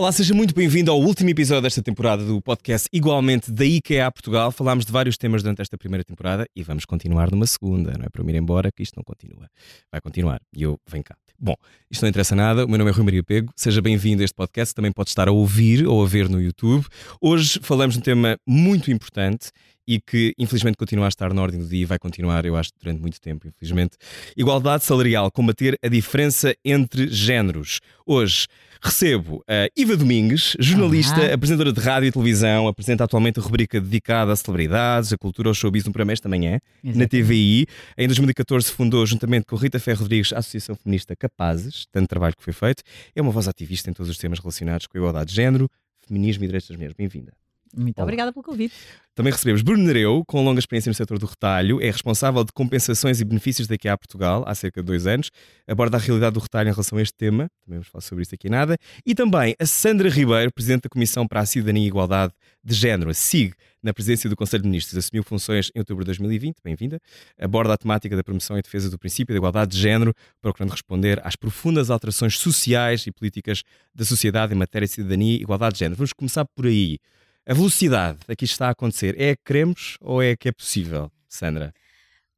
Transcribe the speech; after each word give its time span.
Olá, 0.00 0.10
seja 0.10 0.32
muito 0.32 0.54
bem-vindo 0.54 0.90
ao 0.90 0.98
último 0.98 1.28
episódio 1.28 1.60
desta 1.60 1.82
temporada 1.82 2.24
do 2.24 2.40
podcast 2.40 2.88
Igualmente 2.90 3.52
da 3.52 3.66
IKEA 3.66 4.10
Portugal. 4.10 4.50
Falámos 4.50 4.86
de 4.86 4.90
vários 4.90 5.18
temas 5.18 5.42
durante 5.42 5.60
esta 5.60 5.76
primeira 5.76 6.02
temporada 6.02 6.46
e 6.56 6.62
vamos 6.62 6.86
continuar 6.86 7.30
numa 7.30 7.46
segunda, 7.46 7.92
não 7.98 8.06
é 8.06 8.08
para 8.08 8.24
me 8.24 8.32
ir 8.32 8.36
embora 8.36 8.72
que 8.72 8.82
isto 8.82 8.96
não 8.96 9.04
continua. 9.04 9.46
Vai 9.92 10.00
continuar 10.00 10.40
e 10.56 10.62
eu 10.62 10.80
venho 10.90 11.04
cá. 11.04 11.14
Bom, 11.38 11.54
isto 11.90 12.00
não 12.00 12.08
interessa 12.08 12.34
nada, 12.34 12.64
o 12.64 12.68
meu 12.68 12.78
nome 12.78 12.90
é 12.90 12.94
Rui 12.94 13.04
Maria 13.04 13.22
Pego, 13.22 13.52
seja 13.54 13.82
bem-vindo 13.82 14.22
a 14.22 14.24
este 14.24 14.34
podcast, 14.34 14.74
também 14.74 14.90
pode 14.90 15.10
estar 15.10 15.28
a 15.28 15.32
ouvir 15.32 15.86
ou 15.86 16.02
a 16.02 16.06
ver 16.06 16.30
no 16.30 16.40
YouTube. 16.40 16.86
Hoje 17.20 17.60
falamos 17.62 17.94
de 17.94 17.98
um 17.98 18.02
tema 18.02 18.38
muito 18.46 18.90
importante 18.90 19.50
e 19.90 20.00
que 20.00 20.32
infelizmente 20.38 20.76
continua 20.76 21.06
a 21.06 21.08
estar 21.08 21.34
na 21.34 21.42
ordem 21.42 21.58
do 21.58 21.66
dia 21.66 21.82
e 21.82 21.84
vai 21.84 21.98
continuar, 21.98 22.46
eu 22.46 22.54
acho, 22.54 22.70
durante 22.80 23.00
muito 23.00 23.20
tempo, 23.20 23.48
infelizmente. 23.48 23.96
Igualdade 24.36 24.84
salarial, 24.84 25.28
combater 25.32 25.76
a 25.82 25.88
diferença 25.88 26.54
entre 26.64 27.08
géneros. 27.08 27.80
Hoje 28.06 28.46
recebo 28.80 29.42
a 29.48 29.68
Iva 29.76 29.96
Domingues, 29.96 30.56
jornalista, 30.60 31.20
Olá. 31.20 31.34
apresentadora 31.34 31.72
de 31.72 31.80
rádio 31.80 32.06
e 32.06 32.12
televisão, 32.12 32.68
apresenta 32.68 33.02
atualmente 33.02 33.40
a 33.40 33.42
rubrica 33.42 33.80
dedicada 33.80 34.30
a 34.32 34.36
celebridades, 34.36 35.12
a 35.12 35.18
cultura, 35.18 35.48
ao 35.50 35.54
showbiz 35.54 35.84
no 35.84 35.90
programa 35.90 36.12
esta 36.12 36.28
manhã, 36.28 36.60
Exatamente. 36.84 36.96
na 36.96 37.08
TVI. 37.08 37.66
Em 37.98 38.06
2014 38.06 38.70
fundou, 38.70 39.04
juntamente 39.04 39.44
com 39.44 39.56
Rita 39.56 39.80
Ferro 39.80 40.02
Rodrigues, 40.02 40.32
a 40.32 40.38
Associação 40.38 40.76
Feminista 40.76 41.16
Capazes, 41.16 41.86
tanto 41.90 42.06
trabalho 42.08 42.36
que 42.36 42.44
foi 42.44 42.52
feito. 42.52 42.84
É 43.12 43.20
uma 43.20 43.32
voz 43.32 43.48
ativista 43.48 43.90
em 43.90 43.92
todos 43.92 44.08
os 44.08 44.18
temas 44.18 44.38
relacionados 44.38 44.86
com 44.86 44.96
a 44.96 45.00
igualdade 45.00 45.30
de 45.30 45.34
género, 45.34 45.68
feminismo 46.06 46.44
e 46.44 46.46
direitos 46.46 46.68
das 46.68 46.76
mulheres. 46.76 46.94
Bem-vinda. 46.96 47.39
Muito 47.76 47.98
Olá. 47.98 48.04
obrigada 48.04 48.32
pelo 48.32 48.42
convite. 48.42 48.74
Também 49.14 49.32
recebemos 49.32 49.60
Bruno 49.60 49.84
Nereu, 49.84 50.24
com 50.26 50.42
longa 50.42 50.58
experiência 50.58 50.88
no 50.88 50.94
setor 50.94 51.18
do 51.18 51.26
retalho, 51.26 51.80
é 51.80 51.90
responsável 51.90 52.42
de 52.42 52.52
compensações 52.52 53.20
e 53.20 53.24
benefícios 53.24 53.68
da 53.68 53.74
IKEA 53.74 53.96
Portugal 53.98 54.44
há 54.46 54.54
cerca 54.54 54.80
de 54.80 54.86
dois 54.86 55.06
anos, 55.06 55.30
aborda 55.68 55.96
a 55.96 56.00
realidade 56.00 56.34
do 56.34 56.40
retalho 56.40 56.68
em 56.68 56.72
relação 56.72 56.96
a 56.96 57.02
este 57.02 57.14
tema, 57.14 57.50
também 57.64 57.78
vamos 57.78 57.88
falar 57.88 58.02
sobre 58.02 58.22
isso 58.22 58.34
aqui 58.34 58.48
nada, 58.48 58.78
e 59.04 59.14
também 59.14 59.54
a 59.58 59.66
Sandra 59.66 60.08
Ribeiro, 60.08 60.50
Presidente 60.52 60.82
da 60.82 60.88
Comissão 60.88 61.28
para 61.28 61.40
a 61.40 61.46
Cidadania 61.46 61.84
e 61.84 61.86
Igualdade 61.86 62.32
de 62.64 62.74
Género, 62.74 63.10
a 63.10 63.14
SIG, 63.14 63.52
na 63.82 63.92
presidência 63.92 64.30
do 64.30 64.36
Conselho 64.36 64.62
de 64.62 64.68
Ministros, 64.68 64.96
assumiu 64.96 65.22
funções 65.22 65.70
em 65.74 65.78
outubro 65.80 66.04
de 66.04 66.06
2020, 66.06 66.56
bem-vinda, 66.64 66.98
aborda 67.38 67.74
a 67.74 67.76
temática 67.76 68.16
da 68.16 68.22
promoção 68.22 68.56
e 68.58 68.62
defesa 68.62 68.88
do 68.88 68.98
princípio 68.98 69.34
da 69.34 69.38
igualdade 69.38 69.72
de 69.72 69.78
género, 69.78 70.14
procurando 70.40 70.70
responder 70.70 71.20
às 71.24 71.36
profundas 71.36 71.90
alterações 71.90 72.38
sociais 72.38 73.06
e 73.06 73.12
políticas 73.12 73.62
da 73.94 74.04
sociedade 74.04 74.54
em 74.54 74.56
matéria 74.56 74.86
de 74.86 74.94
cidadania 74.94 75.36
e 75.36 75.42
igualdade 75.42 75.74
de 75.74 75.80
género. 75.80 75.96
Vamos 75.96 76.12
começar 76.12 76.44
por 76.44 76.66
aí. 76.66 76.98
A 77.50 77.52
velocidade 77.52 78.20
a 78.28 78.36
que 78.36 78.44
isto 78.44 78.52
está 78.52 78.68
a 78.68 78.70
acontecer 78.70 79.20
é 79.20 79.30
a 79.30 79.36
que 79.36 79.42
queremos 79.44 79.96
ou 80.00 80.22
é 80.22 80.30
a 80.30 80.36
que 80.36 80.48
é 80.48 80.52
possível, 80.52 81.10
Sandra? 81.28 81.74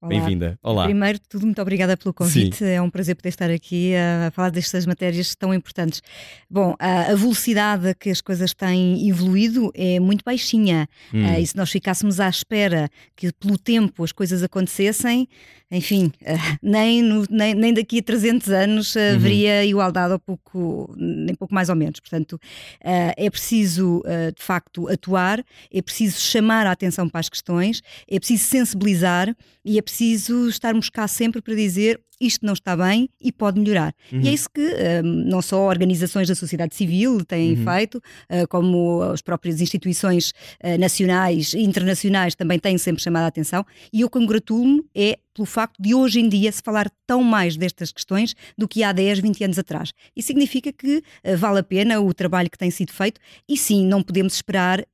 Bem-vinda. 0.08 0.58
Olá. 0.62 0.84
Primeiro 0.84 1.18
de 1.18 1.28
tudo, 1.28 1.46
muito 1.46 1.62
obrigada 1.62 1.96
pelo 1.96 2.12
convite. 2.12 2.56
Sim. 2.56 2.64
É 2.64 2.82
um 2.82 2.90
prazer 2.90 3.14
poder 3.14 3.28
estar 3.28 3.50
aqui 3.50 3.94
a 3.94 4.32
falar 4.32 4.50
destas 4.50 4.84
matérias 4.84 5.34
tão 5.36 5.54
importantes. 5.54 6.02
Bom, 6.50 6.74
a 6.78 7.14
velocidade 7.14 7.88
a 7.88 7.94
que 7.94 8.10
as 8.10 8.20
coisas 8.20 8.52
têm 8.52 9.08
evoluído 9.08 9.70
é 9.74 10.00
muito 10.00 10.24
baixinha. 10.24 10.88
Hum. 11.14 11.24
Uh, 11.24 11.40
e 11.40 11.46
se 11.46 11.56
nós 11.56 11.70
ficássemos 11.70 12.18
à 12.18 12.28
espera 12.28 12.90
que 13.14 13.32
pelo 13.34 13.56
tempo 13.56 14.02
as 14.02 14.10
coisas 14.10 14.42
acontecessem, 14.42 15.28
enfim, 15.70 16.12
uh, 16.22 16.58
nem, 16.60 17.00
no, 17.00 17.24
nem, 17.30 17.54
nem, 17.54 17.72
daqui 17.72 18.00
a 18.00 18.02
300 18.02 18.48
anos 18.50 18.94
uh, 18.96 18.98
uhum. 18.98 19.14
haveria 19.14 19.64
igualdade, 19.64 20.12
ou 20.14 20.18
pouco, 20.18 20.94
nem 20.96 21.34
pouco 21.34 21.54
mais 21.54 21.68
ou 21.68 21.76
menos. 21.76 22.00
Portanto, 22.00 22.38
é 22.80 23.30
preciso, 23.30 24.02
de 24.36 24.42
facto, 24.42 24.88
atuar, 24.88 25.44
é 25.72 25.80
preciso 25.80 26.20
chamar 26.20 26.66
a 26.66 26.72
atenção 26.72 27.08
para 27.08 27.20
as 27.20 27.28
questões, 27.28 27.82
é 28.08 28.18
preciso 28.18 28.44
sensibilizar 28.44 29.34
e 29.64 29.78
é 29.78 29.82
preciso 29.82 29.91
estarmos 30.00 30.88
cá 30.88 31.06
sempre 31.06 31.42
para 31.42 31.54
dizer 31.54 32.00
isto 32.22 32.46
não 32.46 32.52
está 32.52 32.76
bem 32.76 33.08
e 33.20 33.32
pode 33.32 33.58
melhorar. 33.58 33.92
Uhum. 34.12 34.20
E 34.20 34.26
é 34.26 34.28
uhum. 34.28 34.34
isso 34.34 34.48
que 34.48 34.60
um, 34.60 35.02
não 35.02 35.42
só 35.42 35.60
organizações 35.66 36.28
da 36.28 36.34
sociedade 36.34 36.74
civil 36.74 37.24
têm 37.24 37.54
uhum. 37.54 37.64
feito, 37.64 37.96
uh, 37.96 38.46
como 38.48 39.02
as 39.02 39.20
próprias 39.20 39.60
instituições 39.60 40.30
uh, 40.62 40.78
nacionais 40.78 41.52
e 41.52 41.60
internacionais 41.60 42.34
também 42.34 42.58
têm 42.58 42.78
sempre 42.78 43.02
chamado 43.02 43.24
a 43.24 43.26
atenção. 43.26 43.66
E 43.92 44.02
eu 44.02 44.08
congratulo-me 44.08 44.84
é 44.94 45.18
pelo 45.34 45.46
facto 45.46 45.82
de 45.82 45.94
hoje 45.94 46.20
em 46.20 46.28
dia 46.28 46.52
se 46.52 46.62
falar 46.62 46.90
tão 47.06 47.24
mais 47.24 47.56
destas 47.56 47.90
questões 47.90 48.34
do 48.56 48.68
que 48.68 48.84
há 48.84 48.92
10, 48.92 49.18
20 49.18 49.44
anos 49.44 49.58
atrás. 49.58 49.92
Isso 50.14 50.28
significa 50.28 50.72
que 50.72 50.98
uh, 50.98 51.36
vale 51.36 51.58
a 51.58 51.62
pena 51.64 52.00
o 52.00 52.14
trabalho 52.14 52.50
que 52.50 52.58
tem 52.58 52.70
sido 52.70 52.92
feito 52.92 53.20
e 53.48 53.56
sim, 53.56 53.84
não 53.84 54.02
podemos 54.02 54.34
esperar 54.34 54.84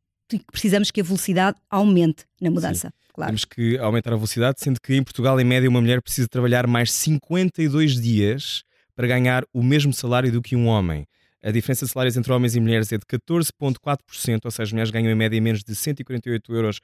precisamos 0.51 0.91
que 0.91 1.01
a 1.01 1.05
velocidade 1.05 1.57
aumente 1.71 2.25
na 2.41 2.51
mudança. 2.51 2.89
Sim. 2.89 3.09
Claro. 3.15 3.31
Temos 3.31 3.45
que 3.45 3.77
aumentar 3.79 4.13
a 4.13 4.17
velocidade, 4.17 4.61
sendo 4.61 4.81
que 4.81 4.95
em 4.95 5.03
Portugal, 5.03 5.41
em 5.41 5.45
média, 5.45 5.69
uma 5.69 5.81
mulher 5.81 6.01
precisa 6.01 6.29
trabalhar 6.29 6.69
mais 6.69 6.93
52 6.93 8.01
dias 8.01 8.63
para 8.95 9.09
ganhar 9.09 9.45
o 9.53 9.63
mesmo 9.63 9.93
salário 9.93 10.31
do 10.31 10.41
que 10.41 10.55
um 10.55 10.67
homem. 10.67 11.05
A 11.43 11.51
diferença 11.53 11.87
de 11.87 11.93
salários 11.93 12.17
entre 12.17 12.33
homens 12.33 12.57
e 12.57 12.61
mulheres 12.61 12.93
é 12.93 12.99
de 12.99 13.05
14,4%, 13.05 14.41
ou 14.45 14.51
seja, 14.51 14.63
as 14.65 14.73
mulheres 14.73 14.91
ganham 14.91 15.11
em 15.11 15.15
média 15.15 15.41
menos 15.41 15.63
de 15.63 15.73
148,90 15.73 16.41
euros 16.51 16.81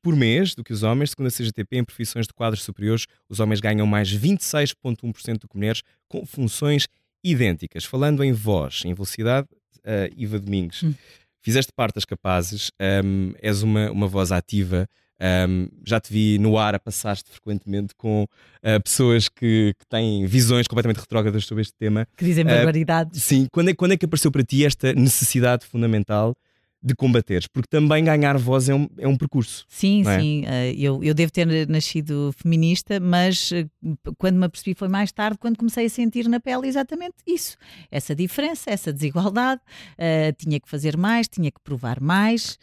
por 0.00 0.16
mês 0.16 0.54
do 0.54 0.62
que 0.62 0.72
os 0.72 0.84
homens. 0.84 1.10
Segundo 1.10 1.26
a 1.26 1.30
CGTP, 1.30 1.78
em 1.78 1.84
profissões 1.84 2.26
de 2.26 2.32
quadros 2.32 2.62
superiores, 2.62 3.06
os 3.28 3.40
homens 3.40 3.60
ganham 3.60 3.86
mais 3.86 4.12
26,1% 4.12 5.38
do 5.38 5.48
que 5.48 5.56
mulheres, 5.56 5.82
com 6.08 6.24
funções 6.24 6.86
idênticas. 7.22 7.84
Falando 7.84 8.22
em 8.22 8.32
voz, 8.32 8.82
em 8.84 8.94
velocidade, 8.94 9.48
uh, 9.78 10.14
Iva 10.16 10.38
Domingos. 10.38 10.84
Hum 10.84 10.94
fizeste 11.42 11.72
parte 11.74 11.94
das 11.94 12.04
capazes, 12.04 12.70
um, 13.04 13.32
és 13.40 13.62
uma, 13.62 13.90
uma 13.90 14.06
voz 14.06 14.32
ativa. 14.32 14.88
Um, 15.20 15.68
já 15.84 16.00
te 16.00 16.10
vi 16.10 16.38
no 16.38 16.56
ar 16.56 16.74
a 16.74 16.78
passaste 16.78 17.30
frequentemente 17.30 17.94
com 17.94 18.22
uh, 18.24 18.82
pessoas 18.82 19.28
que, 19.28 19.74
que, 19.78 19.86
têm 19.86 20.24
visões 20.24 20.66
completamente 20.66 21.00
retrógradas 21.00 21.44
sobre 21.44 21.60
este 21.60 21.74
tema. 21.74 22.06
Que 22.16 22.24
dizem 22.24 22.44
barbaridades. 22.44 23.22
Uh, 23.22 23.26
sim, 23.26 23.46
quando 23.52 23.68
é, 23.68 23.74
quando 23.74 23.92
é 23.92 23.96
que 23.98 24.06
apareceu 24.06 24.30
para 24.30 24.42
ti 24.42 24.64
esta 24.64 24.94
necessidade 24.94 25.66
fundamental 25.66 26.34
de 26.82 26.94
combateres, 26.94 27.46
porque 27.46 27.68
também 27.68 28.02
ganhar 28.02 28.38
voz 28.38 28.68
é 28.68 28.74
um, 28.74 28.88
é 28.96 29.06
um 29.06 29.16
percurso. 29.16 29.66
Sim, 29.68 30.02
é? 30.06 30.18
sim. 30.18 30.44
Uh, 30.44 30.74
eu, 30.78 31.04
eu 31.04 31.12
devo 31.12 31.30
ter 31.30 31.68
nascido 31.68 32.34
feminista, 32.36 32.98
mas 32.98 33.50
uh, 33.50 34.14
quando 34.16 34.36
me 34.36 34.46
apercebi 34.46 34.74
foi 34.74 34.88
mais 34.88 35.12
tarde, 35.12 35.36
quando 35.38 35.58
comecei 35.58 35.84
a 35.84 35.90
sentir 35.90 36.26
na 36.26 36.40
pele 36.40 36.66
exatamente 36.66 37.16
isso. 37.26 37.56
Essa 37.90 38.14
diferença, 38.14 38.70
essa 38.70 38.92
desigualdade. 38.92 39.60
Uh, 39.92 40.32
tinha 40.38 40.58
que 40.58 40.68
fazer 40.68 40.96
mais, 40.96 41.28
tinha 41.28 41.50
que 41.50 41.60
provar 41.62 42.00
mais. 42.00 42.58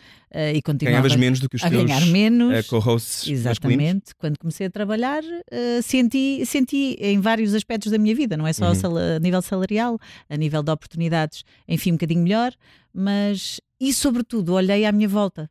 e 0.53 0.61
continuava 0.61 1.01
Ganhavas 1.01 1.16
menos 1.16 1.39
do 1.39 1.47
que 1.47 1.56
os 1.56 1.63
a 1.63 1.69
teus 1.69 1.83
ganhar 1.83 2.06
menos. 2.07 2.67
co-hosts 2.67 3.29
Exatamente. 3.29 3.77
Masculinos. 3.77 4.13
Quando 4.17 4.39
comecei 4.39 4.67
a 4.67 4.69
trabalhar, 4.69 5.23
senti, 5.83 6.44
senti 6.45 6.97
em 7.00 7.19
vários 7.19 7.53
aspectos 7.53 7.91
da 7.91 7.97
minha 7.97 8.16
vida, 8.16 8.35
não 8.35 8.47
é 8.47 8.53
só 8.53 8.72
uhum. 8.72 8.97
a 9.16 9.19
nível 9.19 9.41
salarial, 9.41 10.00
a 10.29 10.35
nível 10.35 10.63
de 10.63 10.72
oportunidades, 10.72 11.44
enfim, 11.67 11.91
um 11.91 11.95
bocadinho 11.95 12.23
melhor, 12.23 12.53
mas 12.94 13.59
e, 13.80 13.94
sobretudo, 13.94 14.53
olhei 14.53 14.86
à 14.86 14.92
minha 14.92 15.08
volta. 15.08 15.50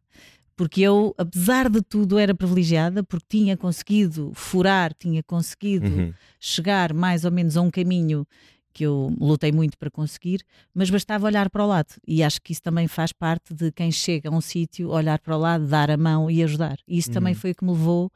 Porque 0.57 0.81
eu, 0.81 1.15
apesar 1.19 1.69
de 1.69 1.83
tudo, 1.83 2.19
era 2.19 2.35
privilegiada, 2.35 3.03
porque 3.03 3.27
tinha 3.29 3.57
conseguido 3.57 4.33
furar, 4.35 4.95
tinha 4.95 5.23
conseguido 5.23 5.87
uhum. 5.87 6.15
chegar 6.41 6.95
mais 6.95 7.27
ou 7.27 7.31
menos 7.31 7.57
a 7.57 7.61
um 7.61 7.71
caminho 7.71 8.27
que 8.73 8.85
eu 8.85 9.15
lutei 9.19 9.53
muito 9.53 9.79
para 9.79 9.91
conseguir, 9.91 10.43
mas 10.75 10.91
bastava 10.91 11.27
olhar 11.27 11.49
para 11.49 11.65
o 11.65 11.67
lado. 11.67 11.95
E 12.07 12.23
acho 12.23 12.41
que 12.43 12.53
isso 12.53 12.63
também 12.63 12.87
faz 12.87 13.13
parte 13.13 13.55
de 13.55 13.71
quem 13.73 13.91
chega 13.91 14.29
a 14.29 14.33
um 14.33 14.41
sítio, 14.41 14.91
olhar 14.91 15.19
para 15.19 15.37
o 15.37 15.41
lado, 15.41 15.67
dar 15.67 15.91
a 15.91 15.97
mão 15.97 16.31
e 16.31 16.43
ajudar. 16.43 16.77
E 16.87 16.99
isso 16.99 17.09
uhum. 17.09 17.15
também 17.15 17.35
foi 17.35 17.53
o 17.53 17.55
que 17.55 17.65
me 17.65 17.73
levou 17.73 18.11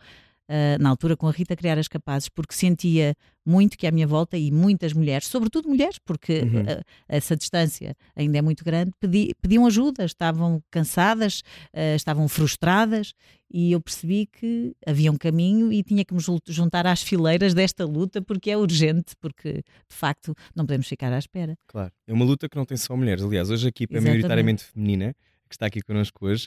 uh, 0.51 0.83
na 0.83 0.89
altura 0.89 1.17
com 1.17 1.29
a 1.29 1.31
Rita 1.31 1.55
criar 1.55 1.79
as 1.79 1.87
capazes, 1.87 2.29
porque 2.29 2.55
sentia 2.55 3.15
muito 3.47 3.79
que 3.79 3.87
à 3.87 3.91
minha 3.91 4.07
volta 4.07 4.37
e 4.37 4.51
muitas 4.51 4.93
mulheres, 4.93 5.27
sobretudo 5.29 5.69
mulheres, 5.69 5.99
porque 6.05 6.41
uhum. 6.41 6.63
uh, 6.63 6.83
essa 7.09 7.37
distância 7.37 7.97
ainda 8.15 8.39
é 8.39 8.43
muito 8.43 8.65
grande, 8.65 8.93
pedi, 9.01 9.33
pediam 9.41 9.67
ajuda, 9.67 10.05
estavam 10.05 10.63
cansadas, 10.71 11.41
uh, 11.73 11.95
estavam 11.95 12.29
frustradas 12.29 13.15
e 13.53 13.73
eu 13.73 13.81
percebi 13.81 14.27
que 14.27 14.75
havia 14.87 15.11
um 15.11 15.17
caminho 15.17 15.73
e 15.73 15.83
tinha 15.83 16.05
que 16.05 16.13
me 16.13 16.21
juntar 16.49 16.87
às 16.87 17.03
fileiras 17.03 17.55
desta 17.55 17.85
luta 17.85 18.21
porque 18.21 18.51
é 18.51 18.57
urgente, 18.57 19.15
porque 19.21 19.55
de 19.55 19.97
facto 19.97 20.35
não 20.55 20.67
podemos 20.67 20.87
ficar 20.87 21.13
à 21.13 21.19
espera. 21.19 21.57
Claro, 21.67 21.93
é 22.07 22.13
uma 22.13 22.25
luta 22.25 22.49
que 22.49 22.57
não 22.57 22.65
tem 22.65 22.77
só 22.77 22.97
mulheres. 22.97 23.25
Aliás, 23.25 23.51
hoje 23.51 23.67
a 23.67 23.69
equipa 23.69 23.97
é 23.97 24.01
maioritariamente 24.01 24.65
feminina, 24.65 25.15
que 25.49 25.55
está 25.55 25.67
aqui 25.67 25.81
connosco 25.81 26.27
hoje, 26.27 26.47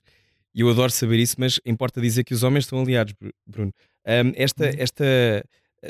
e 0.55 0.61
eu 0.61 0.69
adoro 0.69 0.91
saber 0.91 1.17
isso, 1.17 1.35
mas 1.39 1.59
importa 1.65 1.99
dizer 1.99 2.23
que 2.23 2.33
os 2.33 2.43
homens 2.43 2.65
estão 2.65 2.79
aliados, 2.79 3.13
Bruno. 3.45 3.73
Um, 4.05 4.33
esta, 4.35 4.65
uhum. 4.65 4.75
esta 4.77 5.05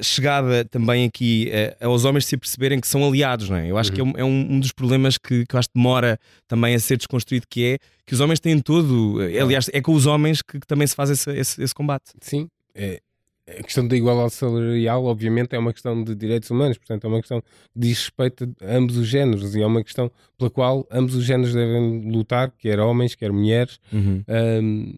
chegada 0.02 0.66
também 0.66 1.06
aqui 1.06 1.52
uh, 1.82 1.88
aos 1.88 2.06
homens 2.06 2.26
se 2.26 2.36
perceberem 2.38 2.80
que 2.80 2.88
são 2.88 3.06
aliados, 3.06 3.50
não 3.50 3.58
é? 3.58 3.70
Eu 3.70 3.78
acho 3.78 3.92
uhum. 3.92 3.96
que 3.96 4.02
é, 4.02 4.04
um, 4.04 4.14
é 4.18 4.24
um, 4.24 4.60
dos 4.60 4.72
problemas 4.72 5.18
que, 5.18 5.46
que 5.46 5.56
eu 5.56 5.60
acho 5.60 5.70
que 5.70 5.76
demora 5.76 6.20
também 6.48 6.74
a 6.74 6.80
ser 6.80 6.98
desconstruído, 6.98 7.46
que 7.50 7.66
é 7.66 7.78
que 8.06 8.14
os 8.14 8.20
homens 8.20 8.40
têm 8.40 8.60
todo, 8.60 9.22
eh, 9.22 9.40
aliás, 9.40 9.70
é 9.72 9.82
com 9.82 9.94
os 9.94 10.06
homens 10.06 10.42
que, 10.42 10.60
que 10.60 10.68
também 10.68 10.88
se 10.88 10.96
faz 10.96 11.10
esse, 11.10 11.32
esse, 11.32 11.62
esse 11.62 11.76
combate. 11.76 12.12
Sim, 12.22 12.48
é, 12.74 13.00
a 13.48 13.62
questão 13.62 13.86
da 13.88 13.96
igualdade 13.96 14.34
salarial, 14.34 15.04
obviamente, 15.06 15.54
é 15.54 15.60
uma 15.60 15.74
questão 15.74 16.02
de 16.02 16.16
direitos 16.16 16.50
humanos, 16.50 16.78
portanto, 16.78 17.04
é 17.04 17.08
uma 17.08 17.20
questão 17.20 17.42
que 17.42 17.48
diz 17.76 18.00
respeito 18.00 18.56
a 18.62 18.76
ambos 18.76 18.98
os 18.98 19.08
géneros 19.08 19.54
e 19.56 19.62
é 19.62 19.66
uma 19.66 19.84
questão 19.84 20.10
pela 20.38 20.50
qual 20.50 20.88
ambos 20.90 21.14
os 21.16 21.26
géneros 21.26 21.54
devem 21.54 22.10
lutar, 22.10 22.52
quer 22.58 22.80
homens, 22.80 23.16
quer 23.16 23.32
mulheres. 23.32 23.80
Uhum. 23.92 24.24
Um, 24.28 24.98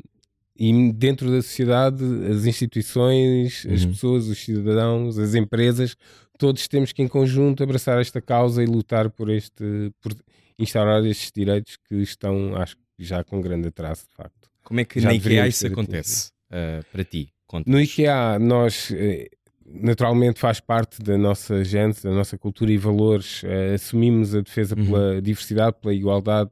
e 0.57 0.91
dentro 0.93 1.29
da 1.29 1.41
sociedade, 1.41 2.03
as 2.31 2.45
instituições, 2.45 3.65
uhum. 3.65 3.73
as 3.73 3.85
pessoas, 3.85 4.27
os 4.27 4.37
cidadãos, 4.37 5.17
as 5.17 5.35
empresas, 5.35 5.95
todos 6.37 6.67
temos 6.67 6.93
que 6.93 7.01
em 7.01 7.07
conjunto 7.07 7.63
abraçar 7.63 7.99
esta 7.99 8.21
causa 8.21 8.63
e 8.63 8.65
lutar 8.65 9.09
por 9.09 9.29
este. 9.29 9.91
Por, 10.01 10.15
instaurar 10.57 11.05
estes 11.05 11.31
direitos 11.35 11.77
que 11.87 11.95
estão, 11.95 12.55
acho 12.55 12.75
que 12.77 13.03
já 13.03 13.23
com 13.23 13.41
grande 13.41 13.67
atraso, 13.67 14.03
de 14.09 14.15
facto. 14.15 14.49
Como 14.63 14.79
é 14.79 14.85
que 14.85 14.99
já 14.99 15.09
na 15.09 15.15
IKEA 15.15 15.47
isso 15.47 15.67
acontece 15.67 16.29
uh, 16.49 16.83
para 16.91 17.03
ti? 17.03 17.29
No 17.65 17.79
IKEA, 17.79 18.39
nós 18.39 18.91
eh, 18.91 19.29
naturalmente 19.65 20.39
faz 20.39 20.59
parte 20.59 21.01
da 21.01 21.17
nossa 21.17 21.63
gente, 21.63 22.01
da 22.01 22.11
nossa 22.11 22.37
cultura 22.37 22.71
e 22.71 22.77
valores. 22.77 23.43
Uh, 23.43 23.75
assumimos 23.75 24.33
a 24.33 24.41
defesa 24.41 24.75
uhum. 24.77 24.85
pela 24.85 25.21
diversidade, 25.21 25.77
pela 25.79 25.93
igualdade 25.93 26.49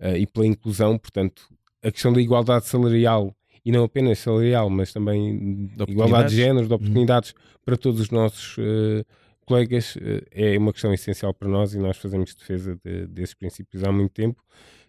uh, 0.00 0.16
e 0.16 0.26
pela 0.26 0.46
inclusão. 0.46 0.98
Portanto, 0.98 1.48
a 1.82 1.92
questão 1.92 2.12
da 2.12 2.20
igualdade 2.20 2.66
salarial 2.66 3.34
e 3.64 3.70
não 3.70 3.84
apenas 3.84 4.18
salarial, 4.18 4.68
mas 4.68 4.92
também 4.92 5.68
de 5.76 5.92
igualdade 5.92 6.30
de 6.30 6.36
género, 6.36 6.66
de 6.66 6.72
uhum. 6.72 6.76
oportunidades 6.76 7.30
uhum. 7.30 7.36
para 7.64 7.76
todos 7.76 8.00
os 8.00 8.10
nossos 8.10 8.56
uh, 8.58 9.04
colegas 9.46 9.96
é 10.30 10.56
uma 10.56 10.72
questão 10.72 10.92
essencial 10.92 11.34
para 11.34 11.48
nós 11.48 11.74
e 11.74 11.78
nós 11.78 11.96
fazemos 11.96 12.34
defesa 12.34 12.78
de, 12.84 13.06
desses 13.06 13.34
princípios 13.34 13.84
há 13.84 13.92
muito 13.92 14.12
tempo. 14.12 14.42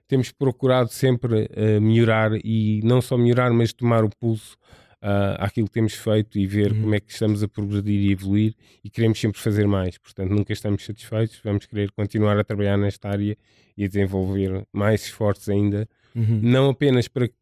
Temos 0.07 0.31
procurado 0.31 0.89
sempre 0.89 1.49
melhorar 1.81 2.31
e 2.43 2.81
não 2.83 3.01
só 3.01 3.17
melhorar, 3.17 3.51
mas 3.51 3.73
tomar 3.73 4.03
o 4.03 4.09
pulso 4.09 4.55
uh, 5.03 5.35
àquilo 5.37 5.67
que 5.67 5.73
temos 5.73 5.93
feito 5.93 6.39
e 6.39 6.47
ver 6.47 6.71
uhum. 6.71 6.81
como 6.81 6.95
é 6.95 6.99
que 6.99 7.11
estamos 7.11 7.43
a 7.43 7.47
progredir 7.47 7.99
e 7.99 8.11
evoluir 8.11 8.55
e 8.83 8.89
queremos 8.89 9.19
sempre 9.19 9.39
fazer 9.39 9.67
mais. 9.67 9.97
Portanto, 9.97 10.31
nunca 10.31 10.53
estamos 10.53 10.85
satisfeitos, 10.85 11.39
vamos 11.43 11.65
querer 11.65 11.91
continuar 11.91 12.39
a 12.39 12.43
trabalhar 12.43 12.77
nesta 12.77 13.09
área 13.09 13.37
e 13.77 13.83
a 13.83 13.87
desenvolver 13.87 14.65
mais 14.71 15.03
esforços 15.03 15.49
ainda, 15.49 15.87
uhum. 16.15 16.39
não 16.41 16.69
apenas 16.69 17.07
para 17.07 17.27
que 17.27 17.35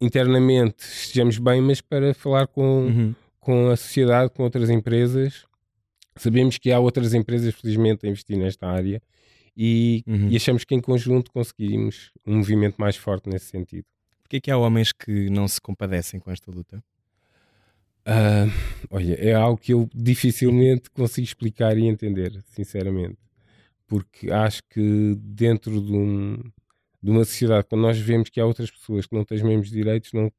internamente 0.00 0.84
estejamos 0.84 1.38
bem, 1.38 1.60
mas 1.60 1.80
para 1.80 2.14
falar 2.14 2.46
com, 2.46 2.86
uhum. 2.86 3.14
com 3.40 3.70
a 3.70 3.76
sociedade, 3.76 4.32
com 4.32 4.42
outras 4.42 4.70
empresas. 4.70 5.44
Sabemos 6.16 6.58
que 6.58 6.70
há 6.70 6.78
outras 6.78 7.12
empresas, 7.14 7.54
felizmente, 7.54 8.06
a 8.06 8.08
investir 8.08 8.36
nesta 8.36 8.68
área 8.68 9.02
e, 9.56 10.04
uhum. 10.06 10.28
e 10.28 10.36
achamos 10.36 10.64
que 10.64 10.74
em 10.74 10.80
conjunto 10.80 11.30
conseguimos 11.30 12.10
um 12.26 12.36
movimento 12.36 12.76
mais 12.78 12.96
forte 12.96 13.28
nesse 13.28 13.46
sentido. 13.46 13.86
Porquê 14.22 14.36
é 14.36 14.40
que 14.40 14.50
há 14.50 14.56
homens 14.56 14.92
que 14.92 15.28
não 15.30 15.46
se 15.46 15.60
compadecem 15.60 16.18
com 16.18 16.30
esta 16.30 16.50
luta? 16.50 16.82
Uh, 18.06 18.50
olha, 18.90 19.14
é 19.14 19.32
algo 19.32 19.58
que 19.58 19.72
eu 19.72 19.88
dificilmente 19.94 20.90
consigo 20.90 21.24
explicar 21.24 21.76
e 21.78 21.86
entender, 21.86 22.42
sinceramente. 22.46 23.18
Porque 23.86 24.30
acho 24.30 24.62
que 24.70 25.14
dentro 25.18 25.80
de, 25.80 25.92
um, 25.92 26.38
de 27.04 27.10
uma 27.10 27.22
sociedade, 27.22 27.66
quando 27.68 27.82
nós 27.82 27.98
vemos 27.98 28.30
que 28.30 28.40
há 28.40 28.46
outras 28.46 28.70
pessoas 28.70 29.04
que 29.04 29.14
não 29.14 29.26
têm 29.26 29.36
os 29.36 29.44
mesmos 29.44 29.70
direitos, 29.70 30.10
não 30.14 30.32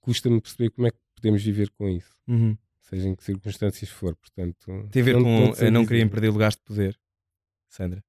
custa-me 0.00 0.40
perceber 0.40 0.70
como 0.70 0.86
é 0.86 0.92
que 0.92 0.96
podemos 1.16 1.42
viver 1.42 1.70
com 1.70 1.88
isso. 1.88 2.14
Uhum. 2.28 2.56
Seja 2.82 3.08
em 3.08 3.16
que 3.16 3.24
circunstâncias 3.24 3.90
for. 3.90 4.14
Portanto, 4.14 4.88
tem 4.92 5.02
a 5.02 5.04
ver 5.04 5.14
com 5.14 5.52
a 5.58 5.70
não 5.72 5.84
quererem 5.84 6.08
perder 6.08 6.30
lugares 6.30 6.54
de 6.54 6.62
poder, 6.62 6.96
Sandra? 7.68 8.04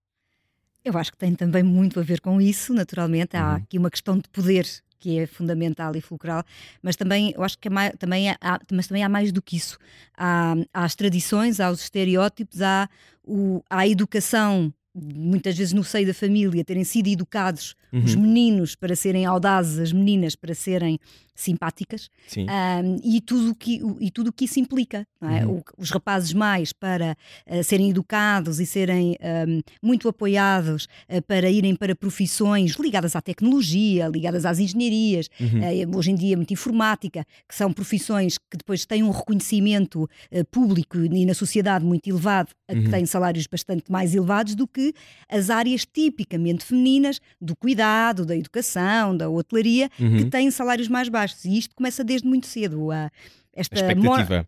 Eu 0.83 0.95
acho 0.99 1.11
que 1.11 1.17
tem 1.17 1.33
também 1.33 1.63
muito 1.63 1.99
a 1.99 2.03
ver 2.03 2.21
com 2.21 2.39
isso, 2.39 2.75
naturalmente. 2.75 3.35
Há 3.35 3.49
uhum. 3.49 3.55
aqui 3.55 3.77
uma 3.79 3.89
questão 3.89 4.19
de 4.19 4.29
poder 4.29 4.67
que 4.99 5.17
é 5.17 5.25
fundamental 5.25 5.95
e 5.95 6.01
fulcral, 6.01 6.43
mas 6.83 6.95
também 6.95 7.33
eu 7.35 7.43
acho 7.43 7.57
que 7.57 7.67
é 7.67 7.71
mais, 7.71 7.93
também 7.97 8.29
há, 8.29 8.37
mas 8.71 8.87
também 8.87 9.03
há 9.03 9.09
mais 9.09 9.31
do 9.31 9.41
que 9.41 9.55
isso. 9.55 9.79
Há, 10.15 10.53
há 10.71 10.83
as 10.83 10.93
tradições, 10.93 11.59
há 11.59 11.71
os 11.71 11.81
estereótipos, 11.81 12.61
há, 12.61 12.87
o, 13.23 13.63
há 13.67 13.79
a 13.79 13.87
educação 13.87 14.71
muitas 14.95 15.57
vezes 15.57 15.73
no 15.73 15.83
seio 15.83 16.07
da 16.07 16.13
família, 16.13 16.63
terem 16.63 16.83
sido 16.83 17.07
educados 17.07 17.75
uhum. 17.91 18.03
os 18.03 18.15
meninos 18.15 18.75
para 18.75 18.95
serem 18.95 19.25
audazes, 19.25 19.77
as 19.77 19.91
meninas 19.91 20.35
para 20.35 20.55
serem 20.55 20.99
simpáticas 21.35 22.09
um, 22.37 22.97
e 23.03 23.19
tudo 23.19 23.53
que 23.53 23.81
e 23.99 24.09
tudo 24.09 24.29
o 24.29 24.33
que 24.33 24.45
isso 24.45 24.57
implica 24.57 25.05
é? 25.21 25.45
uhum. 25.45 25.57
o, 25.57 25.63
os 25.77 25.91
rapazes 25.91 26.33
mais 26.33 26.71
para 26.71 27.17
uh, 27.45 27.63
serem 27.63 27.89
educados 27.89 28.61
e 28.61 28.65
serem 28.65 29.17
um, 29.47 29.61
muito 29.83 30.07
apoiados 30.07 30.87
uh, 31.09 31.21
para 31.23 31.49
irem 31.49 31.75
para 31.75 31.93
profissões 31.93 32.75
ligadas 32.75 33.17
à 33.17 33.21
tecnologia 33.21 34.07
ligadas 34.07 34.45
às 34.45 34.59
engenharias 34.59 35.29
uhum. 35.39 35.91
uh, 35.91 35.97
hoje 35.97 36.11
em 36.11 36.15
dia 36.15 36.37
muito 36.37 36.53
informática 36.53 37.25
que 37.47 37.53
são 37.53 37.73
profissões 37.73 38.37
que 38.37 38.57
depois 38.57 38.85
têm 38.85 39.03
um 39.03 39.11
reconhecimento 39.11 40.09
público 40.49 40.97
e 40.97 41.25
na 41.25 41.33
sociedade 41.33 41.83
muito 41.83 42.07
elevado 42.09 42.51
que 42.69 42.77
uhum. 42.77 42.89
têm 42.89 43.05
salários 43.05 43.45
bastante 43.45 43.91
mais 43.91 44.15
elevados 44.15 44.55
do 44.55 44.65
que 44.65 44.93
as 45.29 45.49
áreas 45.49 45.85
tipicamente 45.85 46.63
femininas 46.63 47.19
do 47.41 47.55
cuidado 47.55 48.25
da 48.25 48.35
educação 48.35 49.15
da 49.17 49.29
hotelaria 49.29 49.89
que 49.89 50.03
uhum. 50.03 50.29
têm 50.29 50.49
salários 50.49 50.87
mais 50.87 51.09
baixos 51.09 51.24
baixos. 51.25 51.45
E 51.45 51.57
isto 51.57 51.75
começa 51.75 52.03
desde 52.03 52.27
muito 52.27 52.47
cedo. 52.47 52.91
A, 52.91 53.09
esta, 53.55 53.75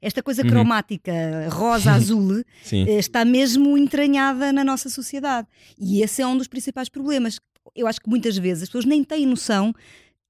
esta 0.01 0.21
coisa 0.21 0.44
uhum. 0.44 0.50
cromática 0.50 1.13
rosa-azul 1.50 2.41
eh, 2.71 3.00
está 3.00 3.24
mesmo 3.24 3.77
entranhada 3.77 4.51
na 4.51 4.65
nossa 4.65 4.89
sociedade. 4.89 5.47
E 5.79 6.01
esse 6.03 6.21
é 6.21 6.27
um 6.27 6.38
dos 6.38 6.47
principais 6.47 6.89
problemas. 6.89 7.39
Eu 7.74 7.88
acho 7.88 8.01
que 8.01 8.09
muitas 8.09 8.38
vezes 8.38 8.63
as 8.63 8.69
pessoas 8.69 8.85
nem 8.85 9.03
têm 9.03 9.25
noção 9.25 9.74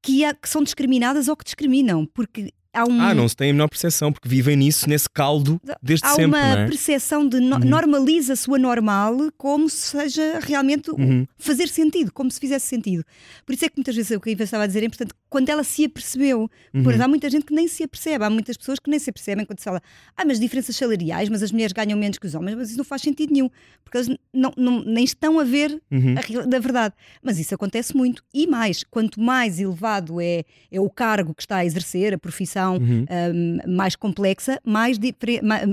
que, 0.01 0.23
há, 0.23 0.33
que 0.33 0.47
são 0.47 0.61
discriminadas 0.61 1.27
ou 1.27 1.35
que 1.35 1.43
discriminam, 1.43 2.05
porque 2.05 2.53
há 2.71 2.85
um... 2.85 3.01
Ah, 3.01 3.15
não 3.15 3.27
se 3.27 3.35
tem 3.35 3.49
a 3.49 3.53
menor 3.53 3.67
percepção, 3.67 4.13
porque 4.13 4.29
vivem 4.29 4.55
nisso, 4.55 4.87
nesse 4.87 5.09
caldo, 5.09 5.59
desde 5.81 6.05
há 6.05 6.09
sempre. 6.11 6.39
Há 6.39 6.43
uma 6.43 6.59
é? 6.59 6.67
percepção 6.67 7.27
de 7.27 7.39
no 7.39 7.55
uhum. 7.55 7.65
normaliza-se 7.65 8.49
o 8.49 8.55
anormal 8.55 9.17
como 9.37 9.67
se 9.69 9.97
seja 9.97 10.39
realmente 10.39 10.91
uhum. 10.91 11.25
fazer 11.37 11.67
sentido, 11.67 12.11
como 12.13 12.29
se 12.29 12.39
fizesse 12.39 12.67
sentido. 12.67 13.03
Por 13.45 13.53
isso 13.53 13.65
é 13.65 13.69
que 13.69 13.77
muitas 13.77 13.95
vezes 13.95 14.15
o 14.15 14.21
que 14.21 14.29
a 14.29 14.31
Iva 14.31 14.43
estava 14.43 14.63
a 14.63 14.67
dizer 14.67 14.83
é 14.83 14.85
importante 14.85 15.13
quando 15.29 15.49
ela 15.49 15.63
se 15.63 15.85
apercebeu. 15.85 16.49
Uhum. 16.73 16.83
Pois 16.83 16.99
há 16.99 17.07
muita 17.07 17.29
gente 17.29 17.45
que 17.45 17.53
nem 17.53 17.67
se 17.67 17.83
apercebe, 17.83 18.23
há 18.23 18.29
muitas 18.29 18.57
pessoas 18.57 18.79
que 18.79 18.89
nem 18.89 18.99
se 18.99 19.09
apercebem 19.09 19.45
quando 19.45 19.59
se 19.59 19.65
fala, 19.65 19.81
ah, 20.15 20.25
mas 20.25 20.39
diferenças 20.39 20.75
salariais, 20.75 21.29
mas 21.29 21.43
as 21.43 21.51
mulheres 21.51 21.73
ganham 21.73 21.97
menos 21.97 22.17
que 22.17 22.25
os 22.25 22.35
homens, 22.35 22.55
mas 22.55 22.69
isso 22.69 22.77
não 22.77 22.85
faz 22.85 23.01
sentido 23.01 23.33
nenhum, 23.33 23.49
porque 23.83 23.97
eles 23.97 24.17
não, 24.33 24.53
não 24.57 24.83
nem 24.83 25.03
estão 25.03 25.39
a 25.39 25.43
ver 25.43 25.81
uhum. 25.91 26.15
a, 26.17 26.45
da 26.45 26.59
verdade. 26.59 26.95
Mas 27.21 27.39
isso 27.39 27.53
acontece 27.53 27.95
muito. 27.95 28.23
E 28.33 28.47
mais, 28.47 28.83
quanto 28.83 29.19
mais 29.19 29.59
elevado 29.59 30.21
é, 30.21 30.43
é 30.71 30.79
o 30.79 30.89
cargo 30.89 31.33
que 31.33 31.41
está 31.41 31.57
a 31.57 31.65
exercer, 31.65 32.13
a 32.13 32.17
profissão 32.17 32.77
uhum. 32.77 33.05
um, 33.65 33.75
mais 33.75 33.95
complexa, 33.95 34.59
mais 34.63 34.97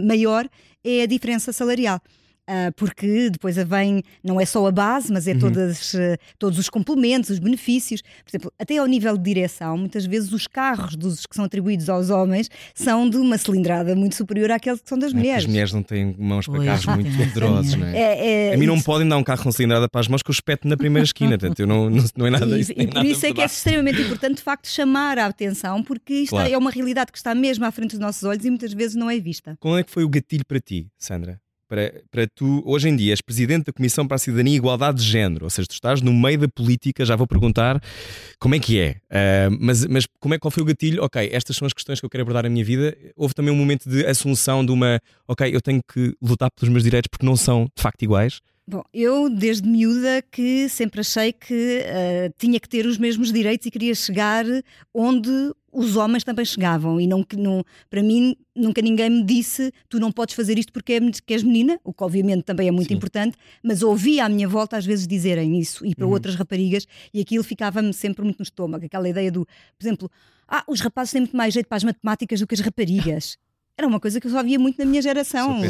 maior 0.05 0.49
é 0.83 1.03
a 1.03 1.07
diferença 1.07 1.53
salarial. 1.53 2.01
Uh, 2.49 2.71
porque 2.77 3.31
depois 3.31 3.57
vem, 3.57 4.03
não 4.23 4.39
é 4.39 4.45
só 4.45 4.67
a 4.67 4.71
base, 4.71 5.11
mas 5.11 5.27
é 5.27 5.33
uhum. 5.33 5.39
todas, 5.39 5.95
uh, 5.95 5.99
todos 6.39 6.59
os 6.59 6.69
complementos, 6.69 7.31
os 7.31 7.39
benefícios. 7.39 8.03
Por 8.03 8.31
exemplo, 8.31 8.53
até 8.59 8.77
ao 8.77 8.87
nível 8.87 9.17
de 9.17 9.25
direção, 9.25 9.79
muitas 9.79 10.05
vezes 10.05 10.31
os 10.31 10.47
carros 10.47 10.95
dos 10.95 11.25
que 11.25 11.35
são 11.35 11.47
atribuídos 11.47 11.89
aos 11.89 12.11
homens 12.11 12.51
são 12.75 13.09
de 13.09 13.17
uma 13.17 13.39
cilindrada 13.39 13.97
muito 13.97 14.15
superior 14.15 14.51
àqueles 14.51 14.83
que 14.83 14.89
são 14.89 14.99
das 14.99 15.13
é 15.13 15.17
mulheres. 15.17 15.45
As 15.45 15.49
mulheres 15.49 15.73
não 15.73 15.83
têm 15.83 16.15
mãos 16.19 16.47
para 16.47 16.65
carros 16.65 16.87
muito 16.87 17.17
poderosos, 17.17 17.75
não 17.77 17.87
é? 17.87 17.97
é, 17.97 18.51
é 18.51 18.55
a 18.55 18.59
mim 18.59 18.67
não 18.67 18.81
podem 18.81 19.09
dar 19.09 19.17
um 19.17 19.25
carro 19.25 19.43
com 19.43 19.51
cilindrada 19.51 19.89
para 19.89 20.03
as 20.03 20.09
mãos 20.09 20.23
que 20.23 20.31
eu 20.31 20.35
espeto 20.35 20.69
na 20.69 20.77
primeira 20.77 21.05
esquina, 21.05 21.39
portanto, 21.39 21.61
eu 21.61 21.67
não, 21.67 21.89
não, 21.89 22.05
não 22.15 22.27
é 22.27 22.31
nada 22.31 22.59
isso. 22.59 22.73
E, 22.77 22.87
por 22.87 23.05
isso 23.07 23.25
é 23.25 23.33
que 23.33 23.41
é 23.41 23.47
extremamente 23.47 24.03
importante, 24.03 24.37
de 24.37 24.43
facto, 24.43 24.69
chamar 24.69 25.19
a 25.19 25.27
atenção, 25.27 25.83
porque 25.83 26.13
isto 26.13 26.31
claro. 26.31 26.53
é 26.53 26.59
uma 26.59 26.71
realidade 26.71 27.11
que 27.11 27.17
está 27.17 27.35
mesmo 27.35 27.65
à 27.65 27.73
frente 27.73 27.93
dos 27.93 28.01
nossos 28.01 28.23
olhos 28.25 28.45
e 28.45 28.51
muitas 28.51 28.75
vezes 28.75 28.97
não 28.97 29.11
é 29.11 29.19
vista. 29.19 29.57
Qual 29.61 29.79
é 29.79 29.83
que 29.83 29.91
foi 29.91 30.05
o 30.05 30.09
gatilho 30.11 30.45
para 30.47 30.61
ti, 30.61 30.89
Sandra? 30.99 31.41
Para, 31.69 32.03
para 32.11 32.27
tu, 32.27 32.63
hoje 32.65 32.89
em 32.89 32.97
dia, 32.97 33.13
és 33.13 33.21
presidente 33.21 33.67
da 33.67 33.73
Comissão 33.73 34.07
para 34.07 34.17
a 34.17 34.19
Cidadania 34.19 34.55
e 34.55 34.57
Igualdade 34.57 34.99
de 34.99 35.05
Género, 35.05 35.45
ou 35.45 35.51
seja, 35.51 35.69
tu 35.69 35.73
estás 35.73 36.01
no 36.01 36.13
meio 36.13 36.39
da 36.39 36.49
política, 36.49 37.05
já 37.05 37.17
vou 37.17 37.27
perguntar 37.27 37.81
como 38.39 38.55
é 38.55 38.59
que 38.59 38.79
é, 38.79 38.97
uh, 39.11 39.57
mas, 39.61 39.87
mas 39.87 40.07
como 40.21 40.35
é, 40.35 40.39
qual 40.39 40.51
foi 40.51 40.63
o 40.63 40.67
gatilho? 40.67 41.03
Ok, 41.03 41.29
estas 41.33 41.57
são 41.57 41.67
as 41.67 41.73
questões 41.73 42.01
que 42.01 42.07
eu 42.07 42.11
quero 42.11 42.23
abordar 42.23 42.45
na 42.45 42.49
minha 42.49 42.65
vida. 42.65 42.97
Houve 43.17 43.35
também 43.35 43.53
um 43.53 43.57
momento 43.57 43.89
de 43.89 44.05
assunção 44.07 44.65
de 44.65 44.73
uma, 44.73 45.01
ok, 45.27 45.55
eu 45.55 45.61
tenho 45.61 45.81
que 45.83 46.15
lutar 46.23 46.51
pelos 46.51 46.73
meus 46.73 46.85
direitos 46.85 47.09
porque 47.11 47.27
não 47.27 47.37
são 47.37 47.65
de 47.77 47.83
facto 47.83 48.03
iguais. 48.03 48.41
Bom, 48.67 48.83
eu 48.95 49.29
desde 49.29 49.69
miúda 49.69 50.23
que 50.31 50.71
sempre 50.71 51.01
achei 51.01 51.35
que 51.35 51.83
uh, 51.85 52.35
tinha 52.39 52.59
que 52.59 52.67
ter 52.67 52.87
os 52.87 52.97
mesmos 52.97 53.31
direitos 53.31 53.67
e 53.67 53.71
queria 53.71 53.95
chegar 53.95 54.47
onde 54.93 55.31
os 55.71 55.97
homens 55.97 56.25
também 56.25 56.47
chegavam 56.47 56.99
e 56.99 57.07
não, 57.07 57.27
não, 57.37 57.63
para 57.91 58.03
mim 58.03 58.35
nunca 58.57 58.81
ninguém 58.81 59.11
me 59.11 59.23
disse 59.23 59.71
tu 59.87 60.01
não 60.01 60.11
podes 60.11 60.35
fazer 60.35 60.59
isto 60.59 60.73
porque, 60.73 60.95
é, 60.95 61.01
és 61.29 61.43
menina, 61.43 61.79
o 61.85 61.93
que 61.93 62.03
obviamente 62.03 62.45
também 62.45 62.67
é 62.67 62.71
muito 62.71 62.89
Sim. 62.89 62.95
importante, 62.95 63.37
mas 63.63 63.83
ouvi 63.83 64.19
à 64.19 64.31
minha 64.31 64.49
volta 64.49 64.79
às 64.79 64.87
vezes 64.87 65.07
dizerem 65.07 65.59
isso 65.59 65.85
e 65.85 65.95
para 65.95 66.07
uhum. 66.07 66.13
outras 66.13 66.35
raparigas 66.35 66.87
e 67.13 67.21
aquilo 67.21 67.45
ficava-me 67.45 67.93
sempre 67.93 68.25
muito 68.25 68.39
no 68.39 68.45
estômago, 68.45 68.87
aquela 68.87 69.07
ideia 69.07 69.31
do, 69.31 69.45
por 69.45 69.85
exemplo, 69.85 70.11
ah, 70.49 70.65
os 70.67 70.81
rapazes 70.81 71.13
têm 71.13 71.21
muito 71.21 71.37
mais 71.37 71.53
jeito 71.53 71.67
para 71.67 71.77
as 71.77 71.85
matemáticas 71.85 72.41
do 72.41 72.47
que 72.47 72.55
as 72.55 72.61
raparigas. 72.61 73.37
Era 73.77 73.89
uma 73.89 73.99
coisa 73.99 74.21
que 74.21 74.27
eu 74.27 74.31
só 74.31 74.43
via 74.43 74.59
muito 74.59 74.79
na 74.79 74.85
minha 74.85 75.03
geração, 75.03 75.61
uh, 75.61 75.65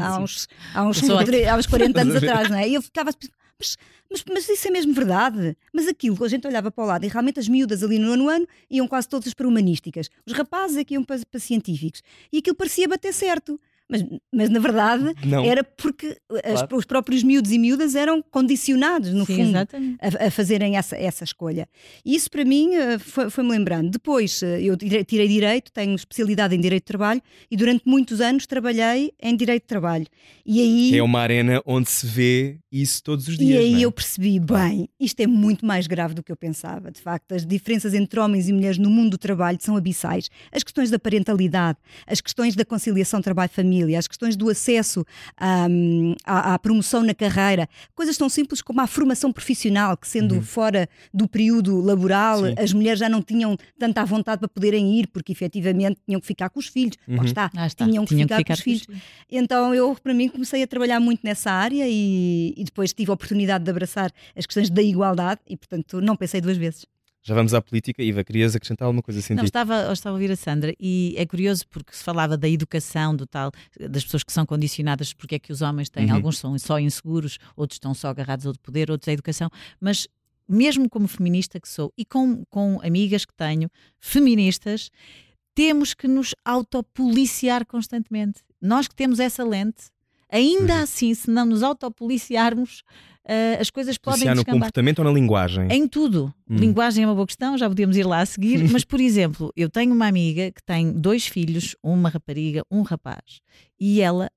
há, 0.00 0.18
uns, 0.18 0.48
há, 0.74 0.82
uns, 0.82 1.02
há 1.02 1.56
uns 1.56 1.66
40 1.66 2.00
anos 2.00 2.16
atrás, 2.22 2.48
não 2.48 2.56
é? 2.56 2.68
E 2.68 2.74
eu 2.74 2.82
ficava 2.82 3.10
mas, 3.58 3.76
mas, 4.10 4.24
mas, 4.28 4.48
isso 4.48 4.68
é 4.68 4.70
mesmo 4.70 4.92
verdade. 4.92 5.56
Mas 5.72 5.86
aquilo 5.86 6.16
que 6.16 6.24
a 6.24 6.28
gente 6.28 6.46
olhava 6.46 6.70
para 6.70 6.84
o 6.84 6.86
lado 6.86 7.04
e 7.04 7.08
realmente 7.08 7.38
as 7.38 7.48
miúdas 7.48 7.82
ali 7.82 7.98
no 7.98 8.08
nono 8.08 8.28
ano 8.28 8.46
iam 8.70 8.88
quase 8.88 9.08
todas 9.08 9.32
para 9.34 9.46
humanísticas. 9.46 10.08
Os 10.26 10.32
rapazes 10.32 10.76
aqui 10.76 10.94
é 10.94 10.96
iam 10.96 11.04
para, 11.04 11.20
para 11.30 11.40
científicos. 11.40 12.02
E 12.32 12.38
aquilo 12.38 12.56
parecia 12.56 12.88
bater 12.88 13.12
certo. 13.12 13.60
Mas, 13.88 14.02
mas 14.32 14.48
na 14.48 14.58
verdade 14.58 15.14
não. 15.26 15.44
era 15.44 15.62
porque 15.62 16.16
as, 16.42 16.60
claro. 16.60 16.76
os 16.76 16.84
próprios 16.86 17.22
miúdos 17.22 17.52
e 17.52 17.58
miúdas 17.58 17.94
eram 17.94 18.22
condicionados, 18.22 19.12
no 19.12 19.26
Sim, 19.26 19.36
fundo, 19.36 19.58
a, 19.58 20.26
a, 20.26 20.30
fazerem 20.30 20.76
essa, 20.76 20.96
essa 20.96 21.22
escolha. 21.22 21.68
E 22.04 22.14
isso 22.14 22.30
para 22.30 22.44
mim 22.46 22.74
eh, 22.74 22.98
foi-me 22.98 23.30
foi 23.30 23.44
lembrando. 23.46 23.90
Depois 23.90 24.42
eh, 24.42 24.62
eu 24.62 24.76
tirei 24.76 25.28
Direito, 25.28 25.70
tenho 25.70 25.94
especialidade 25.94 26.54
em 26.54 26.60
Direito 26.60 26.84
de 26.84 26.86
Trabalho 26.86 27.20
e 27.50 27.56
durante 27.56 27.82
muitos 27.86 28.22
anos 28.22 28.46
trabalhei 28.46 29.12
em 29.22 29.36
Direito 29.36 29.64
de 29.64 29.68
Trabalho. 29.68 30.06
E 30.46 30.60
aí... 30.60 30.98
É 30.98 31.02
uma 31.02 31.20
arena 31.20 31.62
onde 31.66 31.90
se 31.90 32.06
vê 32.06 32.58
isso 32.74 33.02
todos 33.04 33.28
os 33.28 33.38
dias. 33.38 33.50
E 33.50 33.56
aí 33.56 33.74
é? 33.82 33.86
eu 33.86 33.92
percebi, 33.92 34.40
bem, 34.40 34.88
isto 34.98 35.20
é 35.20 35.28
muito 35.28 35.64
mais 35.64 35.86
grave 35.86 36.12
do 36.12 36.24
que 36.24 36.32
eu 36.32 36.36
pensava. 36.36 36.90
De 36.90 37.00
facto, 37.00 37.32
as 37.32 37.46
diferenças 37.46 37.94
entre 37.94 38.18
homens 38.18 38.48
e 38.48 38.52
mulheres 38.52 38.78
no 38.78 38.90
mundo 38.90 39.12
do 39.12 39.18
trabalho 39.18 39.56
são 39.60 39.76
abissais. 39.76 40.28
As 40.50 40.64
questões 40.64 40.90
da 40.90 40.98
parentalidade, 40.98 41.78
as 42.04 42.20
questões 42.20 42.56
da 42.56 42.64
conciliação 42.64 43.22
trabalho-família, 43.22 43.96
as 43.96 44.08
questões 44.08 44.34
do 44.34 44.48
acesso 44.48 45.04
um, 45.70 46.14
à, 46.24 46.54
à, 46.54 46.58
promoção 46.58 47.04
na 47.04 47.14
carreira, 47.14 47.68
coisas 47.94 48.16
tão 48.16 48.28
simples 48.28 48.60
como 48.60 48.80
a 48.80 48.88
formação 48.88 49.32
profissional, 49.32 49.96
que 49.96 50.08
sendo 50.08 50.34
uhum. 50.34 50.42
fora 50.42 50.88
do 51.12 51.28
período 51.28 51.80
laboral, 51.80 52.44
Sim. 52.44 52.54
as 52.58 52.72
mulheres 52.72 52.98
já 52.98 53.08
não 53.08 53.22
tinham 53.22 53.56
tanta 53.78 54.04
vontade 54.04 54.40
para 54.40 54.48
poderem 54.48 54.98
ir, 54.98 55.06
porque 55.06 55.30
efetivamente 55.30 56.00
tinham 56.04 56.20
que 56.20 56.26
ficar 56.26 56.50
com 56.50 56.58
os 56.58 56.66
filhos. 56.66 56.96
Uhum. 57.06 57.18
Lá 57.18 57.24
está, 57.24 57.50
ah, 57.54 57.66
está. 57.68 57.84
Tinham, 57.84 58.04
que, 58.04 58.14
tinham 58.14 58.26
ficar 58.26 58.38
que, 58.38 58.42
ficar 58.42 58.54
com 58.54 58.58
os 58.58 58.64
filhos. 58.64 59.02
Então 59.30 59.72
eu, 59.72 59.96
para 60.02 60.12
mim, 60.12 60.28
comecei 60.28 60.60
a 60.60 60.66
trabalhar 60.66 60.98
muito 60.98 61.20
nessa 61.22 61.52
área 61.52 61.84
e, 61.88 62.63
e 62.64 62.66
depois 62.66 62.94
tive 62.94 63.10
a 63.10 63.14
oportunidade 63.14 63.62
de 63.62 63.70
abraçar 63.70 64.10
as 64.34 64.46
questões 64.46 64.70
da 64.70 64.82
igualdade 64.82 65.42
e, 65.46 65.54
portanto, 65.54 66.00
não 66.00 66.16
pensei 66.16 66.40
duas 66.40 66.56
vezes. 66.56 66.86
Já 67.22 67.34
vamos 67.34 67.52
à 67.54 67.60
política. 67.60 68.02
Iva, 68.02 68.24
querias 68.24 68.56
acrescentar 68.56 68.86
alguma 68.86 69.02
coisa 69.02 69.20
assim? 69.20 69.34
Não, 69.34 69.44
estava, 69.44 69.92
estava 69.92 70.14
a 70.14 70.16
ouvir 70.16 70.30
a 70.30 70.36
Sandra 70.36 70.74
e 70.80 71.14
é 71.16 71.26
curioso 71.26 71.66
porque 71.68 71.94
se 71.94 72.02
falava 72.02 72.36
da 72.36 72.48
educação, 72.48 73.14
do 73.14 73.26
tal, 73.26 73.50
das 73.78 74.04
pessoas 74.04 74.22
que 74.22 74.32
são 74.32 74.46
condicionadas, 74.46 75.12
porque 75.12 75.34
é 75.34 75.38
que 75.38 75.52
os 75.52 75.60
homens 75.60 75.90
têm, 75.90 76.08
uhum. 76.08 76.16
alguns 76.16 76.38
são 76.38 76.58
só 76.58 76.78
inseguros, 76.78 77.38
outros 77.56 77.76
estão 77.76 77.94
só 77.94 78.08
agarrados 78.08 78.46
ao 78.46 78.54
poder, 78.54 78.90
outros 78.90 79.08
à 79.08 79.12
educação, 79.12 79.50
mas 79.80 80.06
mesmo 80.48 80.88
como 80.88 81.08
feminista 81.08 81.60
que 81.60 81.68
sou 81.68 81.92
e 81.96 82.04
com, 82.04 82.44
com 82.50 82.80
amigas 82.82 83.24
que 83.24 83.34
tenho, 83.34 83.70
feministas, 83.98 84.90
temos 85.54 85.94
que 85.94 86.08
nos 86.08 86.34
autopoliciar 86.44 87.64
constantemente. 87.66 88.40
Nós 88.60 88.88
que 88.88 88.94
temos 88.94 89.20
essa 89.20 89.44
lente, 89.44 89.84
ainda 90.34 90.74
uhum. 90.74 90.82
assim, 90.82 91.14
se 91.14 91.30
não 91.30 91.46
nos 91.46 91.62
autopoliciarmos, 91.62 92.82
uh, 93.24 93.60
as 93.60 93.70
coisas 93.70 93.96
podem 93.96 94.26
Policiar 94.26 94.36
no 94.36 94.44
comportamento 94.44 94.98
ou 94.98 95.04
na 95.04 95.12
linguagem? 95.12 95.68
Em 95.70 95.86
tudo. 95.86 96.34
Uhum. 96.50 96.56
Linguagem 96.56 97.04
é 97.04 97.06
uma 97.06 97.14
boa 97.14 97.26
questão, 97.26 97.56
já 97.56 97.68
podíamos 97.68 97.96
ir 97.96 98.04
lá 98.04 98.20
a 98.20 98.26
seguir, 98.26 98.58
mas, 98.70 98.84
por 98.84 99.00
exemplo, 99.00 99.52
eu 99.56 99.70
tenho 99.70 99.94
uma 99.94 100.08
amiga 100.08 100.50
que 100.50 100.62
tem 100.62 100.92
dois 100.92 101.26
filhos, 101.26 101.76
uma 101.82 102.08
rapariga, 102.08 102.64
um 102.70 102.82
rapaz, 102.82 103.40
e 103.78 104.00
ela 104.00 104.28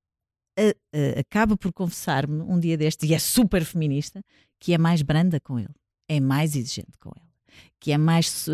uh, 0.59 0.69
uh, 0.69 1.19
acaba 1.19 1.57
por 1.57 1.73
confessar-me 1.73 2.41
um 2.41 2.59
dia 2.59 2.77
destes, 2.77 3.09
e 3.09 3.13
é 3.13 3.19
super 3.19 3.65
feminista, 3.65 4.21
que 4.59 4.73
é 4.73 4.77
mais 4.77 5.01
branda 5.01 5.39
com 5.39 5.57
ele, 5.59 5.75
é 6.07 6.19
mais 6.19 6.55
exigente 6.55 6.97
com 6.99 7.11
ele 7.15 7.26
que 7.79 7.91
é 7.91 7.97
mais. 7.97 8.49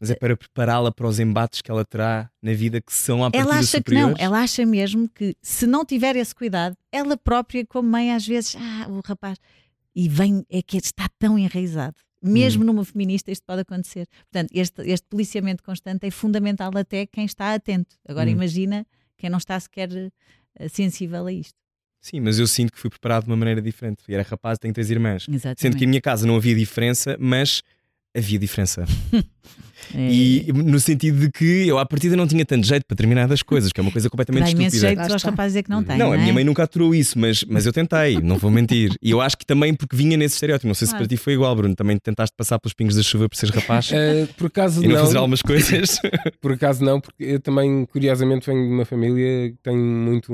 Mas 0.00 0.10
é 0.10 0.14
para 0.14 0.36
prepará-la 0.36 0.90
para 0.90 1.06
os 1.06 1.18
embates 1.18 1.60
que 1.60 1.70
ela 1.70 1.84
terá 1.84 2.30
na 2.40 2.52
vida 2.52 2.80
que 2.80 2.92
são 2.92 3.24
à 3.24 3.30
Ela 3.32 3.56
acha 3.56 3.78
superiores. 3.78 4.16
que 4.16 4.20
não, 4.20 4.26
ela 4.26 4.42
acha 4.42 4.64
mesmo 4.66 5.08
que 5.08 5.36
se 5.42 5.66
não 5.66 5.84
tiver 5.84 6.16
esse 6.16 6.34
cuidado, 6.34 6.76
ela 6.90 7.16
própria, 7.16 7.64
como 7.66 7.88
mãe, 7.88 8.12
às 8.12 8.26
vezes, 8.26 8.56
ah, 8.56 8.86
o 8.88 9.00
rapaz. 9.04 9.38
E 9.94 10.08
vem, 10.08 10.44
é 10.48 10.62
que 10.62 10.76
está 10.78 11.08
tão 11.18 11.38
enraizado. 11.38 11.96
Mesmo 12.22 12.62
hum. 12.62 12.66
numa 12.66 12.84
feminista, 12.84 13.30
isto 13.30 13.44
pode 13.44 13.62
acontecer. 13.62 14.06
Portanto, 14.30 14.50
este, 14.54 14.82
este 14.82 15.06
policiamento 15.08 15.62
constante 15.62 16.06
é 16.06 16.10
fundamental 16.10 16.70
até 16.76 17.04
quem 17.04 17.24
está 17.24 17.52
atento. 17.52 17.96
Agora, 18.08 18.28
hum. 18.28 18.32
imagina 18.32 18.86
quem 19.18 19.28
não 19.28 19.38
está 19.38 19.58
sequer 19.58 19.90
uh, 19.90 20.68
sensível 20.68 21.26
a 21.26 21.32
isto. 21.32 21.62
Sim, 22.00 22.20
mas 22.20 22.38
eu 22.40 22.48
sinto 22.48 22.72
que 22.72 22.80
fui 22.80 22.90
preparado 22.90 23.24
de 23.24 23.30
uma 23.30 23.36
maneira 23.36 23.62
diferente. 23.62 24.02
Eu 24.08 24.14
era 24.14 24.28
rapaz, 24.28 24.58
tenho 24.58 24.74
três 24.74 24.90
irmãs. 24.90 25.26
Exatamente. 25.28 25.60
Sendo 25.60 25.76
que 25.76 25.84
em 25.84 25.86
minha 25.86 26.00
casa 26.00 26.26
não 26.26 26.36
havia 26.36 26.54
diferença, 26.54 27.16
mas 27.18 27.62
havia 28.14 28.38
diferença. 28.38 28.84
É. 29.94 30.10
E 30.10 30.52
no 30.52 30.78
sentido 30.80 31.18
de 31.18 31.30
que 31.30 31.66
eu 31.66 31.78
à 31.78 31.84
partida 31.84 32.16
não 32.16 32.26
tinha 32.26 32.44
tanto 32.44 32.66
jeito 32.66 32.84
para 32.86 32.94
determinadas 32.94 33.42
coisas, 33.42 33.72
que 33.72 33.80
é 33.80 33.82
uma 33.82 33.90
coisa 33.90 34.08
completamente 34.08 34.44
Dá 34.44 34.48
estúpida. 34.48 34.78
jeito 34.78 35.12
aos 35.12 35.22
rapazes 35.22 35.56
é 35.56 35.62
que 35.62 35.70
não 35.70 35.82
tem. 35.82 35.98
Não, 35.98 36.06
não 36.06 36.12
a 36.12 36.16
minha 36.16 36.30
é? 36.30 36.32
mãe 36.32 36.44
nunca 36.44 36.62
aturou 36.62 36.94
isso, 36.94 37.18
mas, 37.18 37.44
mas 37.44 37.66
eu 37.66 37.72
tentei, 37.72 38.18
não 38.20 38.38
vou 38.38 38.50
mentir. 38.50 38.94
E 39.02 39.10
eu 39.10 39.20
acho 39.20 39.36
que 39.36 39.44
também 39.44 39.74
porque 39.74 39.94
vinha 39.94 40.16
nesse 40.16 40.34
estereótipo. 40.34 40.68
Não 40.68 40.74
sei 40.74 40.86
se 40.86 40.94
para 40.94 41.06
ti 41.06 41.16
foi 41.16 41.34
igual, 41.34 41.54
Bruno. 41.54 41.74
Também 41.74 41.98
tentaste 41.98 42.34
passar 42.36 42.58
pelos 42.58 42.72
pingos 42.72 42.94
da 42.94 43.02
chuva 43.02 43.28
por 43.28 43.36
seres 43.36 43.54
rapaz. 43.54 43.90
Uh, 43.90 44.32
por 44.34 44.46
acaso 44.46 44.82
e 44.82 44.88
não. 44.88 44.96
fazer 44.96 45.16
algumas 45.18 45.42
coisas. 45.42 45.98
por 46.40 46.52
acaso 46.52 46.84
não, 46.84 47.00
porque 47.00 47.24
eu 47.24 47.40
também, 47.40 47.84
curiosamente, 47.86 48.46
venho 48.46 48.66
de 48.66 48.72
uma 48.72 48.84
família 48.84 49.50
que 49.50 49.58
tem 49.62 49.76
muito. 49.76 50.32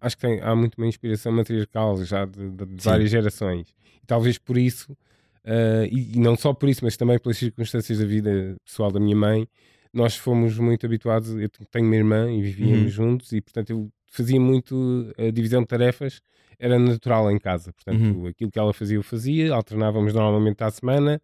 Acho 0.00 0.16
que 0.16 0.22
tem, 0.26 0.40
há 0.40 0.54
muito 0.54 0.76
uma 0.78 0.86
inspiração 0.86 1.32
matriarcal 1.32 2.02
já 2.04 2.24
de, 2.24 2.50
de, 2.50 2.64
de 2.64 2.84
várias 2.84 3.10
gerações. 3.10 3.66
E 4.02 4.06
talvez 4.06 4.38
por 4.38 4.56
isso 4.56 4.96
Uh, 5.44 5.84
e, 5.90 6.12
e, 6.14 6.18
não 6.18 6.36
só 6.36 6.54
por 6.54 6.68
isso, 6.68 6.84
mas 6.84 6.96
também 6.96 7.18
pelas 7.18 7.36
circunstâncias 7.36 7.98
da 7.98 8.06
vida 8.06 8.56
pessoal 8.64 8.90
da 8.90 8.98
minha 8.98 9.16
mãe, 9.16 9.46
nós 9.92 10.16
fomos 10.16 10.58
muito 10.58 10.86
habituados. 10.86 11.30
Eu 11.34 11.48
tenho 11.70 11.86
uma 11.86 11.96
irmã 11.96 12.32
e 12.32 12.42
vivíamos 12.42 12.98
uhum. 12.98 13.10
juntos, 13.10 13.32
e 13.32 13.40
portanto 13.40 13.70
eu 13.70 13.90
fazia 14.10 14.40
muito 14.40 15.12
a 15.18 15.30
divisão 15.30 15.60
de 15.60 15.66
tarefas, 15.66 16.20
era 16.58 16.78
natural 16.78 17.30
em 17.30 17.38
casa. 17.38 17.72
Portanto, 17.72 18.02
uhum. 18.02 18.26
aquilo 18.26 18.50
que 18.50 18.58
ela 18.58 18.72
fazia, 18.72 18.96
eu 18.96 19.02
fazia, 19.02 19.52
alternávamos 19.52 20.14
normalmente 20.14 20.62
à 20.62 20.70
semana, 20.70 21.20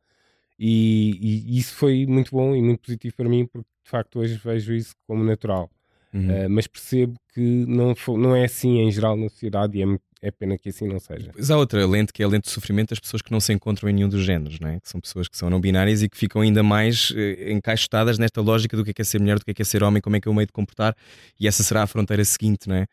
e, 0.59 1.19
e, 1.21 1.59
isso 1.59 1.75
foi 1.75 2.05
muito 2.07 2.33
bom 2.33 2.55
e 2.55 2.61
muito 2.61 2.81
positivo 2.81 3.17
para 3.17 3.29
mim, 3.29 3.47
porque 3.47 3.69
de 3.83 3.91
facto 3.91 4.19
hoje 4.19 4.39
vejo 4.45 4.75
isso 4.75 4.95
como 5.07 5.25
natural. 5.25 5.71
Uhum. 6.13 6.47
Uh, 6.47 6.51
mas 6.51 6.67
percebo 6.67 7.15
que 7.33 7.41
não, 7.41 7.95
não 8.19 8.37
é 8.37 8.45
assim 8.45 8.81
em 8.81 8.91
geral 8.91 9.17
na 9.17 9.29
sociedade 9.29 9.79
e 9.79 9.83
é 9.83 9.87
muito 9.87 10.03
é 10.23 10.31
pena 10.31 10.59
que 10.59 10.69
assim 10.69 10.87
não 10.87 10.99
seja. 10.99 11.31
Mas 11.35 11.51
há 11.51 11.57
outra 11.57 11.87
lente 11.87 12.13
que 12.13 12.23
é 12.23 12.27
a 12.27 12.29
lente 12.29 12.45
de 12.45 12.51
sofrimento 12.51 12.91
das 12.91 13.01
pessoas 13.01 13.23
que 13.23 13.33
não 13.33 13.41
se 13.41 13.53
encontram 13.53 13.89
em 13.89 13.93
nenhum 13.95 14.09
dos 14.09 14.23
géneros, 14.23 14.61
não 14.61 14.69
é? 14.69 14.79
que 14.79 14.89
são 14.89 15.01
pessoas 15.01 15.29
que 15.29 15.37
são 15.37 15.49
não 15.49 15.61
binárias 15.61 16.03
e 16.03 16.09
que 16.09 16.17
ficam 16.17 16.43
ainda 16.43 16.63
mais 16.63 17.13
eh, 17.17 17.53
encaixotadas 17.53 18.19
nesta 18.19 18.41
lógica 18.41 18.77
do 18.77 18.85
que 18.85 18.91
é, 18.91 18.95
que 18.95 19.03
é 19.03 19.05
ser 19.05 19.19
mulher, 19.19 19.39
do 19.39 19.45
que 19.45 19.51
é, 19.51 19.55
que 19.55 19.63
é 19.63 19.65
ser 19.65 19.83
homem, 19.83 20.03
como 20.03 20.17
é 20.17 20.21
que 20.21 20.29
é 20.29 20.31
o 20.31 20.35
meio 20.35 20.47
de 20.47 20.53
comportar, 20.53 20.95
e 21.39 21.49
essa 21.49 21.63
será 21.63 21.83
a 21.83 21.87
fronteira 21.87 22.25
seguinte, 22.25 22.69
não 22.69 22.77
é? 22.77 22.87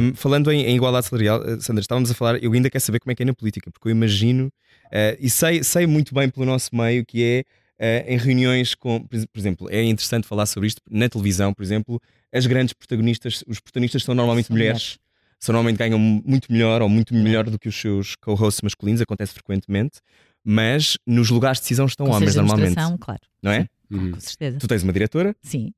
Um, 0.00 0.14
falando 0.14 0.50
em, 0.50 0.64
em, 0.64 0.76
igualdade 0.76 1.06
salarial, 1.06 1.42
eh, 1.44 1.60
Sandra, 1.60 1.80
estávamos 1.80 2.10
a 2.10 2.14
falar, 2.14 2.42
eu 2.42 2.52
ainda 2.52 2.70
quero 2.70 2.82
saber 2.82 3.00
como 3.00 3.12
é 3.12 3.14
que 3.14 3.22
é 3.22 3.26
na 3.26 3.34
política, 3.34 3.70
porque 3.70 3.88
eu 3.88 3.92
imagino 3.92 4.46
uh, 4.46 5.16
e 5.18 5.28
sei, 5.28 5.62
sei 5.64 5.86
muito 5.86 6.14
bem 6.14 6.28
pelo 6.28 6.46
nosso 6.46 6.74
meio 6.74 7.04
que 7.04 7.22
é 7.24 8.04
uh, 8.06 8.12
em 8.12 8.16
reuniões 8.18 8.74
com, 8.74 9.00
por 9.00 9.38
exemplo, 9.38 9.68
é 9.70 9.82
interessante 9.82 10.26
falar 10.26 10.46
sobre 10.46 10.68
isto 10.68 10.80
na 10.90 11.08
televisão, 11.08 11.52
por 11.52 11.62
exemplo, 11.62 12.00
as 12.32 12.46
grandes 12.46 12.72
protagonistas, 12.72 13.42
os 13.46 13.60
protagonistas 13.60 14.02
são 14.02 14.14
normalmente 14.14 14.46
são 14.46 14.56
mulheres. 14.56 14.82
mulheres 14.82 15.07
são 15.38 15.52
normalmente 15.52 15.78
ganham 15.78 15.98
muito 15.98 16.50
melhor 16.52 16.82
ou 16.82 16.88
muito 16.88 17.14
melhor 17.14 17.48
do 17.48 17.58
que 17.58 17.68
os 17.68 17.76
seus 17.80 18.14
co-hosts 18.16 18.62
masculinos, 18.62 19.00
acontece 19.00 19.32
frequentemente, 19.32 20.00
mas 20.44 20.96
nos 21.06 21.30
lugares 21.30 21.58
de 21.58 21.62
decisão 21.62 21.86
estão 21.86 22.06
Com 22.06 22.12
homens 22.12 22.34
normalmente. 22.34 22.74
Claro. 23.00 23.20
Não 23.42 23.52
é? 23.52 23.66
Uhum. 23.90 24.12
Com 24.12 24.20
certeza. 24.20 24.58
Tu 24.58 24.68
tens 24.68 24.82
uma 24.82 24.92
diretora? 24.92 25.34
Sim. 25.42 25.72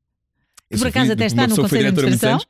Por 0.79 0.87
acaso 0.87 1.12
até 1.12 1.27
está 1.27 1.49
no 1.49 1.57
Conselho 1.57 1.83
de 1.83 1.89
Administração. 1.89 2.41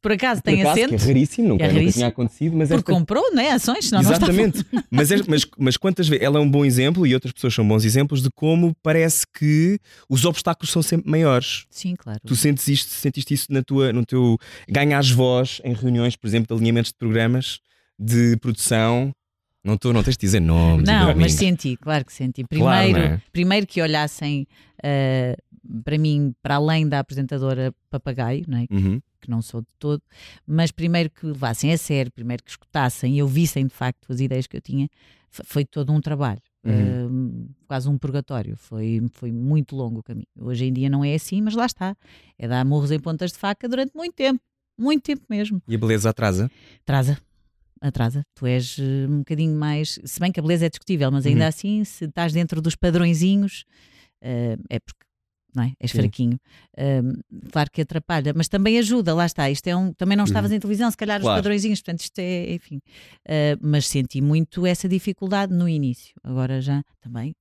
por 0.00 0.12
acaso 0.12 0.40
tem 0.40 0.62
acaso, 0.62 0.80
assento. 0.80 0.88
Que 0.88 0.94
é 0.94 1.06
raríssimo, 1.06 1.48
nunca, 1.48 1.64
é 1.64 1.66
raríssimo. 1.66 1.84
nunca 1.84 1.92
tinha 1.92 2.06
acontecido. 2.06 2.56
Mas 2.56 2.68
Porque 2.68 2.90
esta... 2.90 2.92
comprou, 2.92 3.34
não 3.34 3.42
é? 3.42 3.50
Ações, 3.52 3.84
senão 3.86 4.00
Exatamente. 4.00 4.64
Não 4.72 4.82
mas, 4.90 5.10
é, 5.10 5.16
mas, 5.28 5.46
mas 5.58 5.76
quantas 5.76 6.08
vezes. 6.08 6.24
Ela 6.24 6.38
é 6.38 6.40
um 6.40 6.50
bom 6.50 6.64
exemplo 6.64 7.06
e 7.06 7.14
outras 7.14 7.32
pessoas 7.32 7.54
são 7.54 7.66
bons 7.66 7.84
exemplos 7.84 8.22
de 8.22 8.30
como 8.30 8.74
parece 8.82 9.26
que 9.38 9.78
os 10.08 10.24
obstáculos 10.24 10.70
são 10.70 10.82
sempre 10.82 11.10
maiores. 11.10 11.66
Sim, 11.68 11.94
claro. 11.94 12.20
Tu 12.26 12.34
sentes 12.34 12.66
isto, 12.68 12.90
sentiste 12.90 13.34
isso 13.34 13.46
na 13.50 13.62
tua, 13.62 13.92
no 13.92 14.04
teu. 14.04 14.38
Ganhas 14.68 15.10
voz 15.10 15.60
em 15.62 15.74
reuniões, 15.74 16.16
por 16.16 16.26
exemplo, 16.26 16.48
de 16.48 16.54
alinhamentos 16.54 16.90
de 16.90 16.96
programas 16.96 17.60
de 17.98 18.36
produção. 18.38 19.12
Não, 19.62 19.76
tô, 19.76 19.92
não 19.92 20.02
tens 20.02 20.16
de 20.16 20.20
dizer 20.20 20.40
nomes. 20.40 20.86
Não, 20.86 21.14
mas 21.14 21.34
senti, 21.34 21.76
claro 21.76 22.04
que 22.04 22.12
senti. 22.12 22.44
Primeiro, 22.44 22.92
claro, 22.94 23.14
é? 23.14 23.22
primeiro 23.32 23.66
que 23.66 23.82
olhassem. 23.82 24.46
Uh, 24.78 25.36
para 25.84 25.98
mim, 25.98 26.34
para 26.42 26.56
além 26.56 26.88
da 26.88 26.98
apresentadora 26.98 27.74
papagaio, 27.90 28.44
não 28.48 28.58
é? 28.58 28.66
Uhum. 28.70 29.00
que 29.20 29.28
não 29.28 29.42
sou 29.42 29.60
de 29.60 29.68
todo, 29.78 30.02
mas 30.46 30.70
primeiro 30.70 31.10
que 31.10 31.26
levassem 31.26 31.72
a 31.72 31.78
sério, 31.78 32.12
primeiro 32.12 32.42
que 32.42 32.50
escutassem 32.50 33.18
e 33.18 33.22
ouvissem 33.22 33.66
de 33.66 33.74
facto 33.74 34.12
as 34.12 34.20
ideias 34.20 34.46
que 34.46 34.56
eu 34.56 34.60
tinha, 34.60 34.88
foi 35.30 35.64
todo 35.64 35.92
um 35.92 36.00
trabalho. 36.00 36.40
Uhum. 36.64 37.46
Uh, 37.46 37.54
quase 37.66 37.88
um 37.88 37.96
purgatório, 37.96 38.56
foi, 38.56 39.00
foi 39.12 39.32
muito 39.32 39.76
longo 39.76 40.00
o 40.00 40.02
caminho. 40.02 40.26
Hoje 40.38 40.66
em 40.66 40.72
dia 40.72 40.90
não 40.90 41.04
é 41.04 41.14
assim, 41.14 41.40
mas 41.40 41.54
lá 41.54 41.66
está. 41.66 41.96
É 42.38 42.48
dar 42.48 42.64
morros 42.64 42.90
em 42.90 42.98
pontas 42.98 43.32
de 43.32 43.38
faca 43.38 43.68
durante 43.68 43.94
muito 43.94 44.14
tempo, 44.14 44.40
muito 44.78 45.02
tempo 45.02 45.22
mesmo. 45.28 45.62
E 45.66 45.74
a 45.74 45.78
beleza 45.78 46.10
atrasa? 46.10 46.50
Atrasa, 46.82 47.18
atrasa. 47.80 48.22
Tu 48.34 48.46
és 48.46 48.76
eh, 48.78 49.06
um 49.08 49.18
bocadinho 49.18 49.56
mais. 49.56 49.98
Se 50.04 50.20
bem 50.20 50.32
que 50.32 50.40
a 50.40 50.42
beleza 50.42 50.66
é 50.66 50.68
discutível, 50.68 51.10
mas 51.10 51.26
ainda 51.26 51.42
uhum. 51.42 51.48
assim, 51.48 51.84
se 51.84 52.04
estás 52.04 52.32
dentro 52.32 52.60
dos 52.60 52.74
padrõezinhos, 52.74 53.64
uh, 54.22 54.62
é 54.68 54.78
porque 54.80 55.07
não 55.58 55.64
é? 55.64 55.72
És 55.80 55.90
Sim. 55.90 55.98
fraquinho. 55.98 56.38
claro 57.50 57.70
que 57.70 57.82
atrapalha, 57.82 58.32
mas 58.34 58.48
também 58.48 58.78
ajuda, 58.78 59.12
lá 59.14 59.26
está. 59.26 59.50
Isto 59.50 59.66
é 59.66 59.76
um, 59.76 59.92
também 59.92 60.16
não 60.16 60.24
estavas 60.24 60.50
uhum. 60.50 60.56
em 60.56 60.60
televisão, 60.60 60.90
se 60.90 60.96
calhar 60.96 61.20
claro. 61.20 61.36
os 61.36 61.38
padrõezinhos, 61.38 61.80
portanto, 61.80 62.00
isto 62.00 62.18
é, 62.20 62.54
enfim. 62.54 62.76
Uh, 63.26 63.58
mas 63.60 63.88
senti 63.88 64.20
muito 64.20 64.64
essa 64.64 64.88
dificuldade 64.88 65.52
no 65.52 65.68
início. 65.68 66.14
Agora 66.22 66.60
já 66.60 66.82
também 67.00 67.32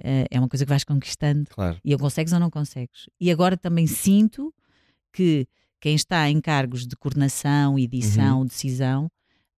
uh, 0.00 0.26
é 0.30 0.38
uma 0.38 0.48
coisa 0.48 0.64
que 0.64 0.68
vais 0.68 0.84
conquistando 0.84 1.46
claro. 1.50 1.78
e 1.84 1.92
ou 1.92 1.98
consegues 1.98 2.32
ou 2.32 2.38
não 2.38 2.50
consegues. 2.50 3.08
E 3.20 3.30
agora 3.30 3.56
também 3.56 3.86
sinto 3.86 4.54
que 5.12 5.46
quem 5.80 5.96
está 5.96 6.30
em 6.30 6.40
cargos 6.40 6.86
de 6.86 6.96
coordenação, 6.96 7.78
edição, 7.78 8.38
uhum. 8.38 8.46
decisão, 8.46 9.10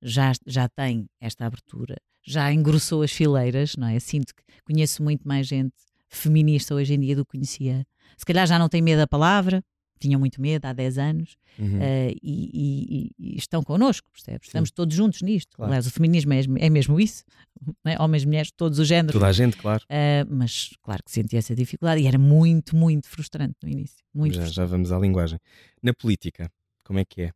já, 0.03 0.33
já 0.47 0.69
tem 0.69 1.07
esta 1.21 1.47
abertura, 1.47 1.97
já 2.25 2.53
engrossou 2.53 3.03
as 3.03 3.13
fileiras, 3.13 3.77
não 3.77 3.87
é? 3.87 3.99
Sinto 4.01 4.35
que 4.35 4.43
conheço 4.65 5.03
muito 5.03 5.27
mais 5.27 5.47
gente 5.47 5.75
feminista 6.09 6.75
hoje 6.75 6.95
em 6.95 7.01
dia 7.01 7.17
do 7.17 7.25
que 7.25 7.33
conhecia 7.33 7.87
se 8.17 8.25
calhar 8.25 8.47
já 8.47 8.59
não 8.59 8.69
tem 8.69 8.83
medo 8.83 8.99
da 8.99 9.07
palavra, 9.07 9.63
tinham 9.99 10.21
muito 10.21 10.41
medo 10.41 10.65
há 10.67 10.73
10 10.73 10.99
anos 10.99 11.37
uhum. 11.59 11.79
uh, 11.79 12.11
e, 12.23 12.51
e, 12.53 13.11
e, 13.19 13.37
estão 13.37 13.63
connosco, 13.63 14.11
percebes? 14.13 14.49
Estamos 14.49 14.71
todos 14.71 14.95
juntos 14.95 15.23
nisto. 15.23 15.57
Claro. 15.57 15.71
Aliás, 15.71 15.87
o 15.87 15.91
feminismo 15.91 16.33
é, 16.33 16.43
é 16.59 16.71
mesmo 16.71 17.01
isso, 17.01 17.25
é? 17.85 18.01
homens, 18.01 18.25
mulheres, 18.25 18.51
todos 18.51 18.79
os 18.79 18.87
géneros. 18.87 19.13
Toda 19.13 19.27
a 19.27 19.33
gente, 19.33 19.57
claro. 19.57 19.83
Uh, 19.85 20.27
mas 20.29 20.71
claro 20.83 21.03
que 21.05 21.11
sentia 21.11 21.39
essa 21.39 21.55
dificuldade 21.55 22.03
e 22.03 22.07
era 22.07 22.19
muito, 22.19 22.77
muito 22.77 23.09
frustrante 23.09 23.55
no 23.63 23.69
início. 23.69 24.05
Muito 24.15 24.35
já, 24.35 24.47
já 24.47 24.65
vamos 24.65 24.93
à 24.93 24.99
linguagem. 24.99 25.39
Na 25.83 25.95
política, 25.95 26.51
como 26.85 26.99
é 26.99 27.05
que 27.05 27.23
é? 27.23 27.31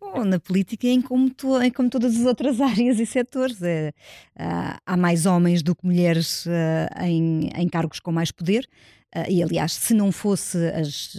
Bom, 0.00 0.24
na 0.24 0.40
política, 0.40 0.88
em 0.88 1.00
como, 1.00 1.32
to, 1.32 1.62
em 1.62 1.70
como 1.70 1.88
todas 1.88 2.16
as 2.16 2.26
outras 2.26 2.60
áreas 2.60 2.98
e 2.98 3.06
setores, 3.06 3.62
é, 3.62 3.92
há 4.84 4.96
mais 4.96 5.26
homens 5.26 5.62
do 5.62 5.76
que 5.76 5.86
mulheres 5.86 6.44
uh, 6.46 7.04
em, 7.04 7.50
em 7.54 7.68
cargos 7.68 8.00
com 8.00 8.10
mais 8.10 8.32
poder. 8.32 8.68
Uh, 9.14 9.30
e 9.30 9.42
aliás, 9.42 9.72
se 9.72 9.94
não 9.94 10.10
fosse 10.10 10.58
as, 10.68 11.16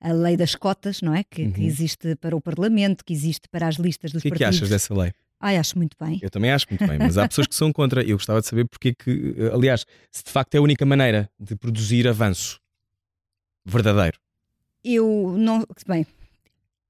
a 0.00 0.12
lei 0.12 0.36
das 0.36 0.54
cotas, 0.54 1.00
não 1.00 1.14
é? 1.14 1.24
Que, 1.24 1.42
uhum. 1.44 1.52
que, 1.52 1.64
existe 1.64 2.14
para 2.16 2.36
o 2.36 2.40
Parlamento, 2.40 3.04
que 3.04 3.12
existe 3.12 3.48
para 3.48 3.66
as 3.66 3.76
listas 3.76 4.12
dos 4.12 4.22
que 4.22 4.28
partidos. 4.28 4.56
O 4.56 4.58
que 4.58 4.64
achas 4.64 4.70
dessa 4.70 4.94
lei? 4.94 5.12
Ai, 5.40 5.56
acho 5.56 5.78
muito 5.78 5.96
bem. 6.00 6.18
Eu 6.20 6.30
também 6.30 6.50
acho 6.50 6.66
muito 6.68 6.84
bem, 6.86 6.98
mas 6.98 7.16
há 7.16 7.28
pessoas 7.28 7.46
que 7.46 7.54
são 7.54 7.72
contra. 7.72 8.02
Eu 8.02 8.16
gostava 8.16 8.40
de 8.40 8.46
saber 8.46 8.66
porque 8.66 8.92
que, 8.92 9.36
aliás, 9.52 9.86
se 10.10 10.24
de 10.24 10.30
facto 10.30 10.54
é 10.54 10.58
a 10.58 10.62
única 10.62 10.84
maneira 10.84 11.30
de 11.38 11.54
produzir 11.54 12.08
avanço 12.08 12.58
verdadeiro. 13.64 14.18
Eu 14.84 15.34
não. 15.38 15.64
Bem, 15.86 16.06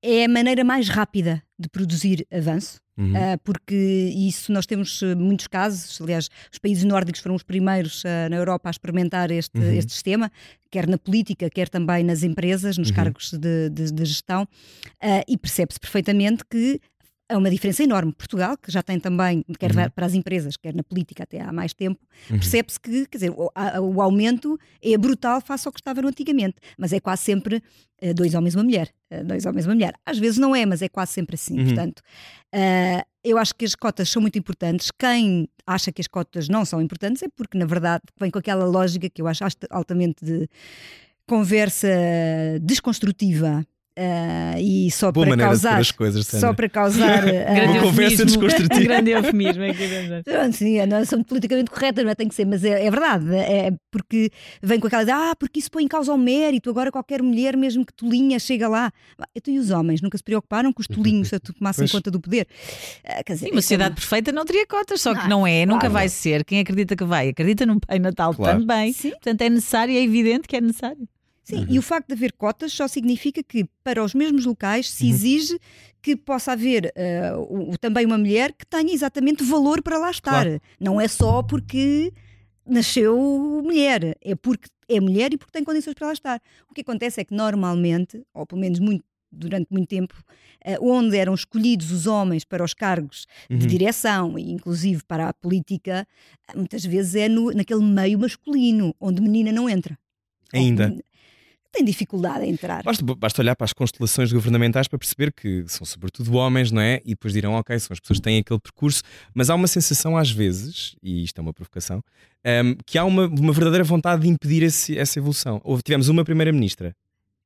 é 0.02 0.24
a 0.24 0.28
maneira 0.28 0.64
mais 0.64 0.88
rápida 0.88 1.42
de 1.58 1.68
produzir 1.68 2.26
avanço, 2.32 2.80
uhum. 2.96 3.12
uh, 3.12 3.38
porque 3.42 3.74
isso 3.74 4.52
nós 4.52 4.64
temos 4.64 5.02
uh, 5.02 5.16
muitos 5.16 5.48
casos, 5.48 6.00
aliás, 6.00 6.28
os 6.52 6.58
países 6.58 6.84
nórdicos 6.84 7.20
foram 7.20 7.34
os 7.34 7.42
primeiros 7.42 8.04
uh, 8.04 8.30
na 8.30 8.36
Europa 8.36 8.68
a 8.68 8.70
experimentar 8.70 9.30
este, 9.30 9.58
uhum. 9.58 9.72
este 9.72 9.92
sistema, 9.92 10.30
quer 10.70 10.86
na 10.86 10.98
política, 10.98 11.50
quer 11.50 11.68
também 11.68 12.04
nas 12.04 12.22
empresas, 12.22 12.78
nos 12.78 12.90
uhum. 12.90 12.94
cargos 12.94 13.32
de, 13.32 13.70
de, 13.70 13.92
de 13.92 14.04
gestão, 14.04 14.46
e 15.26 15.36
percebe-se 15.38 15.80
perfeitamente 15.80 16.44
que 16.48 16.80
é 17.28 17.36
uma 17.36 17.50
diferença 17.50 17.82
enorme. 17.82 18.12
Portugal, 18.12 18.56
que 18.56 18.72
já 18.72 18.82
tem 18.82 18.98
também, 18.98 19.44
quer 19.58 19.70
uhum. 19.70 19.90
para 19.90 20.06
as 20.06 20.14
empresas, 20.14 20.56
quer 20.56 20.74
na 20.74 20.82
política 20.82 21.24
até 21.24 21.40
há 21.40 21.52
mais 21.52 21.74
tempo, 21.74 22.00
uhum. 22.30 22.38
percebe-se 22.38 22.80
que 22.80 23.06
quer 23.06 23.18
dizer, 23.18 23.30
o, 23.30 23.50
a, 23.54 23.80
o, 23.80 24.00
aumento 24.00 24.58
é 24.82 24.96
brutal 24.96 25.40
face 25.40 25.68
ao 25.68 25.72
que 25.72 25.80
estava 25.80 26.00
antigamente, 26.00 26.56
mas 26.78 26.92
é 26.92 27.00
quase 27.00 27.22
sempre 27.22 27.62
uh, 28.02 28.14
dois 28.14 28.34
homens 28.34 28.54
e 28.54 28.56
uma 28.56 28.64
mulher. 28.64 28.90
Uh, 29.10 29.24
dois 29.24 29.44
homens 29.44 29.64
e 29.64 29.68
uma 29.68 29.74
mulher. 29.74 29.94
Às 30.06 30.18
vezes 30.18 30.38
não 30.38 30.56
é, 30.56 30.64
mas 30.64 30.80
é 30.80 30.88
quase 30.88 31.12
sempre 31.12 31.34
assim. 31.34 31.58
Uhum. 31.58 31.66
Portanto, 31.66 32.00
uh, 32.54 33.02
eu 33.22 33.36
acho 33.36 33.54
que 33.54 33.64
as 33.64 33.74
cotas 33.74 34.08
são 34.08 34.22
muito 34.22 34.38
importantes. 34.38 34.90
Quem 34.90 35.48
acha 35.66 35.92
que 35.92 36.00
as 36.00 36.06
cotas 36.06 36.48
não 36.48 36.64
são 36.64 36.80
importantes 36.80 37.22
é 37.22 37.28
porque, 37.28 37.58
na 37.58 37.66
verdade, 37.66 38.02
vem 38.18 38.30
com 38.30 38.38
aquela 38.38 38.64
lógica 38.64 39.08
que 39.10 39.20
eu 39.20 39.26
acho 39.26 39.44
altamente 39.70 40.24
de 40.24 40.48
conversa 41.26 41.88
desconstrutiva 42.62 43.66
Uh, 43.98 44.56
e 44.60 44.90
só 44.92 45.10
Boa 45.10 45.26
para 45.26 45.36
causar 45.38 45.82
de 45.82 45.92
coisas, 45.92 46.24
só 46.24 46.54
para 46.54 46.68
causar 46.68 47.24
uh, 47.26 47.70
uma 47.70 47.80
conversa 47.80 48.24
desconstrutiva 48.24 48.78
grande 48.86 49.10
eufemismo 49.10 49.64
é 49.64 50.22
Pronto, 50.22 50.56
sim, 50.56 50.86
não 50.86 51.04
sou 51.04 51.24
politicamente 51.24 51.68
correta 51.68 52.04
não 52.04 52.10
é? 52.10 52.14
tem 52.14 52.28
que 52.28 52.34
ser 52.36 52.44
mas 52.44 52.62
é, 52.62 52.86
é, 52.86 52.90
verdade 52.92 53.34
é 53.34 53.72
porque 53.90 54.30
vem 54.62 54.78
com 54.78 54.86
aquela 54.86 55.02
ideia 55.02 55.32
ah 55.32 55.34
porque 55.34 55.58
isso 55.58 55.68
põe 55.68 55.82
em 55.82 55.88
causa 55.88 56.12
o 56.12 56.16
mérito 56.16 56.70
agora 56.70 56.92
qualquer 56.92 57.20
mulher 57.20 57.56
mesmo 57.56 57.84
que 57.84 57.92
tolinha 57.92 58.38
chega 58.38 58.68
lá 58.68 58.92
então 59.34 59.52
e 59.52 59.58
os 59.58 59.72
homens 59.72 60.00
nunca 60.00 60.16
se 60.16 60.22
preocuparam 60.22 60.72
com 60.72 60.80
os 60.80 60.86
tolinhos 60.86 61.32
a 61.32 61.40
tomassem 61.40 61.82
pois. 61.82 61.90
conta 61.90 62.08
do 62.08 62.20
poder 62.20 62.46
uh, 63.04 63.24
quer 63.24 63.32
dizer, 63.32 63.46
sim, 63.46 63.52
uma 63.52 63.60
sociedade 63.60 63.96
perfeita 63.96 64.30
não 64.30 64.44
teria 64.44 64.64
cotas 64.64 65.00
só 65.00 65.12
que 65.12 65.22
ah, 65.22 65.28
não 65.28 65.44
é 65.44 65.64
claro. 65.64 65.72
nunca 65.72 65.88
vai 65.88 66.08
ser 66.08 66.44
quem 66.44 66.60
acredita 66.60 66.94
que 66.94 67.04
vai 67.04 67.30
acredita 67.30 67.66
num 67.66 67.80
Pai 67.80 67.98
Natal 67.98 68.32
claro. 68.32 68.60
também 68.60 68.92
sim. 68.92 69.10
portanto 69.10 69.42
é 69.42 69.50
necessário 69.50 69.92
é 69.92 70.00
evidente 70.00 70.46
que 70.46 70.56
é 70.56 70.60
necessário 70.60 71.08
Sim, 71.48 71.60
uhum. 71.60 71.66
e 71.70 71.78
o 71.78 71.82
facto 71.82 72.08
de 72.08 72.12
haver 72.12 72.32
cotas 72.34 72.74
só 72.74 72.86
significa 72.86 73.42
que 73.42 73.66
para 73.82 74.04
os 74.04 74.12
mesmos 74.12 74.44
locais 74.44 74.90
se 74.90 75.04
uhum. 75.04 75.10
exige 75.10 75.58
que 76.02 76.14
possa 76.14 76.52
haver 76.52 76.92
uh, 76.94 77.70
o, 77.72 77.78
também 77.78 78.04
uma 78.04 78.18
mulher 78.18 78.52
que 78.52 78.66
tenha 78.66 78.92
exatamente 78.92 79.42
valor 79.42 79.82
para 79.82 79.96
lá 79.96 80.10
estar. 80.10 80.44
Claro. 80.44 80.60
Não 80.78 81.00
é 81.00 81.08
só 81.08 81.42
porque 81.42 82.12
nasceu 82.66 83.16
mulher, 83.64 84.14
é 84.20 84.34
porque 84.34 84.68
é 84.90 85.00
mulher 85.00 85.32
e 85.32 85.38
porque 85.38 85.52
tem 85.52 85.64
condições 85.64 85.94
para 85.94 86.08
lá 86.08 86.12
estar. 86.12 86.38
O 86.70 86.74
que 86.74 86.82
acontece 86.82 87.18
é 87.18 87.24
que 87.24 87.34
normalmente, 87.34 88.22
ou 88.34 88.46
pelo 88.46 88.60
menos 88.60 88.78
muito, 88.78 89.02
durante 89.32 89.68
muito 89.70 89.88
tempo, 89.88 90.22
uh, 90.66 90.86
onde 90.86 91.16
eram 91.16 91.32
escolhidos 91.32 91.90
os 91.90 92.06
homens 92.06 92.44
para 92.44 92.62
os 92.62 92.74
cargos 92.74 93.26
uhum. 93.48 93.56
de 93.56 93.66
direção 93.66 94.38
e 94.38 94.52
inclusive 94.52 95.02
para 95.02 95.30
a 95.30 95.32
política, 95.32 96.06
muitas 96.54 96.84
vezes 96.84 97.14
é 97.14 97.26
no, 97.26 97.50
naquele 97.52 97.82
meio 97.82 98.18
masculino, 98.18 98.94
onde 99.00 99.22
menina 99.22 99.50
não 99.50 99.66
entra. 99.66 99.98
Ainda. 100.52 100.94
Tem 101.70 101.84
dificuldade 101.84 102.44
em 102.44 102.50
entrar. 102.50 102.82
Basta, 102.82 103.04
basta, 103.14 103.42
olhar 103.42 103.54
para 103.54 103.66
as 103.66 103.72
constelações 103.72 104.32
governamentais 104.32 104.88
para 104.88 104.98
perceber 104.98 105.32
que 105.32 105.64
são 105.68 105.84
sobretudo 105.84 106.34
homens, 106.34 106.70
não 106.72 106.80
é? 106.80 107.00
E 107.04 107.10
depois 107.10 107.32
dirão, 107.32 107.52
ok, 107.52 107.78
são 107.78 107.92
as 107.92 108.00
pessoas 108.00 108.18
que 108.18 108.22
têm 108.22 108.38
aquele 108.38 108.58
percurso, 108.58 109.02
mas 109.34 109.50
há 109.50 109.54
uma 109.54 109.68
sensação 109.68 110.16
às 110.16 110.30
vezes, 110.30 110.96
e 111.02 111.22
isto 111.22 111.38
é 111.38 111.42
uma 111.42 111.52
provocação, 111.52 112.02
um, 112.44 112.74
que 112.86 112.96
há 112.96 113.04
uma, 113.04 113.26
uma 113.26 113.52
verdadeira 113.52 113.84
vontade 113.84 114.22
de 114.22 114.28
impedir 114.28 114.62
esse, 114.62 114.96
essa 114.96 115.18
evolução. 115.18 115.60
Houve, 115.62 115.82
tivemos 115.82 116.08
uma 116.08 116.24
primeira-ministra, 116.24 116.96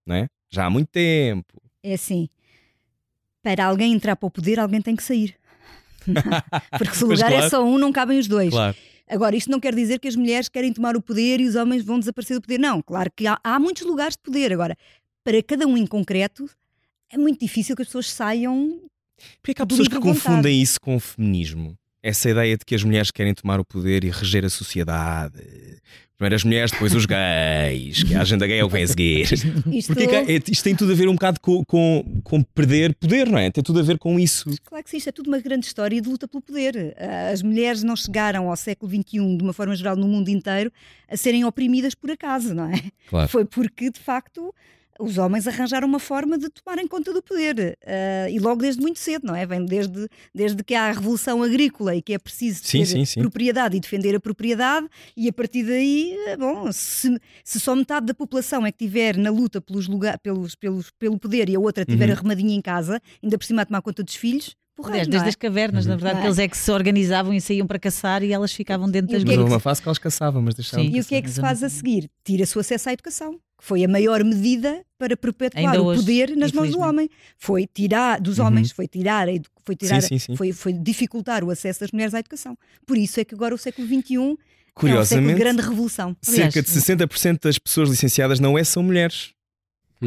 não 0.06 0.14
é? 0.14 0.28
Já 0.50 0.66
há 0.66 0.70
muito 0.70 0.88
tempo. 0.88 1.60
É 1.82 1.94
assim, 1.94 2.28
para 3.42 3.66
alguém 3.66 3.92
entrar 3.92 4.14
para 4.14 4.26
o 4.26 4.30
poder, 4.30 4.60
alguém 4.60 4.80
tem 4.80 4.94
que 4.94 5.02
sair. 5.02 5.34
Porque 6.78 6.94
se 6.94 7.04
o 7.04 7.08
lugar 7.08 7.26
é 7.26 7.36
claro. 7.36 7.46
é 7.46 7.50
só 7.50 7.64
um, 7.64 7.76
não 7.76 7.92
cabem 7.92 8.18
os 8.18 8.28
dois. 8.28 8.50
Claro. 8.50 8.76
Agora, 9.12 9.36
isto 9.36 9.50
não 9.50 9.60
quer 9.60 9.74
dizer 9.74 10.00
que 10.00 10.08
as 10.08 10.16
mulheres 10.16 10.48
querem 10.48 10.72
tomar 10.72 10.96
o 10.96 11.02
poder 11.02 11.38
e 11.38 11.46
os 11.46 11.54
homens 11.54 11.84
vão 11.84 11.98
desaparecer 11.98 12.38
do 12.38 12.40
poder. 12.40 12.58
Não, 12.58 12.80
claro 12.80 13.10
que 13.14 13.26
há, 13.26 13.38
há 13.44 13.60
muitos 13.60 13.82
lugares 13.82 14.16
de 14.16 14.22
poder. 14.22 14.50
Agora, 14.54 14.74
para 15.22 15.42
cada 15.42 15.66
um 15.66 15.76
em 15.76 15.86
concreto, 15.86 16.48
é 17.10 17.18
muito 17.18 17.38
difícil 17.38 17.76
que 17.76 17.82
as 17.82 17.88
pessoas 17.88 18.10
saiam. 18.10 18.80
Porque 19.42 19.60
há 19.60 19.66
pessoas 19.66 19.86
que 19.86 20.00
confundem 20.00 20.62
isso 20.62 20.80
com 20.80 20.96
o 20.96 21.00
feminismo? 21.00 21.76
Essa 22.02 22.30
ideia 22.30 22.56
de 22.56 22.64
que 22.64 22.74
as 22.74 22.82
mulheres 22.82 23.10
querem 23.10 23.34
tomar 23.34 23.60
o 23.60 23.64
poder 23.66 24.02
e 24.02 24.10
reger 24.10 24.46
a 24.46 24.50
sociedade. 24.50 25.38
Primeiro 26.22 26.36
as 26.36 26.44
mulheres, 26.44 26.70
depois 26.70 26.94
os 26.94 27.04
gays, 27.04 28.04
que 28.04 28.14
a 28.14 28.20
agenda 28.20 28.46
gay 28.46 28.60
é 28.60 28.64
o 28.64 28.68
que 28.68 28.74
vem 28.74 28.84
a 28.84 28.86
seguir. 28.86 29.22
Isto... 29.72 29.92
Porque 29.92 30.04
é, 30.04 30.40
isto 30.48 30.62
tem 30.62 30.72
tudo 30.72 30.92
a 30.92 30.94
ver 30.94 31.08
um 31.08 31.14
bocado 31.14 31.40
com, 31.40 31.64
com, 31.64 32.20
com, 32.22 32.44
perder 32.44 32.94
poder, 32.94 33.28
não 33.28 33.36
é? 33.36 33.50
Tem 33.50 33.60
tudo 33.60 33.80
a 33.80 33.82
ver 33.82 33.98
com 33.98 34.20
isso. 34.20 34.48
Claro 34.64 34.84
que 34.84 34.90
sim, 34.90 34.98
isto 34.98 35.08
é 35.08 35.12
tudo 35.12 35.26
uma 35.26 35.40
grande 35.40 35.66
história 35.66 36.00
de 36.00 36.08
luta 36.08 36.28
pelo 36.28 36.40
poder. 36.40 36.94
Ah, 36.96 37.30
as 37.30 37.42
mulheres 37.42 37.82
não 37.82 37.96
chegaram 37.96 38.48
ao 38.48 38.56
século 38.56 38.88
XXI, 38.88 39.36
de 39.36 39.42
uma 39.42 39.52
forma 39.52 39.74
geral, 39.74 39.96
no 39.96 40.06
mundo 40.06 40.28
inteiro, 40.28 40.70
a 41.08 41.16
serem 41.16 41.44
oprimidas 41.44 41.92
por 41.92 42.08
acaso, 42.08 42.54
não 42.54 42.70
é? 42.70 42.80
Claro. 43.10 43.28
Foi 43.28 43.44
porque, 43.44 43.90
de 43.90 43.98
facto, 43.98 44.54
os 45.02 45.18
homens 45.18 45.48
arranjaram 45.48 45.88
uma 45.88 45.98
forma 45.98 46.38
de 46.38 46.48
tomarem 46.48 46.86
conta 46.86 47.12
do 47.12 47.20
poder. 47.20 47.76
Uh, 47.82 48.30
e 48.30 48.38
logo 48.38 48.62
desde 48.62 48.80
muito 48.80 49.00
cedo, 49.00 49.26
não 49.26 49.34
é? 49.34 49.44
Vem 49.44 49.64
desde, 49.64 50.08
desde 50.32 50.62
que 50.62 50.74
há 50.74 50.88
a 50.88 50.92
revolução 50.92 51.42
agrícola 51.42 51.96
e 51.96 52.00
que 52.00 52.14
é 52.14 52.18
preciso 52.18 52.60
sim, 52.62 52.78
ter 52.78 52.86
sim, 52.86 53.04
sim. 53.04 53.20
propriedade 53.20 53.76
e 53.76 53.80
defender 53.80 54.14
a 54.14 54.20
propriedade, 54.20 54.88
e 55.16 55.28
a 55.28 55.32
partir 55.32 55.64
daí, 55.64 56.16
eh, 56.28 56.36
bom, 56.36 56.70
se, 56.70 57.18
se 57.44 57.58
só 57.58 57.74
metade 57.74 58.06
da 58.06 58.14
população 58.14 58.64
é 58.64 58.70
que 58.70 58.78
tiver 58.78 59.16
na 59.16 59.30
luta 59.30 59.60
pelos 59.60 59.88
lugar, 59.88 60.18
pelos, 60.18 60.54
pelos, 60.54 60.90
pelo 60.98 61.18
poder 61.18 61.48
e 61.48 61.56
a 61.56 61.60
outra 61.60 61.84
tiver 61.84 62.06
uhum. 62.06 62.14
arrumadinha 62.14 62.54
em 62.54 62.62
casa, 62.62 63.00
ainda 63.22 63.36
por 63.36 63.44
cima 63.44 63.62
a 63.62 63.66
tomar 63.66 63.82
conta 63.82 64.02
dos 64.02 64.14
filhos, 64.14 64.56
Porra, 64.74 64.92
desde, 64.92 65.14
é? 65.14 65.20
as 65.20 65.34
cavernas, 65.34 65.84
uhum. 65.84 65.90
na 65.90 65.96
verdade, 65.96 66.20
é? 66.20 66.26
eles 66.26 66.38
é 66.38 66.48
que 66.48 66.56
se 66.56 66.70
organizavam 66.70 67.34
e 67.34 67.40
saíam 67.40 67.66
para 67.66 67.78
caçar 67.78 68.22
e 68.22 68.32
elas 68.32 68.52
ficavam 68.52 68.90
dentro 68.90 69.12
das 69.12 69.22
Mas 69.22 69.36
houve 69.36 69.50
uma 69.50 69.60
fase 69.60 69.82
que 69.82 69.88
elas 69.88 69.98
caçavam, 69.98 70.40
mas 70.40 70.54
deixavam. 70.54 70.86
Sim. 70.86 70.96
E 70.96 71.00
o 71.00 71.04
que 71.04 71.14
é 71.14 71.22
que 71.22 71.30
se 71.30 71.40
faz 71.40 71.62
a 71.62 71.68
seguir? 71.68 72.10
Tira-se 72.24 72.56
o 72.56 72.60
acesso 72.60 72.88
à 72.88 72.92
educação, 72.92 73.34
que 73.34 73.64
foi 73.64 73.84
a 73.84 73.88
maior 73.88 74.24
medida 74.24 74.82
para 74.98 75.14
perpetuar 75.14 75.64
Ainda 75.64 75.82
o 75.82 75.86
hoje, 75.86 76.00
poder 76.00 76.36
nas 76.36 76.52
mãos 76.52 76.70
do 76.70 76.80
homem. 76.80 77.08
Foi 77.36 77.66
tirar 77.66 78.18
dos 78.18 78.38
uhum. 78.38 78.46
homens, 78.46 78.72
foi 78.72 78.88
tirar, 78.88 79.28
foi, 79.64 79.76
tirar 79.76 80.00
sim, 80.00 80.08
sim, 80.08 80.18
sim. 80.18 80.36
Foi, 80.36 80.52
foi 80.52 80.72
dificultar 80.72 81.44
o 81.44 81.50
acesso 81.50 81.80
das 81.80 81.92
mulheres 81.92 82.14
à 82.14 82.20
educação. 82.20 82.56
Por 82.86 82.96
isso 82.96 83.20
é 83.20 83.24
que 83.24 83.34
agora 83.34 83.54
o 83.54 83.58
século 83.58 83.86
XXI 83.86 84.38
Curiosamente, 84.74 84.90
é 84.90 85.00
um 85.00 85.04
século 85.04 85.28
de 85.28 85.38
grande 85.38 85.62
revolução. 85.62 86.16
Aliás, 86.26 86.54
cerca 86.54 86.62
de 86.62 86.80
60% 86.80 87.42
das 87.42 87.58
pessoas 87.58 87.90
licenciadas 87.90 88.40
não 88.40 88.58
é 88.58 88.64
são 88.64 88.82
mulheres. 88.82 89.34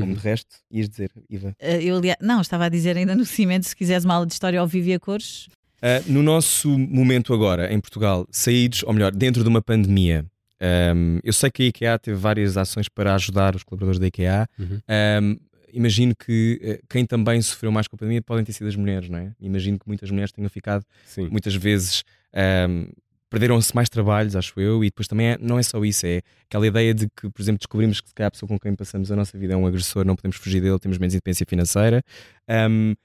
Como 0.01 0.15
de 0.15 0.21
resto, 0.21 0.55
ias 0.71 0.89
dizer, 0.89 1.11
Iva? 1.29 1.55
Uh, 1.61 1.81
eu, 1.81 2.01
não, 2.21 2.41
estava 2.41 2.65
a 2.65 2.69
dizer 2.69 2.97
ainda 2.97 3.15
no 3.15 3.25
cimento, 3.25 3.65
se 3.65 3.75
quiseres 3.75 4.05
uma 4.05 4.15
aula 4.15 4.25
de 4.25 4.33
história 4.33 4.59
ao 4.59 4.67
vivo 4.67 4.89
e 4.89 4.93
a 4.93 4.99
cores. 4.99 5.47
Uh, 5.77 6.11
no 6.11 6.23
nosso 6.23 6.69
momento 6.77 7.33
agora, 7.33 7.71
em 7.73 7.79
Portugal, 7.79 8.27
saídos, 8.31 8.83
ou 8.83 8.93
melhor, 8.93 9.11
dentro 9.11 9.43
de 9.43 9.49
uma 9.49 9.61
pandemia, 9.61 10.25
um, 10.95 11.19
eu 11.23 11.33
sei 11.33 11.51
que 11.51 11.63
a 11.63 11.65
IKEA 11.67 11.99
teve 11.99 12.17
várias 12.17 12.57
ações 12.57 12.87
para 12.87 13.13
ajudar 13.15 13.55
os 13.55 13.63
colaboradores 13.63 13.99
da 13.99 14.07
IKEA. 14.07 14.47
Uhum. 14.57 14.79
Um, 15.21 15.37
imagino 15.73 16.15
que 16.15 16.59
uh, 16.63 16.87
quem 16.89 17.05
também 17.05 17.41
sofreu 17.41 17.71
mais 17.71 17.87
com 17.87 17.95
a 17.95 17.99
pandemia 17.99 18.21
podem 18.21 18.43
ter 18.45 18.53
sido 18.53 18.67
as 18.67 18.75
mulheres, 18.75 19.09
não 19.09 19.19
é? 19.19 19.31
Imagino 19.39 19.77
que 19.77 19.87
muitas 19.87 20.09
mulheres 20.09 20.31
tenham 20.31 20.49
ficado 20.49 20.85
Sim. 21.05 21.27
muitas 21.29 21.53
vezes 21.55 22.03
um, 22.69 22.87
perderam-se 23.29 23.73
mais 23.75 23.89
trabalhos, 23.89 24.35
acho 24.35 24.59
eu, 24.59 24.83
e 24.83 24.87
depois 24.87 25.07
também 25.07 25.27
é, 25.27 25.37
não 25.39 25.57
é 25.59 25.63
só 25.63 25.83
isso, 25.83 26.05
é 26.05 26.21
aquela 26.47 26.65
ideia 26.67 26.93
de 26.93 27.07
que, 27.09 27.29
por 27.29 27.41
exemplo, 27.41 27.59
descobrimos 27.59 27.99
que 27.99 28.23
a 28.23 28.31
pessoa 28.31 28.47
com 28.47 28.59
quem 28.59 28.75
passamos 28.75 29.11
a 29.11 29.15
nossa 29.15 29.37
vida 29.37 29.53
é 29.53 29.57
um 29.57 29.65
agressor, 29.65 30.05
não 30.05 30.15
podemos 30.15 30.37
fugir 30.37 30.61
dele, 30.61 30.79
temos 30.79 30.97
menos 30.97 31.13
independência 31.13 31.45
financeira. 31.47 32.03
Um, 32.49 32.95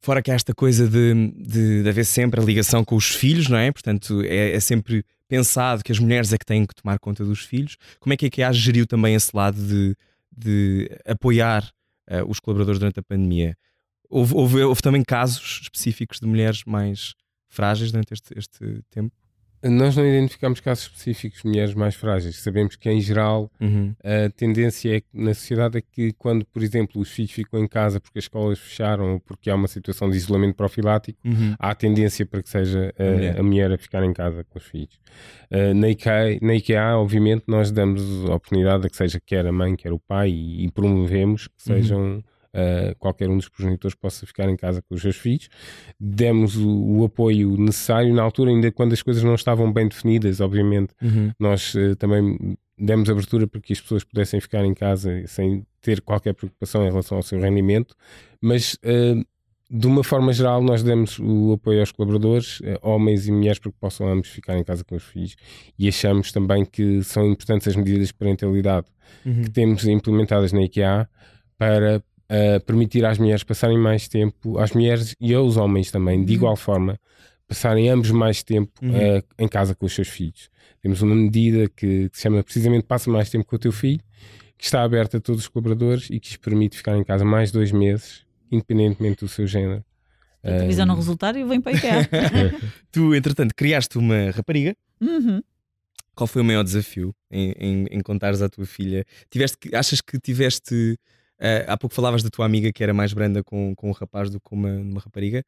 fora 0.00 0.22
que 0.22 0.30
há 0.30 0.34
esta 0.34 0.54
coisa 0.54 0.88
de, 0.88 1.32
de, 1.36 1.82
de, 1.82 1.88
haver 1.88 2.04
sempre 2.04 2.40
a 2.40 2.44
ligação 2.44 2.84
com 2.84 2.96
os 2.96 3.14
filhos, 3.14 3.48
não 3.48 3.58
é? 3.58 3.70
Portanto, 3.72 4.22
é, 4.22 4.52
é, 4.52 4.60
sempre 4.60 5.04
pensado 5.28 5.82
que 5.82 5.92
as 5.92 5.98
mulheres 5.98 6.32
é 6.32 6.38
que 6.38 6.46
têm 6.46 6.64
que 6.64 6.74
tomar 6.74 6.98
conta 6.98 7.24
dos 7.24 7.40
filhos. 7.40 7.76
Como 7.98 8.12
é 8.12 8.16
que 8.16 8.40
é 8.40 8.44
a 8.44 8.52
geriu 8.52 8.86
também 8.86 9.14
esse 9.14 9.34
lado 9.34 9.60
de, 9.60 9.96
de 10.36 10.90
apoiar 11.04 11.64
uh, 12.10 12.28
os 12.28 12.38
colaboradores 12.38 12.78
durante 12.78 13.00
a 13.00 13.02
pandemia, 13.02 13.56
houve, 14.08 14.34
houve, 14.34 14.62
houve, 14.62 14.82
também 14.82 15.02
casos 15.02 15.60
específicos 15.62 16.20
de 16.20 16.26
mulheres 16.26 16.62
mais 16.64 17.14
frágeis 17.48 17.90
durante 17.90 18.14
este, 18.14 18.38
este 18.38 18.82
tempo? 18.90 19.14
Nós 19.70 19.96
não 19.96 20.06
identificamos 20.06 20.60
casos 20.60 20.84
específicos 20.84 21.42
de 21.42 21.48
mulheres 21.48 21.74
mais 21.74 21.94
frágeis. 21.94 22.36
Sabemos 22.36 22.76
que, 22.76 22.88
em 22.90 23.00
geral, 23.00 23.50
uhum. 23.60 23.94
a 24.02 24.30
tendência 24.30 24.98
é, 24.98 25.02
na 25.12 25.34
sociedade 25.34 25.78
é 25.78 25.80
que, 25.80 26.12
quando, 26.14 26.44
por 26.46 26.62
exemplo, 26.62 27.00
os 27.00 27.10
filhos 27.10 27.32
ficam 27.32 27.60
em 27.60 27.68
casa 27.68 28.00
porque 28.00 28.18
as 28.18 28.24
escolas 28.24 28.58
fecharam 28.58 29.14
ou 29.14 29.20
porque 29.20 29.50
há 29.50 29.54
uma 29.54 29.68
situação 29.68 30.10
de 30.10 30.16
isolamento 30.16 30.54
profilático, 30.54 31.18
uhum. 31.24 31.54
há 31.58 31.70
a 31.70 31.74
tendência 31.74 32.24
para 32.24 32.42
que 32.42 32.48
seja 32.48 32.94
a, 32.98 33.02
a, 33.02 33.12
mulher. 33.12 33.40
a, 33.40 33.42
mulher. 33.42 33.72
a 33.72 33.78
ficar 33.78 34.04
em 34.04 34.12
casa 34.12 34.44
com 34.44 34.58
os 34.58 34.64
filhos. 34.64 34.98
Uh, 35.50 35.74
na, 35.74 35.88
IKEA, 35.88 36.38
na 36.42 36.54
IKEA, 36.54 36.96
obviamente, 36.96 37.44
nós 37.46 37.70
damos 37.70 38.02
a 38.28 38.34
oportunidade 38.34 38.86
a 38.86 38.90
que 38.90 38.96
seja 38.96 39.20
quer 39.24 39.46
a 39.46 39.52
mãe, 39.52 39.76
quer 39.76 39.92
o 39.92 39.98
pai 39.98 40.30
e, 40.30 40.64
e 40.64 40.70
promovemos 40.70 41.48
que 41.48 41.70
uhum. 41.70 41.76
sejam. 41.76 42.00
Uhum 42.00 42.22
uh, 42.56 42.96
qualquer 42.98 43.28
um 43.28 43.36
dos 43.36 43.48
progenitores 43.48 43.94
possa 43.94 44.26
ficar 44.26 44.48
em 44.48 44.56
casa 44.56 44.82
com 44.82 44.94
os 44.94 45.02
seus 45.02 45.16
filhos. 45.16 45.48
Demos 46.00 46.56
o, 46.56 46.68
o, 46.68 47.04
apoio 47.04 47.56
necessário 47.56 48.12
na 48.14 48.22
altura, 48.22 48.50
ainda 48.50 48.72
quando 48.72 48.94
as 48.94 49.02
coisas 49.02 49.22
não 49.22 49.34
estavam 49.34 49.70
bem 49.72 49.86
definidas, 49.86 50.40
obviamente, 50.40 50.94
uhum. 51.02 51.30
nós 51.38 51.74
uh, 51.74 51.94
também 51.96 52.56
demos 52.78 53.08
abertura 53.08 53.46
para 53.46 53.60
que 53.60 53.72
as 53.72 53.80
pessoas 53.80 54.04
pudessem 54.04 54.40
ficar 54.40 54.64
em 54.64 54.74
casa 54.74 55.22
sem 55.26 55.66
ter 55.80 56.00
qualquer 56.00 56.34
preocupação 56.34 56.82
em 56.82 56.90
relação 56.90 57.16
ao 57.16 57.22
seu 57.22 57.40
rendimento, 57.40 57.94
mas 58.40 58.74
uh, 58.74 59.24
de 59.68 59.86
uma 59.86 60.04
forma 60.04 60.32
geral, 60.32 60.62
nós 60.62 60.84
demos 60.84 61.18
o 61.18 61.54
apoio 61.54 61.80
aos 61.80 61.90
colaboradores, 61.90 62.62
homens 62.82 63.26
e 63.26 63.32
mulheres, 63.32 63.58
para 63.58 63.72
que 63.72 63.78
possam 63.78 64.06
ambos 64.08 64.28
ficar 64.28 64.56
em 64.56 64.62
casa 64.62 64.84
com 64.84 64.94
os 64.94 65.02
filhos. 65.02 65.34
E 65.76 65.88
achamos 65.88 66.30
também 66.30 66.64
que 66.64 67.02
são 67.02 67.26
importantes 67.26 67.66
as 67.66 67.74
medidas 67.74 68.06
de 68.06 68.14
parentalidade 68.14 68.86
uhum. 69.24 69.42
que 69.42 69.50
temos 69.50 69.84
implementadas 69.84 70.52
na 70.52 70.62
IKEA 70.62 71.08
para 71.58 72.02
uh, 72.30 72.60
permitir 72.64 73.04
às 73.04 73.18
mulheres 73.18 73.42
passarem 73.42 73.78
mais 73.78 74.08
tempo, 74.08 74.58
às 74.58 74.72
mulheres 74.72 75.14
e 75.20 75.34
aos 75.34 75.56
homens 75.56 75.90
também, 75.90 76.24
de 76.24 76.32
uhum. 76.32 76.36
igual 76.36 76.56
forma, 76.56 76.98
passarem 77.46 77.88
ambos 77.88 78.10
mais 78.10 78.42
tempo 78.42 78.72
uhum. 78.82 79.18
uh, 79.18 79.22
em 79.38 79.48
casa 79.48 79.74
com 79.74 79.86
os 79.86 79.94
seus 79.94 80.08
filhos. 80.08 80.50
Temos 80.82 81.02
uma 81.02 81.14
medida 81.14 81.68
que, 81.68 82.08
que, 82.08 82.16
se 82.16 82.22
chama 82.22 82.42
precisamente 82.42 82.84
Passa 82.84 83.10
Mais 83.10 83.30
Tempo 83.30 83.44
com 83.44 83.56
o 83.56 83.58
Teu 83.58 83.72
Filho, 83.72 84.00
que 84.56 84.64
está 84.64 84.82
aberta 84.82 85.18
a 85.18 85.20
todos 85.20 85.42
os 85.42 85.48
colaboradores 85.48 86.08
e 86.10 86.18
que 86.20 86.28
lhes 86.28 86.36
permite 86.36 86.76
ficar 86.76 86.96
em 86.96 87.04
casa 87.04 87.24
mais 87.24 87.50
dois 87.50 87.72
meses, 87.72 88.24
independentemente 88.50 89.24
do 89.24 89.28
seu 89.28 89.46
género. 89.46 89.84
A 90.42 90.58
televisão 90.58 90.84
uh, 90.84 90.88
não 90.88 90.94
resultar 90.94 91.34
e 91.36 91.40
eu 91.40 91.48
venho 91.48 91.60
para 91.60 91.72
IKEA. 91.72 92.08
tu, 92.92 93.14
entretanto, 93.14 93.54
criaste 93.54 93.98
uma 93.98 94.30
rapariga. 94.30 94.76
Uhum. 95.00 95.42
Qual 96.14 96.26
foi 96.26 96.40
o 96.40 96.44
maior 96.44 96.62
desafio 96.62 97.14
em, 97.30 97.52
em, 97.58 97.86
em 97.90 98.00
contares 98.00 98.40
à 98.40 98.48
tua 98.48 98.64
filha? 98.64 99.04
Tiveste, 99.28 99.74
achas 99.74 100.00
que 100.00 100.18
tiveste 100.18 100.96
Uh, 101.38 101.68
há 101.68 101.76
pouco 101.76 101.94
falavas 101.94 102.22
da 102.22 102.30
tua 102.30 102.46
amiga 102.46 102.72
que 102.72 102.82
era 102.82 102.94
mais 102.94 103.12
branda 103.12 103.44
com, 103.44 103.74
com 103.74 103.90
um 103.90 103.92
rapaz 103.92 104.30
do 104.30 104.40
que 104.40 104.48
com 104.48 104.56
uma, 104.56 104.70
uma 104.70 105.00
rapariga. 105.00 105.44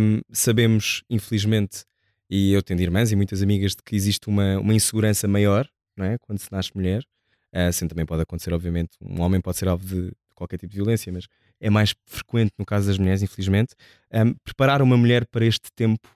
Um, 0.00 0.20
sabemos, 0.32 1.02
infelizmente, 1.08 1.84
e 2.30 2.52
eu 2.52 2.62
tenho 2.62 2.80
irmãs 2.80 3.12
e 3.12 3.16
muitas 3.16 3.42
amigas, 3.42 3.72
de 3.72 3.82
que 3.82 3.94
existe 3.94 4.28
uma, 4.28 4.58
uma 4.58 4.74
insegurança 4.74 5.26
maior 5.28 5.68
não 5.96 6.06
é? 6.06 6.18
quando 6.18 6.38
se 6.38 6.50
nasce 6.50 6.70
mulher. 6.74 7.02
Uh, 7.52 7.68
assim 7.68 7.88
também 7.88 8.06
pode 8.06 8.22
acontecer, 8.22 8.52
obviamente. 8.52 8.92
Um 9.00 9.20
homem 9.20 9.40
pode 9.40 9.56
ser 9.56 9.68
alvo 9.68 9.84
de 9.84 10.12
qualquer 10.34 10.58
tipo 10.58 10.70
de 10.70 10.76
violência, 10.76 11.12
mas 11.12 11.26
é 11.60 11.68
mais 11.68 11.94
frequente 12.06 12.52
no 12.56 12.64
caso 12.64 12.86
das 12.86 12.98
mulheres, 12.98 13.22
infelizmente. 13.22 13.74
Um, 14.12 14.34
preparar 14.44 14.80
uma 14.80 14.96
mulher 14.96 15.26
para 15.26 15.44
este 15.44 15.72
tempo 15.74 16.08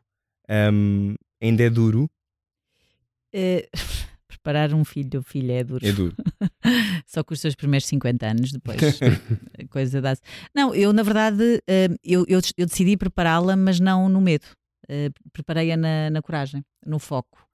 um, 0.72 1.14
ainda 1.40 1.62
é 1.62 1.70
duro. 1.70 2.08
Uh, 3.34 3.66
preparar 4.42 4.74
um 4.74 4.84
filho 4.84 5.10
ou 5.14 5.22
filha 5.22 5.52
é 5.60 5.64
duro. 5.64 5.86
É 5.86 5.92
duro. 5.92 6.16
Só 7.06 7.22
com 7.22 7.32
os 7.32 7.40
seus 7.40 7.54
primeiros 7.54 7.86
50 7.86 8.26
anos, 8.26 8.52
depois 8.52 8.78
coisa 9.70 10.00
dá 10.00 10.14
-se. 10.14 10.22
Não, 10.54 10.74
eu 10.74 10.92
na 10.92 11.02
verdade 11.02 11.62
eh, 11.66 11.88
eu, 12.02 12.24
eu, 12.28 12.40
eu 12.58 12.66
decidi 12.66 12.96
prepará-la, 12.96 13.56
mas 13.56 13.78
não 13.78 14.08
no 14.08 14.20
medo. 14.20 14.46
Eh, 14.88 15.10
preparei-a 15.32 15.76
na, 15.76 16.10
na 16.10 16.20
coragem, 16.20 16.64
no 16.84 16.98
foco. 16.98 17.46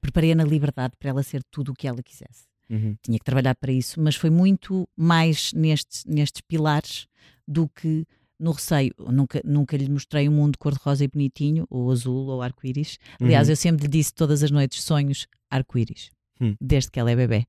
Preparei-a 0.00 0.34
na 0.34 0.44
liberdade 0.44 0.94
para 0.98 1.10
ela 1.10 1.22
ser 1.22 1.42
tudo 1.50 1.72
o 1.72 1.74
que 1.74 1.88
ela 1.88 2.02
quisesse. 2.02 2.46
Uhum. 2.70 2.96
Tinha 3.02 3.18
que 3.18 3.24
trabalhar 3.24 3.54
para 3.54 3.72
isso, 3.72 4.00
mas 4.00 4.14
foi 4.14 4.30
muito 4.30 4.88
mais 4.96 5.52
nestes, 5.52 6.04
nestes 6.04 6.40
pilares 6.42 7.06
do 7.46 7.68
que 7.68 8.06
no 8.38 8.52
receio. 8.52 8.94
Nunca, 8.98 9.40
nunca 9.44 9.76
lhe 9.76 9.88
mostrei 9.88 10.28
um 10.28 10.32
mundo 10.32 10.58
cor-de-rosa 10.58 11.04
e 11.04 11.08
bonitinho, 11.08 11.66
ou 11.70 11.90
azul, 11.90 12.26
ou 12.26 12.42
arco-íris. 12.42 12.98
Aliás, 13.20 13.48
uhum. 13.48 13.52
eu 13.52 13.56
sempre 13.56 13.82
lhe 13.84 13.88
disse 13.88 14.12
todas 14.12 14.42
as 14.42 14.50
noites 14.50 14.82
sonhos 14.82 15.26
arco-íris 15.50 16.15
hum. 16.40 16.54
desde 16.60 16.90
que 16.90 17.00
ela 17.00 17.10
é 17.10 17.16
bebê. 17.16 17.46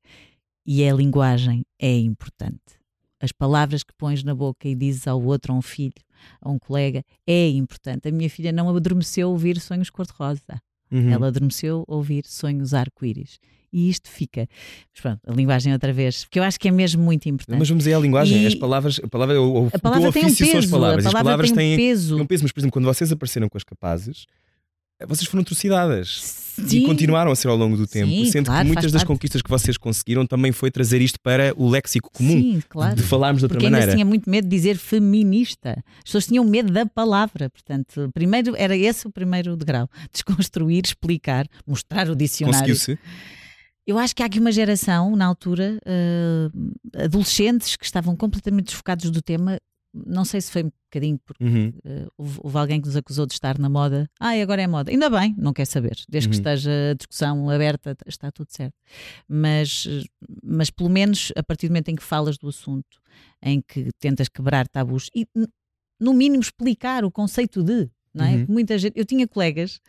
E 0.65 0.88
a 0.88 0.93
linguagem 0.93 1.65
é 1.80 1.97
importante. 1.97 2.78
As 3.19 3.32
palavras 3.32 3.84
que 3.84 3.93
pões 3.97 4.23
na 4.23 4.36
boca 4.36 4.67
e 4.67 4.76
dizes 4.76 5.08
ao 5.08 5.21
outro, 5.21 5.54
a 5.54 5.56
um 5.56 5.62
filho, 5.62 5.93
a 6.41 6.50
um 6.50 6.60
colega, 6.60 7.04
é 7.26 7.47
importante. 7.50 8.08
A 8.08 8.12
minha 8.12 8.30
filha 8.30 8.52
não 8.52 8.69
adormeceu 8.76 9.28
a 9.28 9.32
ouvir 9.32 9.60
sonhos 9.60 9.89
cor-de-rosa. 9.89 10.62
Uhum. 10.91 11.10
Ela 11.10 11.28
adormeceu 11.28 11.84
a 11.88 11.95
ouvir 11.95 12.26
sonhos 12.26 12.73
arco-íris. 12.73 13.39
E 13.71 13.89
isto 13.89 14.10
fica. 14.10 14.47
Mas 14.93 15.02
pronto, 15.02 15.19
a 15.28 15.34
linguagem 15.34 15.73
outra 15.73 15.91
vez, 15.91 16.23
porque 16.23 16.39
eu 16.39 16.43
acho 16.43 16.60
que 16.60 16.67
é 16.67 16.71
mesmo 16.71 17.04
muito 17.04 17.28
importante. 17.28 17.60
Mas 17.60 17.67
vamos 17.67 17.86
aí 17.86 17.93
à 17.93 18.00
linguagem, 18.00 18.43
e... 18.43 18.47
as 18.47 18.56
palavras, 18.56 19.00
a 19.04 19.08
palavra, 19.08 19.41
o, 19.41 19.67
a 19.73 19.80
palavra 19.80 20.12
tem 20.12 20.26
um 20.26 20.36
peso, 20.36 20.58
as 20.58 20.65
palavras. 20.65 21.06
A 21.06 21.12
palavra 21.12 21.43
as 21.45 21.52
palavras 21.52 21.52
tem 21.52 21.73
um 21.73 21.76
têm, 21.76 21.78
peso. 21.78 22.15
Têm 22.15 22.23
um 22.23 22.28
peso, 22.28 22.43
mas 22.43 22.52
por 22.52 22.60
exemplo, 22.60 22.73
quando 22.73 22.86
vocês 22.86 23.12
apareceram 23.12 23.50
com 23.50 23.58
as 23.58 23.63
capazes, 23.63 24.26
vocês 25.05 25.27
foram 25.29 25.41
atrocidades. 25.41 26.47
Sim. 26.65 26.79
E 26.79 26.86
continuaram 26.86 27.31
a 27.31 27.36
ser 27.36 27.49
ao 27.49 27.55
longo 27.55 27.77
do 27.77 27.86
tempo, 27.86 28.10
Sim, 28.10 28.25
sendo 28.31 28.47
claro, 28.47 28.62
que 28.62 28.73
muitas 28.73 28.91
das 28.91 29.01
parte. 29.01 29.07
conquistas 29.07 29.41
que 29.43 29.49
vocês 29.49 29.77
conseguiram 29.77 30.25
também 30.25 30.51
foi 30.51 30.71
trazer 30.71 31.01
isto 31.01 31.19
para 31.21 31.53
o 31.55 31.69
léxico 31.69 32.10
comum, 32.12 32.33
Sim, 32.33 32.63
claro. 32.67 32.95
de 32.95 33.03
falarmos 33.03 33.41
de 33.41 33.45
outra 33.45 33.57
Porque 33.57 33.69
maneira. 33.69 33.91
Porque 33.91 33.95
tinha 33.95 34.05
muito 34.05 34.27
medo 34.27 34.45
de 34.45 34.55
dizer 34.55 34.75
feminista. 34.75 35.83
As 35.99 36.05
pessoas 36.05 36.25
tinham 36.25 36.43
medo 36.43 36.73
da 36.73 36.86
palavra, 36.86 37.47
portanto, 37.47 38.10
primeiro 38.12 38.55
era 38.55 38.75
esse 38.75 39.05
o 39.05 39.12
primeiro 39.12 39.55
degrau, 39.55 39.88
desconstruir, 40.12 40.83
explicar, 40.83 41.47
mostrar 41.65 42.10
o 42.10 42.15
dicionário. 42.15 42.73
Conseguiu-se? 42.73 42.97
Eu 43.86 43.97
acho 43.97 44.15
que 44.15 44.23
há 44.23 44.25
aqui 44.25 44.39
uma 44.39 44.51
geração, 44.51 45.15
na 45.15 45.25
altura, 45.25 45.79
uh, 45.86 47.03
adolescentes 47.03 47.77
que 47.77 47.86
estavam 47.86 48.17
completamente 48.17 48.65
desfocados 48.65 49.10
do 49.12 49.21
tema 49.21 49.60
não 50.05 50.25
sei 50.25 50.41
se 50.41 50.51
foi 50.51 50.63
um 50.63 50.71
bocadinho 50.86 51.19
porque 51.25 51.43
uhum. 51.43 51.73
uh, 51.86 52.12
houve, 52.17 52.39
houve, 52.43 52.57
alguém 52.57 52.81
que 52.81 52.88
nos 52.88 52.95
acusou 52.95 53.25
de 53.25 53.33
estar 53.33 53.57
na 53.57 53.69
moda. 53.69 54.10
Ah, 54.19 54.36
e 54.36 54.41
agora 54.41 54.62
é 54.62 54.67
moda. 54.67 54.91
Ainda 54.91 55.10
bem, 55.10 55.36
não 55.38 55.53
quer 55.53 55.65
saber. 55.65 55.97
Desde 56.07 56.27
uhum. 56.27 56.31
que 56.31 56.38
esteja 56.38 56.71
a 56.91 56.93
discussão 56.93 57.49
aberta, 57.49 57.95
está 58.05 58.31
tudo 58.31 58.49
certo. 58.51 58.75
Mas, 59.27 59.88
mas 60.43 60.69
pelo 60.69 60.89
menos 60.89 61.31
a 61.36 61.43
partir 61.43 61.67
do 61.67 61.71
momento 61.71 61.89
em 61.89 61.95
que 61.95 62.03
falas 62.03 62.38
do 62.38 62.47
assunto, 62.47 62.99
em 63.41 63.62
que 63.62 63.89
tentas 63.99 64.27
quebrar 64.27 64.67
tabus 64.67 65.10
e, 65.15 65.27
no 65.99 66.13
mínimo, 66.13 66.41
explicar 66.41 67.03
o 67.03 67.12
conceito 67.12 67.63
de. 67.63 67.89
Não 68.13 68.25
é? 68.25 68.36
Uhum. 68.36 68.45
Muita 68.49 68.77
gente, 68.77 68.97
eu 68.97 69.05
tinha 69.05 69.27
colegas 69.27 69.79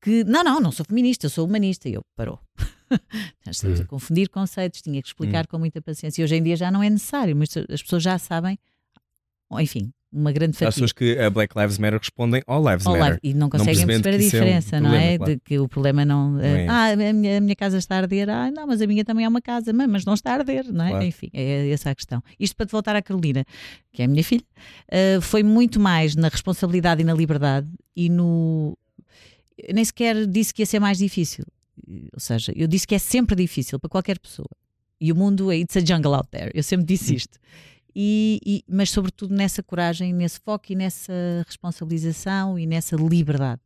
que, 0.00 0.22
não, 0.24 0.44
não, 0.44 0.60
não 0.60 0.72
sou 0.72 0.84
feminista, 0.84 1.28
sou 1.28 1.46
humanista. 1.46 1.88
E 1.88 1.94
eu, 1.94 2.02
parou. 2.14 2.38
Estamos 3.48 3.80
a 3.80 3.82
uhum. 3.82 3.88
confundir 3.88 4.28
conceitos, 4.28 4.82
tinha 4.82 5.00
que 5.00 5.08
explicar 5.08 5.44
uhum. 5.44 5.50
com 5.50 5.58
muita 5.58 5.80
paciência. 5.80 6.20
E 6.20 6.24
hoje 6.24 6.36
em 6.36 6.42
dia 6.42 6.56
já 6.56 6.70
não 6.70 6.82
é 6.82 6.90
necessário, 6.90 7.34
mas 7.34 7.56
as 7.56 7.82
pessoas 7.82 8.02
já 8.02 8.18
sabem 8.18 8.58
enfim, 9.60 9.92
uma 10.12 10.30
grande 10.30 10.52
fatia. 10.52 10.68
Há 10.68 10.72
pessoas 10.72 10.92
que 10.92 11.18
a 11.18 11.30
Black 11.30 11.58
Lives 11.58 11.78
Matter 11.78 11.98
respondem 11.98 12.42
All 12.46 12.62
Lives 12.68 12.86
All 12.86 12.98
Matter. 12.98 13.18
e 13.22 13.32
não 13.32 13.48
conseguem 13.48 13.86
perceber 13.86 14.14
a 14.14 14.18
diferença, 14.18 14.76
é 14.76 14.78
um 14.78 14.82
não 14.82 14.94
é? 14.94 15.16
Claro. 15.16 15.32
De 15.32 15.40
que 15.40 15.58
o 15.58 15.66
problema 15.66 16.04
não. 16.04 16.32
não 16.32 16.40
é. 16.40 16.66
Ah, 16.68 16.88
a 16.88 16.96
minha, 16.96 17.38
a 17.38 17.40
minha, 17.40 17.56
casa 17.56 17.78
está 17.78 17.96
a 17.96 17.98
arder. 17.98 18.28
Ah, 18.28 18.50
não, 18.50 18.66
mas 18.66 18.82
a 18.82 18.86
minha 18.86 19.04
também 19.04 19.24
é 19.24 19.28
uma 19.28 19.40
casa, 19.40 19.72
mas 19.72 20.04
não 20.04 20.12
está 20.12 20.32
a 20.32 20.34
arder, 20.34 20.70
não 20.70 20.84
é? 20.84 20.90
Claro. 20.90 21.04
Enfim, 21.04 21.30
é 21.32 21.70
essa 21.70 21.90
a 21.90 21.94
questão. 21.94 22.22
Isto 22.38 22.54
para 22.56 22.66
te 22.66 22.72
voltar 22.72 22.94
à 22.94 23.00
Carolina, 23.00 23.44
que 23.90 24.02
é 24.02 24.04
a 24.04 24.08
minha 24.08 24.22
filha, 24.22 24.44
uh, 24.92 25.20
foi 25.22 25.42
muito 25.42 25.80
mais 25.80 26.14
na 26.14 26.28
responsabilidade 26.28 27.00
e 27.00 27.04
na 27.04 27.14
liberdade 27.14 27.68
e 27.96 28.10
no. 28.10 28.76
Eu 29.56 29.74
nem 29.74 29.84
sequer 29.84 30.26
disse 30.26 30.52
que 30.52 30.60
ia 30.60 30.66
ser 30.66 30.78
mais 30.78 30.98
difícil. 30.98 31.44
Ou 32.12 32.20
seja, 32.20 32.52
eu 32.54 32.66
disse 32.66 32.86
que 32.86 32.94
é 32.94 32.98
sempre 32.98 33.34
difícil 33.34 33.80
para 33.80 33.88
qualquer 33.88 34.18
pessoa. 34.18 34.48
E 35.00 35.10
o 35.10 35.16
mundo 35.16 35.50
é 35.50 35.56
it's 35.56 35.76
a 35.76 35.80
jungle 35.80 36.14
out 36.14 36.28
there. 36.30 36.50
Eu 36.54 36.62
sempre 36.62 36.86
disse 36.86 37.14
isto 37.16 37.38
e, 37.94 38.40
e, 38.44 38.64
mas 38.68 38.90
sobretudo 38.90 39.34
nessa 39.34 39.62
coragem, 39.62 40.12
nesse 40.12 40.40
foco 40.40 40.72
e 40.72 40.74
nessa 40.74 41.12
responsabilização 41.46 42.58
e 42.58 42.66
nessa 42.66 42.96
liberdade. 42.96 43.60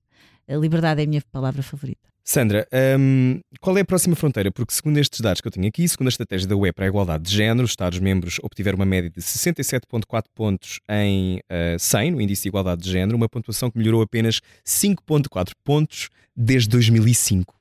A 0.49 0.55
liberdade 0.55 1.01
é 1.01 1.05
a 1.05 1.09
minha 1.09 1.23
palavra 1.33 1.63
favorita. 1.63 2.07
Sandra, 2.29 2.67
um, 2.99 3.41
qual 3.61 3.79
é 3.79 3.83
a 3.83 3.85
próxima 3.85 4.17
fronteira? 4.17 4.51
Porque, 4.51 4.75
segundo 4.75 4.99
estes 4.99 5.21
dados 5.21 5.41
que 5.41 5.47
eu 5.47 5.53
tenho 5.53 5.69
aqui, 5.69 5.89
segundo 5.89 6.09
a 6.09 6.11
estratégia 6.11 6.49
da 6.49 6.57
UE 6.57 6.73
para 6.73 6.85
a 6.85 6.89
igualdade 6.89 7.23
de 7.23 7.33
género, 7.33 7.65
os 7.65 7.71
Estados-membros 7.71 8.41
obtiveram 8.43 8.75
uma 8.75 8.85
média 8.85 9.09
de 9.09 9.21
67,4 9.21 10.25
pontos 10.35 10.81
em 10.89 11.39
uh, 11.39 11.79
100 11.79 12.11
no 12.11 12.21
índice 12.21 12.43
de 12.43 12.49
igualdade 12.49 12.83
de 12.83 12.91
género, 12.91 13.17
uma 13.17 13.29
pontuação 13.29 13.71
que 13.71 13.79
melhorou 13.79 14.03
apenas 14.03 14.41
5,4 14.67 15.53
pontos 15.63 16.09
desde 16.35 16.69
2005. 16.71 17.55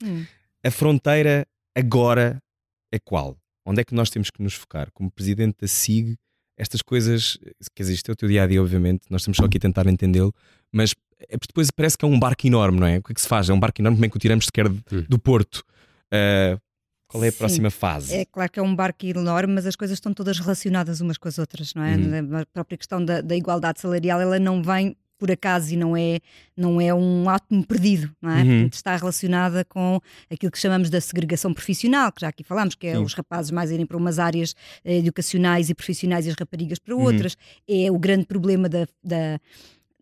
Hum. 0.00 0.24
A 0.64 0.70
fronteira 0.70 1.44
agora 1.74 2.38
é 2.92 3.00
qual? 3.00 3.36
Onde 3.64 3.80
é 3.80 3.84
que 3.84 3.94
nós 3.94 4.10
temos 4.10 4.30
que 4.30 4.42
nos 4.42 4.54
focar? 4.54 4.90
Como 4.92 5.10
presidente 5.10 5.56
da 5.60 5.66
SIG, 5.66 6.16
estas 6.56 6.82
coisas, 6.82 7.38
quer 7.74 7.82
dizer, 7.82 7.94
isto 7.94 8.10
é 8.10 8.12
o 8.12 8.16
teu 8.16 8.28
dia 8.28 8.44
a 8.44 8.46
dia, 8.46 8.62
obviamente, 8.62 9.06
nós 9.10 9.22
estamos 9.22 9.36
só 9.36 9.44
aqui 9.44 9.56
a 9.56 9.60
tentar 9.60 9.86
entendê-lo, 9.86 10.32
mas 10.70 10.94
é, 11.28 11.36
depois 11.36 11.70
parece 11.70 11.98
que 11.98 12.04
é 12.04 12.08
um 12.08 12.18
barco 12.18 12.46
enorme, 12.46 12.78
não 12.78 12.86
é? 12.86 12.98
O 12.98 13.02
que 13.02 13.12
é 13.12 13.14
que 13.14 13.20
se 13.20 13.28
faz? 13.28 13.48
É 13.48 13.52
um 13.52 13.58
barco 13.60 13.80
enorme, 13.80 13.96
como 13.96 14.06
é 14.06 14.08
que 14.08 14.16
o 14.16 14.20
tiramos 14.20 14.46
sequer 14.46 14.68
do 14.68 15.18
Porto? 15.18 15.64
Uh, 16.12 16.60
Qual 17.08 17.22
é 17.22 17.28
a 17.28 17.32
Sim. 17.32 17.38
próxima 17.38 17.70
fase? 17.70 18.14
É 18.14 18.24
claro 18.24 18.50
que 18.50 18.58
é 18.58 18.62
um 18.62 18.74
barco 18.74 19.06
enorme, 19.06 19.54
mas 19.54 19.66
as 19.66 19.76
coisas 19.76 19.96
estão 19.96 20.12
todas 20.12 20.38
relacionadas 20.38 21.00
umas 21.00 21.16
com 21.16 21.28
as 21.28 21.38
outras, 21.38 21.74
não 21.74 21.82
é? 21.82 21.96
Uhum. 21.96 22.38
A 22.38 22.46
própria 22.46 22.78
questão 22.78 23.04
da, 23.04 23.20
da 23.20 23.36
igualdade 23.36 23.80
salarial, 23.80 24.20
ela 24.20 24.38
não 24.38 24.62
vem 24.62 24.96
por 25.24 25.32
acaso 25.32 25.72
e 25.72 25.76
não 25.78 25.96
é, 25.96 26.18
não 26.54 26.78
é 26.78 26.92
um 26.92 27.30
átomo 27.30 27.66
perdido, 27.66 28.10
não 28.20 28.30
é? 28.30 28.42
Uhum. 28.42 28.48
Portanto, 28.56 28.72
está 28.74 28.94
relacionada 28.94 29.64
com 29.64 29.98
aquilo 30.30 30.52
que 30.52 30.58
chamamos 30.58 30.90
da 30.90 31.00
segregação 31.00 31.54
profissional, 31.54 32.12
que 32.12 32.20
já 32.20 32.28
aqui 32.28 32.44
falámos, 32.44 32.74
que 32.74 32.86
é 32.86 32.94
Sim. 32.94 33.02
os 33.02 33.14
rapazes 33.14 33.50
mais 33.50 33.70
irem 33.70 33.86
para 33.86 33.96
umas 33.96 34.18
áreas 34.18 34.54
eh, 34.84 34.98
educacionais 34.98 35.70
e 35.70 35.74
profissionais 35.74 36.26
e 36.26 36.28
as 36.28 36.36
raparigas 36.38 36.78
para 36.78 36.94
Uhum. 36.94 37.04
outras. 37.04 37.38
É 37.66 37.90
o 37.90 37.98
grande 37.98 38.26
problema 38.26 38.68
da, 38.68 38.86
da 39.02 39.40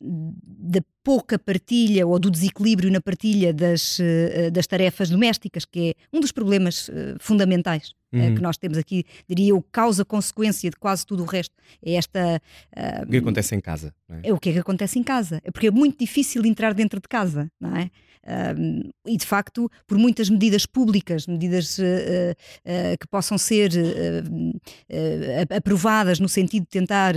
da 0.04 0.80
pouca 1.04 1.38
partilha 1.38 2.06
ou 2.06 2.18
do 2.18 2.30
desequilíbrio 2.30 2.90
na 2.90 3.00
partilha 3.00 3.52
das, 3.52 3.98
eh, 4.00 4.50
das 4.50 4.66
tarefas 4.66 5.08
domésticas, 5.10 5.64
que 5.64 5.90
é 5.90 5.94
um 6.12 6.20
dos 6.20 6.32
problemas 6.32 6.90
eh, 6.92 7.14
fundamentais 7.20 7.92
eh, 8.12 8.28
Uhum. 8.28 8.34
que 8.34 8.42
nós 8.42 8.58
temos 8.58 8.76
aqui, 8.76 9.04
diria 9.28 9.50
eu, 9.50 9.62
causa-consequência 9.72 10.68
de 10.70 10.76
quase 10.76 11.06
tudo 11.06 11.22
o 11.22 11.26
resto. 11.26 11.54
É 11.82 11.94
esta. 11.94 12.42
ah, 12.76 13.04
O 13.06 13.10
que 13.10 13.16
acontece 13.16 13.54
em 13.54 13.60
casa? 13.60 13.94
é? 14.10 14.28
é 14.28 14.32
o 14.34 14.38
que 14.38 14.50
é 14.50 14.52
que 14.52 14.58
acontece 14.58 14.98
em 14.98 15.02
casa. 15.02 15.40
É 15.44 15.50
porque 15.50 15.68
é 15.68 15.70
muito 15.70 15.98
difícil 15.98 16.44
entrar 16.44 16.74
dentro 16.74 17.00
de 17.00 17.08
casa, 17.08 17.50
não 17.60 17.74
é? 17.76 17.90
Um, 18.24 18.90
e 19.04 19.16
de 19.16 19.26
facto, 19.26 19.68
por 19.86 19.98
muitas 19.98 20.30
medidas 20.30 20.64
públicas, 20.64 21.26
medidas 21.26 21.76
uh, 21.78 21.82
uh, 21.82 22.98
que 23.00 23.06
possam 23.08 23.36
ser 23.36 23.72
uh, 23.72 25.56
aprovadas 25.56 26.20
no 26.20 26.28
sentido 26.28 26.62
de 26.62 26.68
tentar 26.68 27.14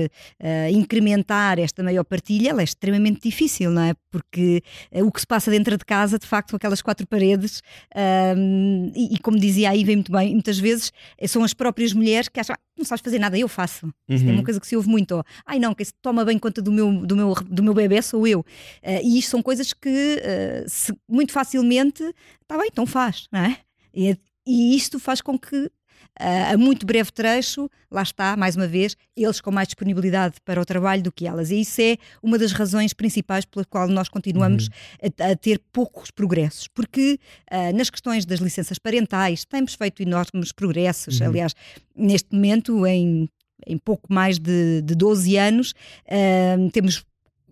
incrementar 0.72 1.60
esta 1.60 1.84
maior 1.84 2.04
partilha, 2.04 2.50
ela 2.50 2.62
é 2.62 2.64
extremamente 2.64 3.22
difícil, 3.22 3.70
não 3.70 3.82
é? 3.82 3.94
Porque 4.10 4.62
o 4.94 5.12
que 5.12 5.20
se 5.20 5.28
passa 5.28 5.52
dentro 5.52 5.78
de 5.78 5.86
casa, 5.86 6.18
de 6.18 6.26
facto, 6.26 6.52
são 6.52 6.58
aquelas 6.58 6.82
quatro 6.82 7.06
paredes, 7.08 7.62
um, 8.38 8.92
e, 8.96 9.16
e, 9.16 9.20
como 9.20 9.40
dizia 9.40 9.70
aí, 9.70 9.84
vem 9.84 9.98
muito 9.98 10.12
bem, 10.12 10.34
muitas 10.34 10.58
vezes 10.58 10.92
são 11.28 11.44
as 11.44 11.54
próprias 11.54 11.94
mulheres 11.94 12.30
que 12.30 12.40
acham, 12.40 12.56
ah, 12.56 12.60
não 12.78 12.86
sabes 12.86 13.02
fazer 13.02 13.20
nada, 13.20 13.38
eu 13.38 13.48
faço. 13.48 13.86
Uhum. 13.86 14.16
Isso 14.16 14.28
é 14.28 14.32
uma 14.32 14.44
coisa 14.44 14.60
que 14.60 14.68
se 14.68 14.76
ouve 14.76 14.90
muito. 14.90 15.16
Oh, 15.16 15.24
Ai 15.46 15.60
não, 15.60 15.74
quem 15.74 15.86
se 15.86 15.94
toma 16.02 16.26
bem 16.26 16.38
conta 16.38 16.62
do 16.62 16.72
meu, 16.72 17.06
do 17.06 17.16
meu, 17.16 17.34
do 17.34 17.64
meu 17.64 17.74
bebê 17.74 18.02
sou 18.02 18.28
eu. 18.28 18.46
E 19.04 19.18
isto 19.18 19.32
são 19.32 19.42
coisas 19.42 19.74
que 19.74 19.90
uh, 19.90 20.95
muito 21.08 21.32
facilmente, 21.32 22.04
está 22.42 22.58
bem, 22.58 22.68
então 22.72 22.86
faz, 22.86 23.28
não 23.32 23.42
é? 23.42 23.60
E, 23.94 24.18
e 24.46 24.76
isto 24.76 25.00
faz 25.00 25.22
com 25.22 25.38
que 25.38 25.72
Uh, 26.18 26.54
a 26.54 26.58
muito 26.58 26.86
breve 26.86 27.12
trecho, 27.12 27.70
lá 27.92 28.02
está, 28.02 28.38
mais 28.38 28.56
uma 28.56 28.68
vez, 28.68 28.96
eles 29.18 29.42
com 29.42 29.52
mais 29.52 29.68
disponibilidade 29.68 30.36
para 30.46 30.62
o 30.62 30.66
trabalho 30.66 31.04
do 31.04 31.12
que 31.12 31.28
elas. 31.28 31.52
E 31.52 31.60
isso 31.60 31.82
é 31.82 31.98
uma 32.24 32.38
das 32.38 32.54
razões 32.54 32.94
principais 32.94 33.44
pela 33.44 33.66
qual 33.66 33.90
nós 33.90 34.08
continuamos 34.08 34.68
uhum. 34.68 35.10
a, 35.20 35.32
a, 35.32 35.36
ter 35.36 35.60
poucos 35.74 36.12
progressos. 36.12 36.70
Porque 36.70 37.20
uh, 37.52 37.76
nas 37.76 37.90
questões 37.90 38.26
das 38.26 38.40
licenças 38.40 38.80
parentais 38.80 39.44
temos 39.44 39.74
feito 39.74 40.02
enormes 40.02 40.54
progressos. 40.54 41.20
Uhum. 41.20 41.28
Aliás, 41.28 41.54
neste 41.94 42.34
momento, 42.34 42.88
em, 42.88 43.28
em 43.68 43.78
pouco 43.78 44.14
mais 44.14 44.40
de, 44.40 44.82
de 44.84 44.96
12 44.96 45.36
anos, 45.36 45.74
uh, 46.08 46.72
temos 46.72 47.04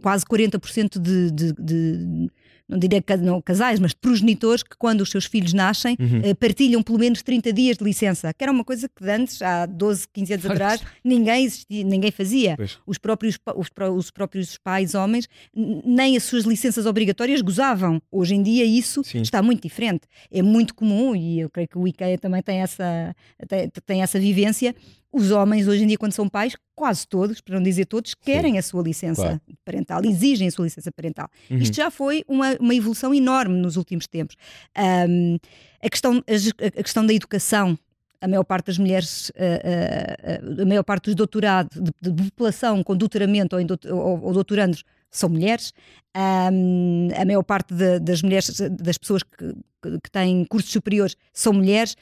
quase 0.02 0.24
40% 0.26 1.00
de, 1.02 1.32
de, 1.32 1.54
de 1.54 2.30
não 2.68 2.78
diria 2.80 3.04
não, 3.22 3.42
casais, 3.42 3.80
mas 3.80 3.94
progenitores 3.94 4.64
que, 4.64 4.76
quando 4.78 5.02
os 5.02 5.10
seus 5.10 5.26
filhos 5.26 5.54
nascem, 5.54 5.98
Uhum. 6.00 6.32
uh, 6.32 6.36
partilham 6.36 6.82
pelo 6.82 7.00
menos 7.00 7.22
30 7.22 7.54
dias 7.54 7.78
de 7.78 7.84
licença, 7.84 8.34
que 8.34 8.44
era 8.44 8.52
uma 8.52 8.64
coisa 8.64 8.90
que 8.90 9.10
antes, 9.10 9.42
há 9.42 9.66
12, 9.66 10.08
15 10.12 10.34
anos 10.34 10.46
atrás, 10.46 10.82
ninguém, 11.04 11.46
existia, 11.46 11.84
ninguém 11.84 12.12
fazia. 12.12 12.56
Pois. 12.58 12.78
Os 12.86 12.98
próprios, 12.98 13.38
os, 13.56 13.70
os 13.96 14.12
próprios 14.12 14.58
pais, 14.58 14.96
homens, 14.96 15.28
nem 15.56 16.18
as 16.18 16.24
suas 16.24 16.46
licenças 16.46 16.86
obrigatórias 16.86 17.42
gozavam. 17.42 18.02
Hoje 18.12 18.36
em 18.36 18.44
dia 18.44 18.66
isso 18.66 19.04
Sim. 19.04 19.22
está 19.22 19.42
muito 19.42 19.62
diferente. 19.62 20.08
É 20.32 20.42
muito 20.42 20.74
comum, 20.74 21.16
e 21.16 21.40
eu 21.40 21.50
creio 21.50 21.68
que 21.68 21.78
o 21.78 21.88
IKEA 21.88 22.18
também 22.18 22.42
tem 22.42 22.60
essa, 22.60 23.16
tem, 23.48 23.70
tem 23.86 24.02
essa 24.02 24.20
vivência. 24.20 24.76
Os 25.14 25.30
homens, 25.30 25.68
hoje 25.68 25.84
em 25.84 25.88
dia, 25.88 25.98
quando 25.98 26.12
são 26.14 26.28
pais, 26.28 26.56
quase 26.76 27.08
todos, 27.08 27.40
para 27.40 27.54
não 27.56 27.62
dizer 27.64 27.86
todos, 27.86 28.16
querem 28.16 28.58
a 28.58 28.64
sua 28.64 28.82
licença 28.82 29.22
Claro. 29.22 29.42
parental, 29.64 30.04
exigem 30.06 30.48
a 30.48 30.52
sua 30.52 30.66
licença 30.66 30.92
parental. 30.92 31.30
Uhum. 31.52 31.58
Isto 31.60 31.76
já 31.76 31.92
foi 31.92 32.24
uma, 32.28 32.56
uma 32.60 32.74
evolução 32.74 33.14
enorme 33.14 33.56
nos 33.60 33.78
últimos 33.78 34.08
tempos. 34.08 34.36
Ahm, 34.76 35.38
a, 35.80 35.88
questão, 35.90 36.18
a, 36.28 36.80
a 36.80 36.84
questão 36.84 37.06
da 37.06 37.14
educação. 37.14 37.78
A 38.20 38.28
maior 38.28 38.44
parte 38.46 38.68
das 38.68 38.78
mulheres, 38.78 39.32
ah, 39.36 39.44
ah, 39.44 40.40
ah, 40.58 40.62
a 40.62 40.66
maior 40.66 40.84
parte 40.84 41.06
dos 41.08 41.16
doutorados, 41.16 41.78
de, 42.02 42.10
de 42.12 42.24
população 42.32 42.82
com 42.82 42.96
doutoramento 42.96 43.54
ou, 43.56 43.62
em 43.62 43.66
dout- 43.66 43.86
ou- 43.88 44.20
ou 44.24 44.34
doutorandos 44.34 44.84
são 45.12 45.28
mulheres. 45.30 45.74
Ahm, 46.16 47.10
a 47.20 47.26
maior 47.26 47.44
parte 47.44 47.74
de- 47.74 48.00
das 48.00 48.22
mulheres, 48.22 48.50
das 48.80 48.98
pessoas 48.98 49.22
que- 49.24 49.54
que 50.02 50.10
têm 50.10 50.46
cursos 50.46 50.72
superiores 50.72 51.16
são 51.34 51.52
mulheres. 51.54 51.96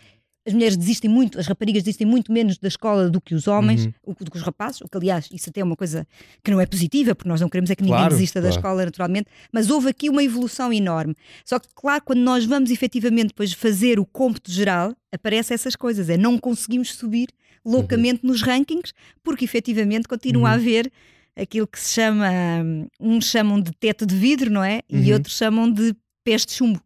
As 0.45 0.53
mulheres 0.53 0.75
desistem 0.75 1.07
muito, 1.09 1.39
as 1.39 1.45
raparigas 1.45 1.83
desistem 1.83 2.07
muito 2.07 2.31
menos 2.31 2.57
da 2.57 2.67
escola 2.67 3.09
do 3.11 3.21
que 3.21 3.35
os 3.35 3.47
homens, 3.47 3.85
Uhum. 3.85 4.15
do 4.19 4.31
que 4.31 4.37
os 4.37 4.41
rapazes, 4.43 4.81
o 4.81 4.87
que 4.89 4.97
aliás 4.97 5.29
isso 5.31 5.49
até 5.51 5.61
é 5.61 5.63
uma 5.63 5.75
coisa 5.75 6.07
que 6.43 6.49
não 6.49 6.59
é 6.59 6.65
positiva, 6.65 7.13
porque 7.13 7.29
nós 7.29 7.39
não 7.39 7.47
queremos 7.47 7.69
é 7.69 7.75
que 7.75 7.83
ninguém 7.83 7.97
Claro, 7.99 8.13
desista 8.15 8.41
da 8.41 8.47
claro. 8.47 8.59
escola 8.59 8.85
naturalmente, 8.85 9.27
mas 9.51 9.69
houve 9.69 9.89
aqui 9.89 10.09
uma 10.09 10.23
evolução 10.23 10.73
enorme. 10.73 11.15
Só 11.45 11.59
que, 11.59 11.67
claro, 11.75 12.01
quando 12.03 12.19
nós 12.21 12.43
vamos 12.45 12.71
efetivamente 12.71 13.27
depois 13.27 13.53
fazer 13.53 13.99
o 13.99 14.05
cômputo 14.05 14.51
geral, 14.51 14.95
aparecem 15.11 15.53
essas 15.53 15.75
coisas, 15.75 16.09
é 16.09 16.17
não 16.17 16.39
conseguimos 16.39 16.91
subir 16.95 17.29
loucamente 17.63 18.25
nos 18.25 18.41
rankings, 18.41 18.93
porque 19.23 19.45
efetivamente 19.45 20.07
continua 20.07 20.49
a 20.49 20.53
haver 20.53 20.91
aquilo 21.35 21.67
que 21.67 21.79
se 21.79 21.93
chama, 21.93 22.27
hum, 22.65 22.87
uns 22.99 23.25
chamam 23.25 23.61
de 23.61 23.71
teto 23.73 24.07
de 24.07 24.15
vidro, 24.15 24.49
não 24.51 24.63
é? 24.63 24.81
E 24.89 24.97
Uhum. 25.09 25.13
outros 25.13 25.37
chamam 25.37 25.71
de 25.71 25.95
pés 26.23 26.45
de 26.47 26.53
chumbo. 26.53 26.81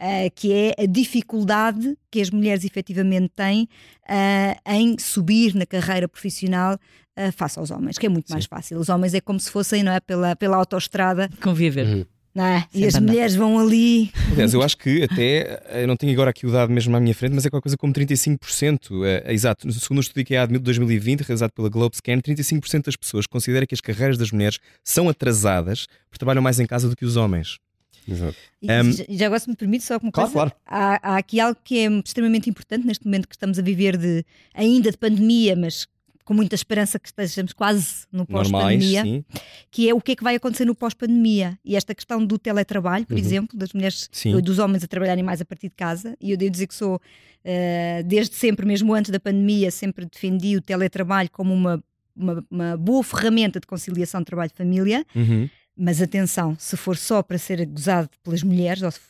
Ah, 0.00 0.30
que 0.34 0.52
é 0.52 0.74
a 0.82 0.86
dificuldade 0.86 1.96
que 2.10 2.20
as 2.20 2.30
mulheres 2.30 2.64
efetivamente 2.64 3.30
têm 3.34 3.68
ah, 4.08 4.56
em 4.66 4.96
subir 4.98 5.54
na 5.54 5.66
carreira 5.66 6.08
profissional 6.08 6.78
ah, 7.16 7.32
face 7.32 7.58
aos 7.58 7.70
homens, 7.70 7.98
que 7.98 8.06
é 8.06 8.08
muito 8.08 8.30
mais 8.30 8.46
fácil. 8.46 8.78
Os 8.78 8.88
homens 8.88 9.12
é 9.14 9.20
como 9.20 9.40
se 9.40 9.50
fossem 9.50 9.82
não 9.82 9.92
é, 9.92 9.98
pela, 9.98 10.36
pela 10.36 10.56
autoestrada 10.56 11.28
Conviver. 11.42 11.84
Uhum. 11.84 12.06
não 12.32 12.44
é? 12.44 12.64
e 12.72 12.84
as 12.84 12.94
andar. 12.94 13.12
mulheres 13.12 13.34
vão 13.34 13.58
ali. 13.58 14.12
Aliás, 14.30 14.54
eu 14.54 14.62
acho 14.62 14.76
que 14.78 15.02
até, 15.02 15.82
eu 15.82 15.88
não 15.88 15.96
tenho 15.96 16.12
agora 16.12 16.30
aqui 16.30 16.46
o 16.46 16.52
dado 16.52 16.72
mesmo 16.72 16.96
à 16.96 17.00
minha 17.00 17.14
frente, 17.14 17.34
mas 17.34 17.44
é 17.44 17.50
qualquer 17.50 17.64
coisa 17.64 17.76
como 17.76 17.92
35%. 17.92 19.04
É, 19.04 19.32
é 19.32 19.34
exato, 19.34 19.70
segundo 19.72 19.98
o 19.98 20.00
estudo 20.00 20.24
que 20.24 20.36
é 20.36 20.46
de 20.46 20.58
2020, 20.60 21.22
realizado 21.22 21.50
pela 21.50 21.68
Globescan, 21.68 22.20
35% 22.20 22.84
das 22.84 22.94
pessoas 22.94 23.26
consideram 23.26 23.66
que 23.66 23.74
as 23.74 23.80
carreiras 23.80 24.16
das 24.16 24.30
mulheres 24.30 24.60
são 24.84 25.08
atrasadas 25.08 25.86
porque 26.08 26.18
trabalham 26.18 26.40
mais 26.40 26.60
em 26.60 26.66
casa 26.66 26.88
do 26.88 26.94
que 26.94 27.04
os 27.04 27.16
homens. 27.16 27.58
Exato. 28.06 28.36
E, 28.60 28.66
Um, 28.70 28.92
já- 29.16 29.26
agora, 29.26 29.40
se 29.40 29.48
me 29.48 29.56
permite, 29.56 29.84
só 29.84 29.96
uma 29.98 30.10
Claro, 30.12 30.30
claro. 30.30 30.52
Há, 30.66 31.14
há 31.14 31.16
aqui 31.16 31.40
algo 31.40 31.58
que 31.64 31.78
é 31.78 31.90
extremamente 32.04 32.48
importante 32.50 32.86
neste 32.86 33.04
momento 33.04 33.26
que 33.28 33.34
estamos 33.34 33.58
a 33.58 33.62
viver 33.62 33.96
de 33.96 34.24
ainda 34.54 34.90
de 34.90 34.96
pandemia, 34.96 35.54
mas 35.56 35.86
com 36.24 36.34
muita 36.34 36.54
esperança 36.54 36.98
que 36.98 37.08
estejamos 37.08 37.54
quase 37.54 38.04
no 38.12 38.26
pós-pandemia, 38.26 39.24
que 39.70 39.88
é 39.88 39.94
o 39.94 40.00
que 40.00 40.12
é 40.12 40.16
que 40.16 40.22
vai 40.22 40.34
acontecer 40.36 40.66
no 40.66 40.74
pós-pandemia. 40.74 41.58
E 41.64 41.74
esta 41.74 41.94
questão 41.94 42.22
do 42.24 42.38
teletrabalho, 42.38 43.06
por 43.06 43.16
exemplo, 43.16 43.56
das 43.58 43.72
mulheres 43.72 44.02
Uhum. 44.02 44.08
Sim. 44.12 44.40
dos 44.42 44.58
homens 44.58 44.84
a 44.84 44.86
trabalharem 44.86 45.24
mais 45.24 45.40
a 45.40 45.44
partir 45.46 45.70
de 45.70 45.74
casa, 45.74 46.14
e 46.20 46.30
eu 46.30 46.36
devo 46.36 46.50
dizer 46.50 46.66
que 46.66 46.74
sou, 46.74 47.00
eh, 47.42 48.02
desde 48.04 48.34
sempre, 48.36 48.66
mesmo 48.66 48.92
antes 48.92 49.10
da 49.10 49.18
pandemia, 49.18 49.70
sempre 49.70 50.04
defendi 50.04 50.54
o 50.54 50.60
teletrabalho 50.60 51.30
como 51.30 51.54
uma, 51.54 51.82
uma, 52.14 52.44
uma 52.50 52.76
boa 52.76 53.02
ferramenta 53.02 53.58
de 53.58 53.66
conciliação 53.66 54.20
de 54.20 54.26
trabalho-família. 54.26 55.06
Uhum. 55.16 55.48
Mas 55.78 56.02
atenção, 56.02 56.56
se 56.58 56.76
for 56.76 56.96
só 56.96 57.22
para 57.22 57.38
ser 57.38 57.64
gozado 57.66 58.10
pelas 58.24 58.42
mulheres, 58.42 58.82
ou 58.82 58.90
se- 58.90 59.00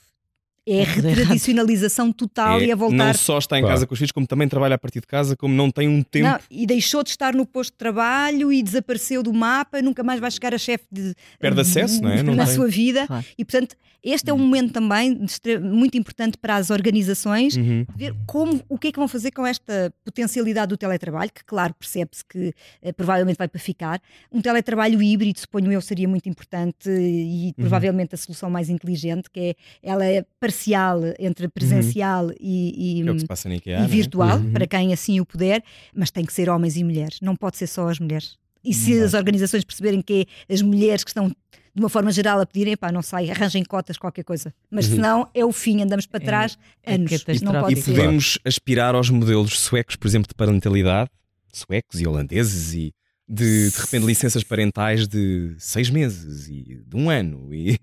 é 0.68 0.74
a 0.74 0.76
É 0.78 0.80
errado. 0.82 1.04
retradicionalização 1.04 2.12
total 2.12 2.60
É, 2.60 2.66
e 2.66 2.72
a 2.72 2.76
voltar. 2.76 2.96
Não 2.96 3.14
só 3.14 3.38
está 3.38 3.58
em 3.58 3.62
Claro. 3.62 3.74
casa 3.74 3.86
com 3.86 3.94
os 3.94 3.98
filhos, 3.98 4.12
como 4.12 4.26
também 4.26 4.48
trabalha 4.48 4.74
a 4.74 4.78
partir 4.78 5.00
de 5.00 5.06
casa, 5.06 5.36
como 5.36 5.54
não 5.54 5.70
tem 5.70 5.88
um 5.88 6.02
tempo. 6.02 6.28
Não, 6.28 6.38
e 6.50 6.66
deixou 6.66 7.02
de 7.02 7.10
estar 7.10 7.34
no 7.34 7.46
posto 7.46 7.72
de 7.72 7.78
trabalho 7.78 8.52
e 8.52 8.62
desapareceu 8.62 9.22
do 9.22 9.32
mapa, 9.32 9.80
nunca 9.82 10.02
mais 10.02 10.20
vai 10.20 10.30
chegar 10.30 10.54
a 10.54 10.58
chefe 10.58 10.84
de 10.90 11.14
Perde 11.38 11.60
acesso, 11.60 12.02
não 12.02 12.10
é? 12.10 12.22
Não 12.22 12.34
na 12.34 12.44
tem. 12.46 12.54
sua 12.54 12.68
vida. 12.68 13.06
Claro. 13.06 13.24
E 13.36 13.44
portanto, 13.44 13.76
este 14.02 14.30
é 14.30 14.32
um 14.34 14.38
momento 14.38 14.72
também 14.72 15.14
de 15.42 15.58
muito 15.58 15.98
importante 15.98 16.38
para 16.38 16.54
as 16.56 16.70
organizações 16.70 17.56
Uhum. 17.56 17.84
ver 17.96 18.14
como, 18.26 18.62
o 18.68 18.78
que 18.78 18.88
é 18.88 18.92
que 18.92 18.98
vão 18.98 19.08
fazer 19.08 19.30
com 19.32 19.44
esta 19.46 19.92
potencialidade 20.04 20.68
do 20.68 20.76
teletrabalho, 20.76 21.30
que 21.34 21.44
claro, 21.44 21.74
percebe-se 21.74 22.24
que 22.24 22.54
eh, 22.80 22.92
provavelmente 22.92 23.36
vai 23.36 23.48
para 23.48 23.60
ficar. 23.60 24.00
Um 24.30 24.40
teletrabalho 24.40 25.02
híbrido, 25.02 25.40
suponho 25.40 25.72
eu, 25.72 25.80
seria 25.80 26.06
muito 26.08 26.28
importante 26.28 26.88
e 26.88 27.52
provavelmente 27.56 28.14
a 28.14 28.18
solução 28.18 28.48
mais 28.48 28.68
inteligente, 28.70 29.28
que 29.30 29.40
é 29.40 29.54
ela 29.82 30.04
é 30.04 30.24
parcial 30.58 31.00
entre 31.18 31.48
presencial 31.48 32.30
e, 32.40 33.00
e- 33.00 33.02
Que 33.04 33.08
é 33.46 33.48
na 33.48 33.54
IKEA. 33.56 33.74
e 33.76 33.78
não 33.78 33.84
é? 33.84 33.88
virtual, 33.88 34.38
Uhum. 34.38 34.52
para 34.52 34.66
quem 34.66 34.92
assim 34.92 35.20
o 35.20 35.26
puder, 35.26 35.62
mas 35.94 36.10
tem 36.10 36.24
que 36.24 36.32
ser 36.32 36.48
homens 36.50 36.76
e 36.76 36.84
mulheres, 36.84 37.18
não 37.22 37.36
pode 37.36 37.56
ser 37.56 37.66
só 37.66 37.88
as 37.88 37.98
mulheres. 37.98 38.36
E 38.64 38.74
se 38.74 38.96
Não 38.96 39.04
as 39.04 39.14
organizações 39.14 39.64
perceberem 39.64 40.02
que 40.02 40.26
é 40.48 40.52
as 40.52 40.60
mulheres 40.62 41.04
que 41.04 41.10
estão 41.10 41.28
de 41.28 41.80
uma 41.82 41.88
forma 41.88 42.10
geral 42.10 42.40
a 42.40 42.46
pedirem, 42.46 42.76
pá, 42.76 42.90
não 42.90 43.02
sai, 43.02 43.30
arranjem 43.30 43.62
cotas, 43.64 43.96
qualquer 43.96 44.24
coisa. 44.24 44.52
Mas 44.68 44.86
senão 44.86 45.28
é 45.32 45.44
o 45.44 45.52
fim, 45.52 45.80
andamos 45.80 46.06
para 46.06 46.18
trás 46.18 46.58
é 46.82 46.94
anos. 46.94 47.10
não 47.12 47.18
catastrófico. 47.18 47.60
pode 47.62 47.78
E 47.78 47.82
ser. 47.82 47.90
podemos 47.92 48.38
aspirar 48.44 48.94
aos 48.96 49.10
modelos 49.10 49.58
suecos, 49.60 49.94
por 49.94 50.08
exemplo, 50.08 50.28
de 50.28 50.34
parentalidade, 50.34 51.08
suecos 51.52 52.00
e 52.00 52.06
holandeses, 52.06 52.74
e 52.74 52.92
de, 53.28 53.70
de 53.70 53.78
repente 53.78 54.04
licenças 54.06 54.42
parentais 54.42 55.06
de 55.06 55.54
seis 55.58 55.88
meses 55.88 56.48
e 56.48 56.82
de 56.84 56.96
um 56.96 57.08
ano. 57.08 57.54
E 57.54 57.78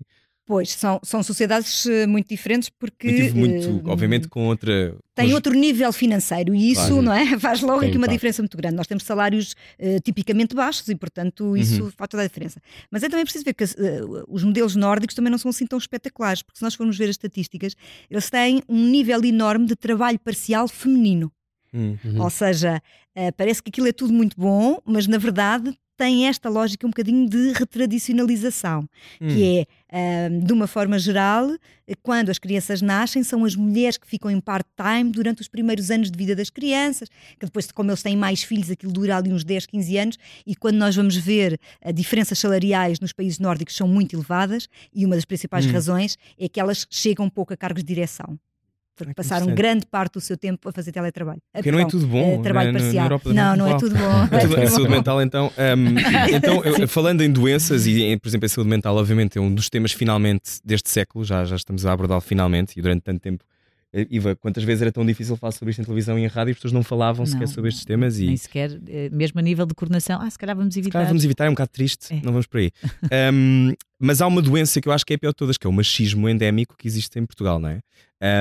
Pois, 0.46 0.70
são, 0.70 1.00
são 1.02 1.24
sociedades 1.24 1.86
eh, 1.86 2.06
muito 2.06 2.28
diferentes 2.28 2.68
porque. 2.68 3.32
Muito, 3.34 3.36
muito 3.36 3.88
uh, 3.88 3.90
obviamente, 3.90 4.28
com 4.28 4.46
outra. 4.46 4.96
Tem 5.12 5.34
outro 5.34 5.52
nível 5.52 5.92
financeiro 5.92 6.54
e 6.54 6.70
isso 6.70 6.86
claro. 6.86 7.02
não 7.02 7.12
é? 7.12 7.26
faz 7.40 7.60
logo 7.62 7.80
Tem 7.80 7.88
aqui 7.88 7.98
uma 7.98 8.06
diferença 8.06 8.42
muito 8.42 8.56
grande. 8.56 8.76
Nós 8.76 8.86
temos 8.86 9.02
salários 9.02 9.56
uh, 9.80 10.00
tipicamente 10.04 10.54
baixos 10.54 10.86
e, 10.86 10.94
portanto, 10.94 11.56
isso 11.56 11.82
uhum. 11.82 11.90
faz 11.90 12.08
toda 12.08 12.22
a 12.22 12.26
diferença. 12.28 12.62
Mas 12.92 13.02
é 13.02 13.08
também 13.08 13.24
preciso 13.24 13.44
ver 13.44 13.54
que 13.54 13.64
uh, 13.64 14.24
os 14.28 14.44
modelos 14.44 14.76
nórdicos 14.76 15.16
também 15.16 15.32
não 15.32 15.38
são 15.38 15.48
assim 15.48 15.66
tão 15.66 15.80
espetaculares, 15.80 16.42
porque 16.42 16.58
se 16.58 16.62
nós 16.62 16.76
formos 16.76 16.96
ver 16.96 17.06
as 17.06 17.10
estatísticas, 17.10 17.74
eles 18.08 18.30
têm 18.30 18.62
um 18.68 18.86
nível 18.86 19.24
enorme 19.24 19.66
de 19.66 19.74
trabalho 19.74 20.18
parcial 20.20 20.68
feminino. 20.68 21.32
Uhum. 21.74 22.22
Ou 22.22 22.30
seja, 22.30 22.80
parece 23.36 23.60
que 23.60 23.70
aquilo 23.70 23.88
é 23.88 23.92
tudo 23.92 24.12
muito 24.12 24.36
bom, 24.38 24.78
mas 24.86 25.08
na 25.08 25.18
verdade 25.18 25.76
tem 25.96 26.26
esta 26.26 26.48
lógica 26.48 26.86
um 26.86 26.90
bocadinho 26.90 27.28
de 27.28 27.52
retradicionalização, 27.52 28.88
hum. 29.20 29.28
que 29.28 29.66
é, 29.88 30.28
de 30.28 30.52
uma 30.52 30.66
forma 30.66 30.98
geral, 30.98 31.48
quando 32.02 32.30
as 32.30 32.38
crianças 32.38 32.82
nascem, 32.82 33.22
são 33.22 33.44
as 33.44 33.56
mulheres 33.56 33.96
que 33.96 34.06
ficam 34.06 34.30
em 34.30 34.40
part-time 34.40 35.10
durante 35.10 35.40
os 35.40 35.48
primeiros 35.48 35.90
anos 35.90 36.10
de 36.10 36.18
vida 36.18 36.36
das 36.36 36.50
crianças, 36.50 37.08
que 37.38 37.46
depois, 37.46 37.70
como 37.70 37.90
eles 37.90 38.02
têm 38.02 38.16
mais 38.16 38.42
filhos, 38.42 38.70
aquilo 38.70 38.92
dura 38.92 39.16
ali 39.16 39.32
uns 39.32 39.44
10, 39.44 39.66
15 39.66 39.96
anos, 39.96 40.18
e 40.46 40.54
quando 40.54 40.76
nós 40.76 40.94
vamos 40.94 41.16
ver 41.16 41.58
a 41.82 41.92
diferenças 41.92 42.38
salariais 42.38 43.00
nos 43.00 43.12
países 43.12 43.38
nórdicos 43.38 43.74
são 43.74 43.88
muito 43.88 44.14
elevadas, 44.14 44.68
e 44.94 45.06
uma 45.06 45.14
das 45.14 45.24
principais 45.24 45.64
hum. 45.66 45.72
razões 45.72 46.18
é 46.38 46.48
que 46.48 46.60
elas 46.60 46.86
chegam 46.90 47.26
um 47.26 47.30
pouco 47.30 47.54
a 47.54 47.56
cargos 47.56 47.82
de 47.82 47.94
direção 47.94 48.38
porque 48.96 49.14
passaram 49.14 49.54
grande 49.54 49.86
parte 49.86 50.14
do 50.14 50.20
seu 50.20 50.36
tempo 50.36 50.68
a 50.68 50.72
fazer 50.72 50.90
teletrabalho. 50.90 51.40
Porque 51.52 51.70
não 51.70 51.78
é 51.78 51.86
tudo 51.86 52.06
bom. 52.06 52.40
É, 52.40 52.42
trabalho 52.42 52.72
né, 52.72 52.80
parcial. 52.80 53.20
Na, 53.26 53.56
não, 53.56 53.66
não 53.66 53.74
é 53.74 53.78
tudo 53.78 53.94
bom. 53.94 54.36
É 54.36 54.38
tudo, 54.40 54.68
saúde 54.68 54.90
mental, 54.90 55.22
então. 55.22 55.52
Um, 55.56 55.98
então, 56.34 56.64
eu, 56.64 56.88
falando 56.88 57.22
em 57.22 57.30
doenças, 57.30 57.86
e 57.86 58.16
por 58.18 58.28
exemplo, 58.28 58.46
a 58.46 58.48
saúde 58.48 58.70
mental, 58.70 58.96
obviamente, 58.96 59.38
é 59.38 59.40
um 59.40 59.54
dos 59.54 59.68
temas 59.68 59.92
finalmente 59.92 60.58
deste 60.64 60.90
século, 60.90 61.24
já, 61.24 61.44
já 61.44 61.56
estamos 61.56 61.84
a 61.84 61.92
abordá-lo 61.92 62.20
finalmente, 62.20 62.78
e 62.78 62.82
durante 62.82 63.02
tanto 63.02 63.20
tempo. 63.20 63.44
Iva, 63.92 64.36
quantas 64.36 64.62
vezes 64.64 64.82
era 64.82 64.92
tão 64.92 65.06
difícil 65.06 65.36
falar 65.36 65.52
sobre 65.52 65.70
isto 65.70 65.80
em 65.80 65.84
televisão 65.84 66.18
e 66.18 66.22
em 66.22 66.26
rádio 66.26 66.50
e 66.50 66.52
as 66.52 66.56
pessoas 66.58 66.72
não 66.72 66.82
falavam 66.82 67.24
não, 67.24 67.32
sequer 67.32 67.48
sobre 67.48 67.68
estes 67.68 67.84
temas? 67.84 68.18
E... 68.18 68.26
Nem 68.26 68.36
sequer, 68.36 68.78
eh, 68.88 69.08
mesmo 69.10 69.38
a 69.40 69.42
nível 69.42 69.64
de 69.64 69.74
coordenação, 69.74 70.20
ah, 70.20 70.28
se 70.28 70.38
calhar 70.38 70.54
vamos 70.54 70.76
evitar. 70.76 70.90
Se 70.90 70.92
calhar 70.92 71.08
vamos 71.08 71.24
evitar, 71.24 71.46
é 71.46 71.48
um 71.48 71.52
bocado 71.52 71.70
triste, 71.70 72.12
é. 72.12 72.16
não 72.16 72.32
vamos 72.32 72.46
por 72.46 72.58
aí. 72.58 72.70
um, 73.32 73.72
mas 73.98 74.20
há 74.20 74.26
uma 74.26 74.42
doença 74.42 74.80
que 74.80 74.88
eu 74.88 74.92
acho 74.92 75.06
que 75.06 75.14
é 75.14 75.16
a 75.16 75.18
pior 75.18 75.30
de 75.30 75.36
todas, 75.36 75.56
que 75.56 75.66
é 75.66 75.70
o 75.70 75.72
machismo 75.72 76.28
endémico 76.28 76.76
que 76.76 76.86
existe 76.86 77.18
em 77.18 77.24
Portugal, 77.24 77.58
não 77.58 77.70
é? 77.70 77.80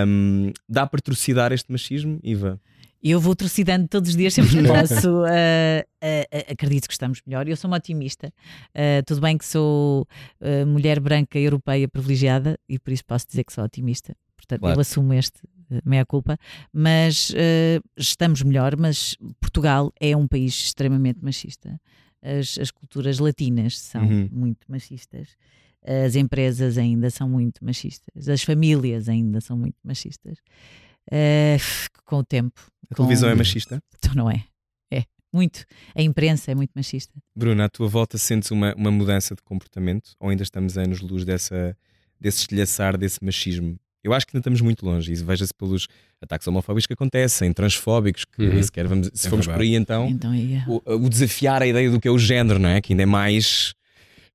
Um, 0.08 0.52
dá 0.68 0.86
para 0.88 1.02
trucidar 1.02 1.52
este 1.52 1.72
machismo, 1.72 2.20
Iva? 2.24 2.60
Eu 3.08 3.20
vou 3.20 3.36
trucidando 3.36 3.88
todos 3.88 4.10
os 4.10 4.16
dias, 4.16 4.34
sempre 4.34 4.50
que 4.52 4.64
posso. 4.68 5.22
Uh, 5.22 5.26
uh, 5.26 6.52
acredito 6.52 6.88
que 6.88 6.94
estamos 6.94 7.22
melhor. 7.26 7.48
Eu 7.48 7.56
sou 7.56 7.70
uma 7.70 7.78
otimista. 7.78 8.34
Uh, 8.70 9.04
tudo 9.06 9.22
bem 9.22 9.38
que 9.38 9.46
sou 9.46 10.08
mulher 10.66 11.00
branca 11.00 11.38
europeia 11.38 11.88
privilegiada 11.88 12.58
e 12.68 12.80
por 12.80 12.92
isso 12.92 13.06
posso 13.06 13.28
dizer 13.28 13.44
que 13.44 13.54
sou 13.54 13.64
otimista. 13.64 14.16
Portanto, 14.46 14.62
claro. 14.62 14.78
eu 14.78 14.82
assumo 14.82 15.14
este 15.14 15.42
meia-culpa. 15.84 16.38
Mas 16.72 17.34
estamos 17.98 18.42
melhor. 18.44 18.78
Mas 18.78 19.16
Portugal 19.40 19.92
é 20.00 20.16
um 20.16 20.28
país 20.28 20.54
extremamente 20.54 21.24
machista. 21.24 21.80
As, 22.22 22.58
as 22.58 22.72
culturas 22.72 23.20
latinas 23.20 23.78
são 23.80 24.04
uhum. 24.04 24.30
muito 24.32 24.70
machistas 24.70 25.36
as 25.86 26.16
empresas 26.16 26.78
ainda 26.78 27.10
são 27.10 27.30
muito 27.30 27.64
machistas, 27.64 28.28
as 28.28 28.42
famílias 28.42 29.08
ainda 29.08 29.40
são 29.40 29.56
muito 29.56 29.78
machistas. 29.84 30.40
Uh, 31.12 31.62
com 32.04 32.18
o 32.18 32.24
tempo. 32.24 32.60
A 32.90 32.96
com... 32.96 33.04
televisão 33.04 33.30
é 33.30 33.36
machista? 33.36 33.80
Então 33.98 34.16
não 34.16 34.30
é. 34.30 34.44
É, 34.92 35.04
muito. 35.32 35.64
A 35.94 36.02
imprensa 36.02 36.52
é 36.52 36.56
muito 36.56 36.72
machista. 36.76 37.14
Bruna, 37.36 37.66
à 37.66 37.70
tua 37.70 37.88
volta 37.88 38.18
sentes 38.18 38.50
uma, 38.50 38.74
uma 38.74 38.90
mudança 38.90 39.36
de 39.36 39.44
comportamento 39.44 40.16
ou 40.20 40.30
ainda 40.30 40.42
estamos 40.42 40.78
anos 40.78 41.02
luz 41.02 41.24
dessa, 41.24 41.78
desse 42.20 42.40
estilhaçar, 42.40 42.98
desse 42.98 43.24
machismo? 43.24 43.80
Eu 44.06 44.14
acho 44.14 44.28
que 44.28 44.32
ainda 44.32 44.42
estamos 44.42 44.62
muito 44.62 44.86
longe. 44.86 45.12
Isso 45.12 45.26
veja-se 45.26 45.54
pelos 45.54 45.88
ataques 46.22 46.48
homofóbicos 46.48 46.86
que 46.86 46.94
acontecem, 46.94 47.52
transfóbicos, 47.52 48.24
que 48.24 48.44
uhum. 48.44 48.62
sequer 48.62 48.88
vamos, 48.88 49.10
se 49.14 49.26
é 49.26 49.30
formos 49.30 49.48
verdade. 49.48 49.68
por 49.68 49.70
aí 49.70 49.76
então, 49.76 50.08
então 50.08 50.32
é. 50.32 50.64
o, 50.68 51.06
o, 51.06 51.10
desafiar 51.10 51.64
a 51.64 51.68
ideia 51.68 51.90
do 51.90 52.00
que 52.00 52.08
é 52.08 52.12
o 52.12 52.20
género, 52.20 52.60
não 52.60 52.70
é? 52.70 52.82
Que 52.82 52.94
ainda 52.94 53.02
é 53.02 53.06
mais 53.08 53.74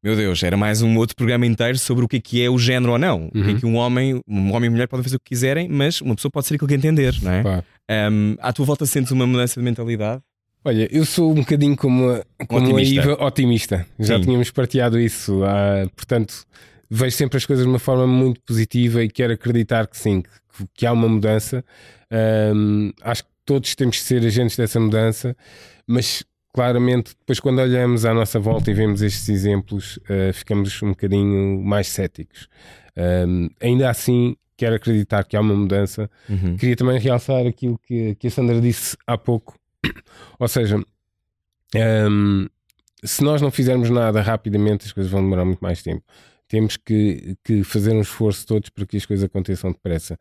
meu 0.03 0.17
Deus, 0.17 0.43
era 0.43 0.57
mais 0.57 0.81
um 0.81 0.97
outro 0.97 1.15
programa 1.15 1.45
inteiro 1.45 1.79
sobre 1.79 2.05
o 2.05 2.09
que 2.09 2.17
é, 2.17 2.21
que 2.21 2.43
é 2.43 2.49
o 2.49 2.59
género 2.59 2.93
ou 2.93 2.99
não. 2.99 3.21
Uhum. 3.21 3.27
O 3.27 3.31
que 3.31 3.39
é 3.39 3.43
uhum. 3.43 3.61
que 3.61 3.67
um 3.67 3.77
homem, 3.77 4.21
um 4.27 4.53
homem 4.53 4.69
e 4.69 4.71
mulher 4.71 4.89
podem 4.89 5.05
fazer 5.05 5.17
o 5.17 5.21
que 5.21 5.29
quiserem, 5.29 5.69
mas 5.69 6.01
uma 6.01 6.15
pessoa 6.15 6.33
pode 6.33 6.47
ser 6.47 6.55
aquilo 6.55 6.69
que 6.69 6.75
entender, 6.75 7.15
não 7.23 7.31
é? 7.31 7.63
Um, 8.11 8.35
à 8.41 8.53
tua 8.53 8.65
volta 8.65 8.87
sentes 8.87 9.13
uma 9.13 9.27
mudança 9.27 9.61
de 9.61 9.65
mentalidade? 9.65 10.23
Olha, 10.65 10.89
eu 10.91 11.05
sou 11.05 11.33
um 11.33 11.37
bocadinho 11.37 11.77
como, 11.77 12.11
a, 12.11 12.47
como 12.47 12.67
otimista. 12.67 13.01
a 13.01 13.05
Iva, 13.05 13.25
otimista. 13.25 13.87
Já 13.99 14.17
Sim. 14.17 14.25
tínhamos 14.25 14.51
partilhado 14.51 14.99
isso. 14.99 15.43
Ah, 15.45 15.87
portanto, 15.95 16.47
vejo 16.91 17.17
sempre 17.17 17.37
as 17.37 17.47
coisas 17.47 17.65
de 17.65 17.71
uma 17.71 17.79
forma 17.79 18.07
muito 18.07 18.41
positiva 18.41 19.03
e 19.03 19.09
quero 19.09 19.33
acreditar 19.33 19.87
que 19.87 19.97
sim, 19.97 20.23
que, 20.23 20.67
que 20.75 20.87
há 20.87 20.93
uma 20.93 21.09
mudança. 21.09 21.65
Um, 22.55 22.93
acho 23.03 23.23
que 23.23 23.31
todos 23.45 23.75
temos 23.75 23.99
que 23.99 24.03
ser 24.03 24.25
agentes 24.27 24.57
dessa 24.57 24.81
mudança, 24.81 25.37
mas 25.87 26.25
claramente, 26.53 27.15
depois 27.19 27.39
quando 27.39 27.61
olhamos 27.61 28.05
à 28.05 28.13
nossa 28.13 28.41
volta 28.41 28.71
e 28.71 28.75
vemos 28.75 29.03
estes 29.03 29.29
exemplos, 29.29 29.99
uh, 29.99 30.33
ficamos 30.33 30.83
um 30.83 30.91
bocadinho 30.91 31.63
mais 31.63 31.87
céticos. 31.87 32.49
Um, 32.97 33.49
ainda 33.61 33.89
assim, 33.89 34.37
quero 34.57 34.75
acreditar 34.75 35.25
que 35.25 35.37
há 35.37 35.41
uma 35.41 35.55
mudança. 35.55 36.11
Uhum. 36.29 36.57
Queria 36.57 36.77
também 36.77 36.99
realçar 36.99 37.47
aquilo 37.47 37.79
que, 37.79 38.17
que 38.17 38.27
a 38.27 38.31
Sandra 38.31 38.61
disse 38.61 38.97
há 39.07 39.17
pouco, 39.17 39.57
ou 40.39 40.49
seja, 40.49 40.77
um, 42.11 42.49
se 43.03 43.23
nós 43.23 43.41
não 43.41 43.51
fizermos 43.51 43.89
nada 43.89 44.21
rapidamente, 44.21 44.87
as 44.87 44.93
coisas 44.93 45.11
vão 45.11 45.23
demorar 45.23 45.45
muito 45.45 45.61
mais 45.61 45.83
tempo. 45.83 46.03
Temos 46.51 46.77
que, 46.77 47.37
que 47.43 47.65
fazer 47.65 47.93
um 47.95 48.03
esforço 48.03 48.47
todos 48.47 48.69
para 48.69 48.85
que 48.85 48.99
as 48.99 49.07
coisas 49.07 49.25
aconteçam 49.25 49.73
depressa 49.73 50.19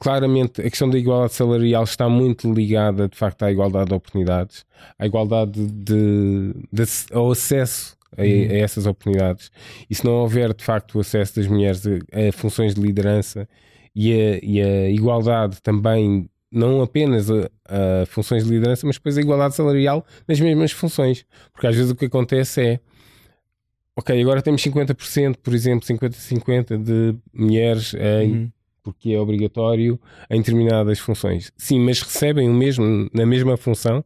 claramente 0.00 0.62
a 0.62 0.70
questão 0.70 0.88
da 0.88 0.98
igualdade 0.98 1.34
salarial 1.34 1.84
está 1.84 2.08
muito 2.08 2.50
ligada 2.50 3.06
de 3.06 3.16
facto 3.16 3.42
à 3.42 3.52
igualdade 3.52 3.90
de 3.90 3.94
oportunidades, 3.94 4.64
à 4.98 5.06
igualdade 5.06 5.66
de, 5.66 6.54
de 6.72 6.84
ao 7.12 7.30
acesso 7.30 7.96
a, 8.16 8.22
uhum. 8.22 8.48
a, 8.50 8.54
essas 8.54 8.86
oportunidades. 8.86 9.50
E 9.88 9.94
se 9.94 10.04
não 10.04 10.12
houver 10.12 10.54
de 10.54 10.64
facto 10.64 10.96
o 10.96 11.00
acesso 11.00 11.36
das 11.36 11.46
mulheres 11.46 11.86
a, 11.86 12.28
a 12.28 12.32
funções 12.32 12.74
de 12.74 12.80
liderança 12.80 13.46
e 13.94 14.12
a, 14.12 14.38
e 14.42 14.62
a, 14.62 14.90
igualdade 14.90 15.60
também, 15.62 16.28
não 16.50 16.80
apenas 16.80 17.30
a, 17.30 18.06
funções 18.06 18.44
de 18.44 18.50
liderança, 18.50 18.86
mas 18.86 18.96
depois 18.96 19.18
a 19.18 19.20
igualdade 19.20 19.54
salarial 19.54 20.04
nas 20.26 20.40
mesmas 20.40 20.72
funções. 20.72 21.26
Porque 21.52 21.66
às 21.66 21.76
vezes 21.76 21.90
o 21.90 21.94
que 21.94 22.06
acontece 22.06 22.62
é 22.62 22.80
ok, 24.00 24.20
agora 24.20 24.42
temos 24.42 24.62
50%, 24.62 25.36
por 25.42 25.54
exemplo, 25.54 25.86
50-50 25.86 26.82
de 26.82 27.14
mulheres 27.32 27.94
em. 27.94 28.32
Uhum 28.32 28.52
porque 28.82 29.12
é 29.12 29.20
obrigatório 29.20 30.00
em 30.30 30.38
determinadas 30.38 30.98
funções. 30.98 31.52
Sim, 31.54 31.80
mas 31.80 32.00
recebem 32.00 32.48
o 32.48 32.54
mesmo 32.54 33.10
na 33.12 33.26
mesma 33.26 33.54
função 33.58 34.02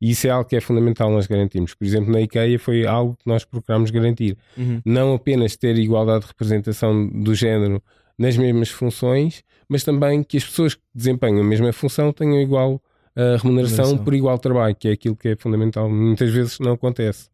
e 0.00 0.10
isso 0.10 0.26
é 0.26 0.30
algo 0.30 0.48
que 0.48 0.56
é 0.56 0.60
fundamental 0.60 1.10
nós 1.10 1.26
garantirmos. 1.26 1.74
Por 1.74 1.84
exemplo, 1.84 2.12
na 2.12 2.20
IKEA 2.20 2.58
foi 2.58 2.86
algo 2.86 3.16
que 3.16 3.26
nós 3.26 3.44
procuramos 3.44 3.90
garantir. 3.90 4.36
Uhum. 4.56 4.80
Não 4.84 5.14
apenas 5.14 5.56
ter 5.56 5.76
igualdade 5.76 6.22
de 6.22 6.28
representação 6.28 7.06
do 7.08 7.34
género 7.34 7.82
nas 8.16 8.36
mesmas 8.36 8.70
funções, 8.70 9.42
mas 9.68 9.84
também 9.84 10.22
que 10.22 10.36
as 10.36 10.44
pessoas 10.44 10.74
que 10.74 10.82
desempenham 10.94 11.40
a 11.40 11.44
mesma 11.44 11.72
função 11.72 12.12
tenham 12.12 12.40
igual 12.40 12.74
uh, 12.74 12.80
remuneração, 13.16 13.42
remuneração 13.42 13.98
por 13.98 14.14
igual 14.14 14.38
trabalho, 14.38 14.74
que 14.74 14.88
é 14.88 14.92
aquilo 14.92 15.16
que 15.16 15.28
é 15.28 15.36
fundamental. 15.36 15.88
Muitas 15.90 16.30
vezes 16.30 16.58
não 16.60 16.72
acontece. 16.72 17.28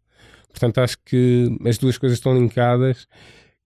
Portanto, 0.55 0.79
acho 0.79 0.97
que 1.05 1.59
as 1.67 1.77
duas 1.77 1.99
coisas 1.99 2.17
estão 2.17 2.33
linkadas 2.33 3.07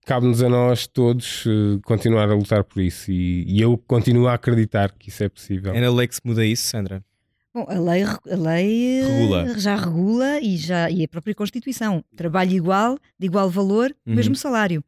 cabe-nos 0.05 0.41
a 0.41 0.49
nós 0.49 0.87
todos 0.87 1.45
uh, 1.45 1.79
continuar 1.83 2.27
a 2.31 2.33
lutar 2.33 2.63
por 2.63 2.81
isso 2.81 3.11
e, 3.11 3.43
e, 3.47 3.61
eu 3.61 3.77
continuo 3.77 4.27
a 4.27 4.33
acreditar 4.33 4.91
que 4.91 5.09
isso 5.09 5.23
é 5.23 5.29
possível. 5.29 5.71
É 5.71 5.79
na 5.79 5.91
lei 5.91 6.07
que 6.07 6.15
se 6.15 6.21
muda 6.23 6.43
isso, 6.43 6.63
Sandra? 6.63 7.03
Bom, 7.53 7.67
a 7.69 7.79
lei, 7.79 8.03
a 8.03 8.35
lei 8.35 9.01
regula. 9.03 9.59
já 9.59 9.75
regula 9.75 10.39
e, 10.39 10.57
já, 10.57 10.89
e 10.89 11.03
a 11.03 11.07
própria 11.07 11.35
Constituição. 11.35 12.03
Trabalho 12.15 12.53
igual, 12.53 12.97
de 13.19 13.27
igual 13.27 13.51
valor, 13.51 13.95
uhum. 14.05 14.15
mesmo 14.15 14.35
salário. 14.35 14.83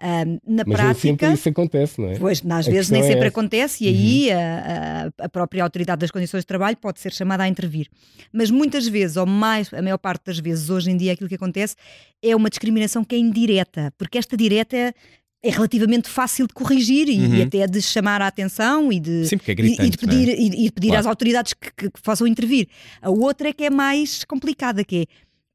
Um, 0.00 0.38
na 0.46 0.62
Mas 0.64 0.76
prática. 0.76 1.00
sempre 1.00 1.32
isso 1.32 1.48
acontece, 1.48 2.00
não 2.00 2.08
é? 2.08 2.18
Pois, 2.18 2.40
às 2.48 2.68
a 2.68 2.70
vezes 2.70 2.88
nem 2.88 3.00
é 3.00 3.04
sempre 3.04 3.24
é 3.24 3.28
acontece, 3.28 3.84
e 3.84 3.88
aí 3.88 4.28
uhum. 4.28 5.12
a, 5.18 5.24
a, 5.24 5.28
própria 5.28 5.64
autoridade 5.64 5.98
das 5.98 6.12
condições 6.12 6.42
de 6.42 6.46
trabalho 6.46 6.76
pode 6.76 7.00
ser 7.00 7.12
chamada 7.12 7.42
a 7.42 7.48
intervir. 7.48 7.88
Mas 8.32 8.48
muitas 8.48 8.86
vezes, 8.86 9.16
ou 9.16 9.26
mais, 9.26 9.72
a 9.74 9.82
maior 9.82 9.98
parte 9.98 10.26
das 10.26 10.38
vezes, 10.38 10.70
hoje 10.70 10.88
em 10.88 10.96
dia, 10.96 11.14
aquilo 11.14 11.28
que 11.28 11.34
acontece 11.34 11.74
é 12.22 12.36
uma 12.36 12.48
discriminação 12.48 13.02
que 13.02 13.16
é 13.16 13.18
indireta, 13.18 13.92
porque 13.98 14.18
esta 14.18 14.36
direta 14.36 14.76
é, 14.76 14.94
é 15.42 15.50
relativamente 15.50 16.08
fácil 16.08 16.46
de 16.46 16.54
corrigir 16.54 17.08
e, 17.08 17.18
uhum. 17.18 17.34
e, 17.34 17.42
até 17.42 17.66
de 17.66 17.82
chamar 17.82 18.22
a 18.22 18.28
atenção 18.28 18.92
e 18.92 19.00
de, 19.00 19.26
Sim, 19.26 19.40
é 19.48 19.54
gritante, 19.54 19.88
e, 19.88 19.90
de 19.90 19.98
pedir, 19.98 20.28
é? 20.28 20.32
e, 20.32 20.70
pedir 20.70 20.88
claro. 20.88 21.00
às 21.00 21.06
autoridades 21.06 21.54
que, 21.54 21.72
que, 21.76 21.90
que, 21.90 22.02
possam 22.02 22.24
intervir. 22.24 22.68
A 23.02 23.10
outra 23.10 23.48
é 23.48 23.52
que 23.52 23.64
é 23.64 23.70
mais 23.70 24.22
complicada, 24.22 24.84
que 24.84 25.02
é 25.02 25.04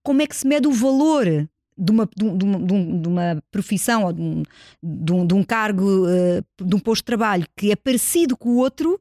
como 0.04 0.22
é 0.22 0.28
que 0.28 0.36
se 0.36 0.46
mede 0.46 0.68
o 0.68 0.72
valor 0.72 1.48
de 1.78 1.92
uma, 1.92 2.10
de, 2.16 2.24
um, 2.24 3.02
de 3.02 3.08
uma 3.08 3.44
profissão 3.52 4.06
ou 4.06 4.14
de 4.14 4.22
um, 4.22 4.44
de 4.82 5.14
um, 5.14 5.28
de 5.28 5.34
um 5.34 5.44
cargo, 5.44 6.06
uh, 6.06 6.44
de 6.64 6.76
um 6.76 6.80
posto 6.80 7.02
de 7.02 7.06
trabalho 7.06 7.46
que 7.56 7.72
é 7.72 7.76
parecido 7.76 8.36
com 8.38 8.50
o 8.50 8.58
outro, 8.58 9.00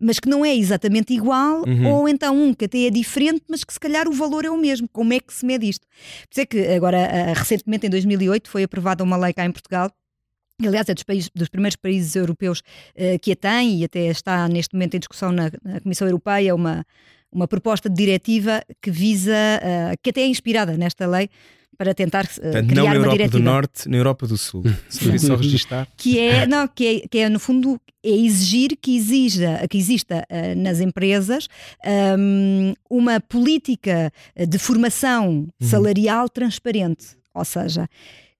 mas 0.00 0.18
que 0.18 0.28
não 0.28 0.44
é 0.44 0.54
exatamente 0.54 1.12
igual, 1.12 1.64
uhum. 1.66 1.86
ou 1.86 2.08
então 2.08 2.36
um 2.36 2.54
que 2.54 2.66
até 2.66 2.86
é 2.86 2.90
diferente, 2.90 3.42
mas 3.48 3.64
que 3.64 3.72
se 3.72 3.80
calhar 3.80 4.08
o 4.08 4.12
valor 4.12 4.44
é 4.44 4.50
o 4.50 4.56
mesmo. 4.56 4.88
Como 4.92 5.12
é 5.12 5.20
que 5.20 5.34
se 5.34 5.44
mede 5.44 5.68
isto? 5.68 5.86
Por 5.86 6.32
isso 6.32 6.40
é 6.40 6.46
que 6.46 6.66
agora, 6.68 6.98
uh, 6.98 7.34
recentemente, 7.34 7.86
em 7.86 7.90
2008, 7.90 8.48
foi 8.48 8.62
aprovada 8.62 9.02
uma 9.02 9.16
lei 9.16 9.32
cá 9.32 9.44
em 9.44 9.52
Portugal 9.52 9.90
aliás, 10.66 10.88
é 10.88 10.94
dos, 10.94 11.04
países, 11.04 11.30
dos 11.34 11.48
primeiros 11.48 11.76
países 11.76 12.16
europeus 12.16 12.60
uh, 12.60 13.18
que 13.20 13.32
a 13.32 13.36
tem 13.36 13.80
e 13.80 13.84
até 13.84 14.06
está 14.06 14.48
neste 14.48 14.74
momento 14.74 14.96
em 14.96 14.98
discussão 14.98 15.30
na, 15.30 15.50
na 15.62 15.80
Comissão 15.80 16.08
Europeia 16.08 16.54
uma, 16.54 16.84
uma 17.30 17.46
proposta 17.46 17.88
de 17.88 17.94
diretiva 17.94 18.62
que 18.82 18.90
visa, 18.90 19.32
uh, 19.32 19.96
que 20.02 20.10
até 20.10 20.22
é 20.22 20.26
inspirada 20.26 20.76
nesta 20.76 21.06
lei, 21.06 21.28
para 21.78 21.94
tentar 21.94 22.24
uh, 22.24 22.40
Portanto, 22.40 22.68
criar 22.68 22.82
não 22.82 22.88
na 22.88 22.94
Europa 22.96 23.16
diretiva. 23.16 23.38
do 23.38 23.44
Norte, 23.44 23.88
na 23.88 23.96
Europa 23.96 24.26
do 24.26 24.36
Sul. 24.36 24.64
Se 24.88 25.18
só 25.20 25.36
registar. 25.36 25.88
Que 25.96 26.18
é, 26.18 26.46
não, 26.46 26.66
que 26.66 26.86
é, 26.86 27.08
que 27.08 27.18
é 27.18 27.28
no 27.28 27.38
fundo 27.38 27.80
é 28.04 28.10
exigir 28.10 28.76
que 28.80 28.96
exija, 28.96 29.66
que 29.68 29.78
exista 29.78 30.26
uh, 30.28 30.58
nas 30.60 30.80
empresas 30.80 31.48
um, 32.18 32.74
uma 32.90 33.20
política 33.20 34.12
de 34.36 34.58
formação 34.58 35.48
uhum. 35.60 35.68
salarial 35.68 36.24
uhum. 36.24 36.28
transparente, 36.28 37.16
ou 37.32 37.44
seja, 37.44 37.88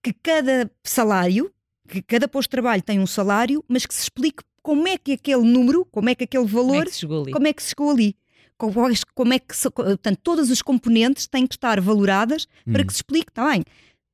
que 0.02 0.12
cada 0.12 0.70
salário 0.82 1.50
que 1.88 2.02
cada 2.02 2.28
posto 2.28 2.48
de 2.48 2.50
trabalho 2.50 2.82
tem 2.82 3.00
um 3.00 3.06
salário, 3.06 3.64
mas 3.66 3.86
que 3.86 3.94
se 3.94 4.02
explique 4.02 4.44
como 4.62 4.86
é 4.86 4.98
que 4.98 5.12
aquele 5.12 5.42
número, 5.42 5.86
como 5.90 6.10
é 6.10 6.14
que 6.14 6.24
aquele 6.24 6.44
valor, 6.44 6.84
como 7.32 7.46
é 7.46 7.52
que 7.52 7.62
se 7.62 7.70
chegou 7.70 7.90
ali. 7.90 8.14
Como 8.58 9.32
é 9.32 9.38
que 9.38 9.56
se 9.56 9.70
portanto, 9.70 10.18
todas 10.22 10.50
as 10.50 10.60
componentes 10.60 11.26
têm 11.26 11.46
que 11.46 11.54
estar 11.54 11.80
valoradas 11.80 12.46
hum. 12.66 12.72
para 12.72 12.84
que 12.84 12.92
se 12.92 12.98
explique, 12.98 13.30
está 13.30 13.48
bem, 13.48 13.64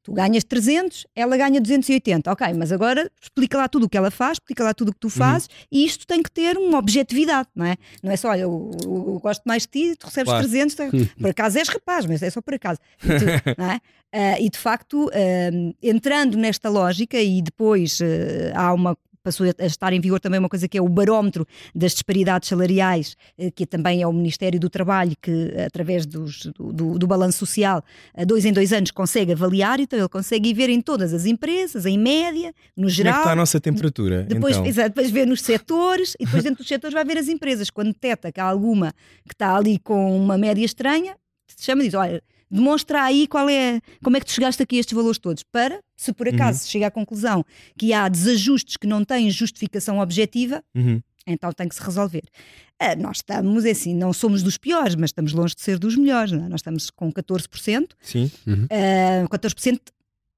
tu 0.04 0.12
ganhas 0.12 0.44
300, 0.44 1.06
ela 1.16 1.34
ganha 1.36 1.60
280, 1.60 2.30
ok, 2.30 2.52
mas 2.52 2.70
agora 2.70 3.10
explica 3.20 3.56
lá 3.56 3.66
tudo 3.66 3.86
o 3.86 3.88
que 3.88 3.96
ela 3.96 4.10
faz, 4.10 4.32
explica 4.36 4.62
lá 4.62 4.74
tudo 4.74 4.90
o 4.90 4.92
que 4.92 5.00
tu 5.00 5.06
uhum. 5.06 5.10
fazes 5.10 5.48
uhum. 5.48 5.54
e 5.72 5.84
isto 5.86 6.06
tem 6.06 6.22
que 6.22 6.30
ter 6.30 6.58
uma 6.58 6.78
objetividade, 6.78 7.48
não 7.54 7.64
é? 7.64 7.76
Não 8.02 8.12
é 8.12 8.16
só, 8.16 8.28
olha, 8.28 8.42
eu, 8.42 8.70
eu, 8.84 8.92
eu 8.92 9.18
gosto 9.18 9.42
mais 9.46 9.62
de 9.62 9.68
ti, 9.68 9.96
tu 9.96 10.04
recebes 10.04 10.28
claro. 10.30 10.46
300, 10.46 10.76
por 11.18 11.30
acaso 11.30 11.58
és 11.58 11.68
rapaz, 11.68 12.04
mas 12.04 12.22
é 12.22 12.28
só 12.28 12.42
por 12.42 12.52
acaso. 12.52 12.78
E, 13.02 13.06
tu, 13.06 13.24
não 13.58 13.70
é? 13.70 13.80
Uh, 14.14 14.42
e 14.42 14.50
de 14.50 14.58
facto, 14.58 15.06
uh, 15.06 15.74
entrando 15.82 16.36
nesta 16.36 16.68
lógica, 16.68 17.18
e 17.18 17.40
depois 17.40 17.98
uh, 18.00 18.04
há 18.54 18.72
uma 18.74 18.96
passou 19.24 19.46
a 19.46 19.64
estar 19.66 19.92
em 19.92 20.00
vigor 20.00 20.20
também 20.20 20.38
uma 20.38 20.48
coisa 20.48 20.68
que 20.68 20.76
é 20.76 20.82
o 20.82 20.88
barómetro 20.88 21.46
das 21.74 21.92
disparidades 21.92 22.48
salariais, 22.48 23.16
que 23.56 23.66
também 23.66 24.02
é 24.02 24.06
o 24.06 24.12
Ministério 24.12 24.60
do 24.60 24.68
Trabalho, 24.68 25.16
que 25.20 25.54
através 25.66 26.04
dos, 26.04 26.50
do, 26.56 26.98
do, 26.98 27.06
balanço 27.06 27.38
social, 27.38 27.82
dois 28.26 28.44
em 28.44 28.52
dois 28.52 28.72
anos 28.72 28.90
consegue 28.90 29.32
avaliar, 29.32 29.80
então 29.80 29.98
ele 29.98 30.08
consegue 30.08 30.52
ver 30.52 30.68
em 30.68 30.80
todas 30.80 31.14
as 31.14 31.24
empresas, 31.24 31.86
em 31.86 31.98
média, 31.98 32.52
no 32.76 32.88
geral. 32.88 33.14
Como 33.14 33.20
é 33.20 33.22
que 33.22 33.28
está 33.28 33.32
a 33.32 33.36
nossa 33.36 33.60
temperatura? 33.60 34.22
Depois, 34.24 34.56
então? 34.56 34.66
exato, 34.66 34.90
depois 34.90 35.10
vê 35.10 35.24
nos 35.24 35.40
setores 35.40 36.14
e 36.20 36.26
depois 36.26 36.44
dentro 36.44 36.58
dos 36.58 36.68
setores 36.68 36.92
vai 36.92 37.04
ver 37.04 37.16
as 37.16 37.28
empresas. 37.28 37.70
Quando 37.70 37.88
detecta 37.88 38.30
que 38.30 38.40
há 38.40 38.44
alguma 38.44 38.92
que 39.26 39.34
está 39.34 39.56
ali 39.56 39.78
com 39.78 40.14
uma 40.14 40.36
média 40.36 40.64
estranha, 40.64 41.16
chama 41.58 41.82
e 41.82 41.86
diz: 41.86 41.94
olha 41.94 42.22
demonstra 42.50 43.02
aí 43.02 43.26
qual 43.26 43.48
é, 43.48 43.80
como 44.02 44.16
é 44.16 44.20
que 44.20 44.26
tu 44.26 44.32
chegaste 44.32 44.62
aqui 44.62 44.76
a 44.76 44.80
estes 44.80 44.94
valores 44.94 45.18
todos, 45.18 45.42
para, 45.42 45.80
se 45.96 46.12
por 46.12 46.28
acaso 46.28 46.62
uhum. 46.62 46.70
chega 46.70 46.86
à 46.86 46.90
conclusão 46.90 47.44
que 47.78 47.92
há 47.92 48.08
desajustes 48.08 48.76
que 48.76 48.86
não 48.86 49.04
têm 49.04 49.30
justificação 49.30 49.98
objetiva, 49.98 50.62
uhum. 50.74 51.00
então 51.26 51.52
tem 51.52 51.68
que 51.68 51.74
se 51.74 51.82
resolver. 51.82 52.22
Uh, 52.82 53.00
nós 53.00 53.18
estamos, 53.18 53.64
é 53.64 53.70
assim, 53.70 53.94
não 53.94 54.12
somos 54.12 54.42
dos 54.42 54.58
piores, 54.58 54.94
mas 54.96 55.10
estamos 55.10 55.32
longe 55.32 55.54
de 55.54 55.62
ser 55.62 55.78
dos 55.78 55.96
melhores. 55.96 56.32
É? 56.32 56.36
Nós 56.36 56.60
estamos 56.60 56.90
com 56.90 57.12
14%. 57.12 57.90
Sim. 58.00 58.30
Uhum. 58.46 58.64
Uh, 58.64 59.28
14% 59.28 59.78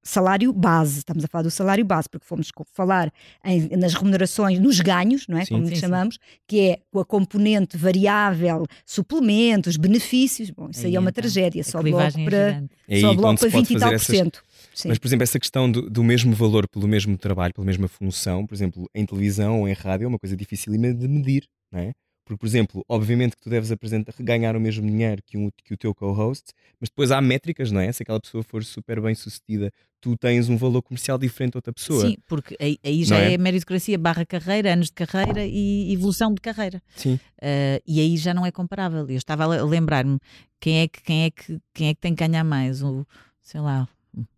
salário 0.07 0.51
base, 0.53 0.99
estamos 0.99 1.23
a 1.23 1.27
falar 1.27 1.43
do 1.43 1.51
salário 1.51 1.83
base, 1.85 2.09
porque 2.09 2.25
fomos 2.25 2.49
falar 2.73 3.11
em, 3.43 3.69
nas 3.77 3.93
remunerações, 3.93 4.59
nos 4.59 4.79
ganhos, 4.79 5.27
não 5.27 5.37
é? 5.37 5.45
Sim, 5.45 5.55
Como 5.55 5.67
sim, 5.67 5.75
chamamos, 5.75 6.15
sim. 6.15 6.39
que 6.47 6.59
é 6.61 6.79
a 6.99 7.05
componente 7.05 7.77
variável, 7.77 8.65
suplementos, 8.85 9.77
benefícios. 9.77 10.49
Bom, 10.49 10.69
isso 10.69 10.81
aí, 10.81 10.87
aí 10.87 10.95
é 10.95 10.99
uma 10.99 11.09
então, 11.09 11.21
tragédia, 11.21 11.63
só 11.63 11.81
bloco 11.81 12.19
é 12.19 12.23
para, 12.23 12.63
é 12.87 13.01
só 13.01 13.13
bloco 13.13 13.39
para 13.39 13.49
20 13.49 13.69
e 13.71 13.79
tal 13.79 13.91
por 13.91 13.99
cento. 13.99 14.43
Mas, 14.85 14.97
por 14.97 15.07
exemplo, 15.07 15.23
essa 15.23 15.39
questão 15.39 15.69
do, 15.71 15.89
do, 15.89 16.03
mesmo 16.03 16.33
valor 16.33 16.67
pelo 16.67 16.87
mesmo 16.87 17.17
trabalho, 17.17 17.53
pela 17.53 17.65
mesma 17.65 17.87
função, 17.87 18.45
por 18.45 18.53
exemplo, 18.53 18.87
em 18.93 19.05
televisão 19.05 19.61
ou 19.61 19.67
em 19.67 19.73
rádio, 19.73 20.05
é 20.05 20.07
uma 20.07 20.19
coisa 20.19 20.35
difícil 20.35 20.71
de 20.71 21.07
medir, 21.07 21.47
não 21.71 21.79
é? 21.79 21.93
Porque, 22.27 22.39
por 22.39 22.45
exemplo, 22.45 22.85
obviamente 22.89 23.37
que 23.37 23.41
tu 23.41 23.49
deves 23.49 23.71
apresentar, 23.71 24.13
ganhar 24.19 24.53
o 24.57 24.59
mesmo 24.59 24.85
dinheiro 24.85 25.23
que, 25.25 25.37
um, 25.37 25.49
que 25.63 25.73
o 25.73 25.77
teu 25.77 25.95
co-host, 25.95 26.51
mas 26.77 26.89
depois 26.89 27.09
há 27.09 27.21
métricas, 27.21 27.71
não 27.71 27.79
é? 27.79 27.89
Se 27.89 28.03
aquela 28.03 28.19
pessoa 28.19 28.43
for 28.43 28.65
super 28.65 28.99
bem 28.99 29.15
sucedida, 29.15 29.71
tu 29.99 30.15
tens 30.17 30.49
um 30.49 30.57
valor 30.57 30.81
comercial 30.81 31.17
diferente 31.17 31.55
a 31.55 31.57
outra 31.57 31.73
pessoa. 31.73 32.07
Sim, 32.07 32.17
porque 32.27 32.55
aí, 32.59 32.77
aí 32.83 33.03
já 33.03 33.19
é? 33.19 33.33
é? 33.33 33.37
meritocracia 33.37 33.97
barra 33.97 34.25
carreira, 34.25 34.73
anos 34.73 34.87
de 34.87 34.93
carreira 34.93 35.45
e 35.45 35.91
evolução 35.93 36.33
de 36.33 36.41
carreira. 36.41 36.81
Sim. 36.95 37.15
Uh, 37.37 37.81
e 37.85 37.99
aí 37.99 38.17
já 38.17 38.33
não 38.33 38.45
é 38.45 38.51
comparável. 38.51 39.09
Eu 39.09 39.17
estava 39.17 39.43
a 39.43 39.63
lembrar-me 39.63 40.19
quem 40.59 40.81
é 40.81 40.87
que 40.87 41.01
quem 41.01 41.23
é 41.25 41.31
que 41.31 41.59
quem 41.73 41.89
é 41.89 41.93
que 41.93 42.01
tem 42.01 42.15
que 42.15 42.25
ganhar 42.25 42.43
mais, 42.43 42.81
o 42.81 43.05
sei 43.41 43.61
lá, 43.61 43.87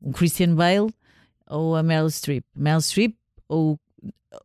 um 0.02 0.12
Christian 0.12 0.56
Bale 0.56 0.94
ou 1.48 1.76
a 1.76 1.84
Meryl 1.84 2.10
Streep. 2.10 2.46
Meryl 2.56 2.82
Streep 2.82 3.16
ou 3.48 3.80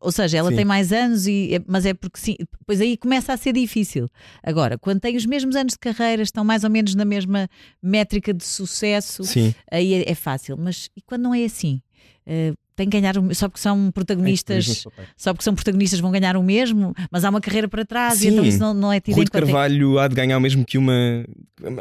ou 0.01 0.11
seja, 0.11 0.37
ela 0.37 0.49
sim. 0.49 0.55
tem 0.55 0.65
mais 0.65 0.91
anos, 0.91 1.27
e, 1.27 1.61
mas 1.67 1.85
é 1.85 1.93
porque 1.93 2.19
sim, 2.19 2.35
depois 2.39 2.81
aí 2.81 2.97
começa 2.97 3.33
a 3.33 3.37
ser 3.37 3.53
difícil. 3.53 4.09
Agora, 4.43 4.77
quando 4.77 4.99
tem 4.99 5.15
os 5.15 5.25
mesmos 5.25 5.55
anos 5.55 5.73
de 5.73 5.79
carreira, 5.79 6.23
estão 6.23 6.43
mais 6.43 6.63
ou 6.63 6.69
menos 6.69 6.95
na 6.95 7.05
mesma 7.05 7.47
métrica 7.81 8.33
de 8.33 8.43
sucesso, 8.43 9.23
sim. 9.23 9.53
aí 9.71 9.93
é, 9.93 10.11
é, 10.11 10.15
fácil. 10.15 10.57
Mas 10.57 10.89
e 10.95 11.01
quando 11.01 11.23
não 11.23 11.33
é 11.33 11.43
assim? 11.43 11.81
Uh, 12.25 12.57
tem 12.75 12.89
que 12.89 12.99
ganhar 12.99 13.15
só 13.33 13.47
porque 13.47 13.61
são 13.61 13.91
protagonistas, 13.91 14.83
só 15.15 15.33
porque 15.33 15.43
são 15.43 15.53
protagonistas 15.53 15.99
vão 15.99 16.11
ganhar 16.11 16.35
o 16.35 16.43
mesmo, 16.43 16.93
mas 17.09 17.23
há 17.23 17.29
uma 17.29 17.39
carreira 17.39 17.69
para 17.69 17.85
trás 17.85 18.19
Sim. 18.19 18.27
e 18.27 18.31
então 18.31 18.45
isso 18.45 18.59
não, 18.59 18.73
não 18.73 18.91
é 18.91 18.99
tido 18.99 19.15
Rui 19.15 19.23
de 19.23 19.31
Carvalho 19.31 19.97
há 19.97 20.07
de 20.07 20.15
ganhar 20.15 20.37
o 20.37 20.41
mesmo 20.41 20.65
que 20.65 20.77
uma, 20.77 21.25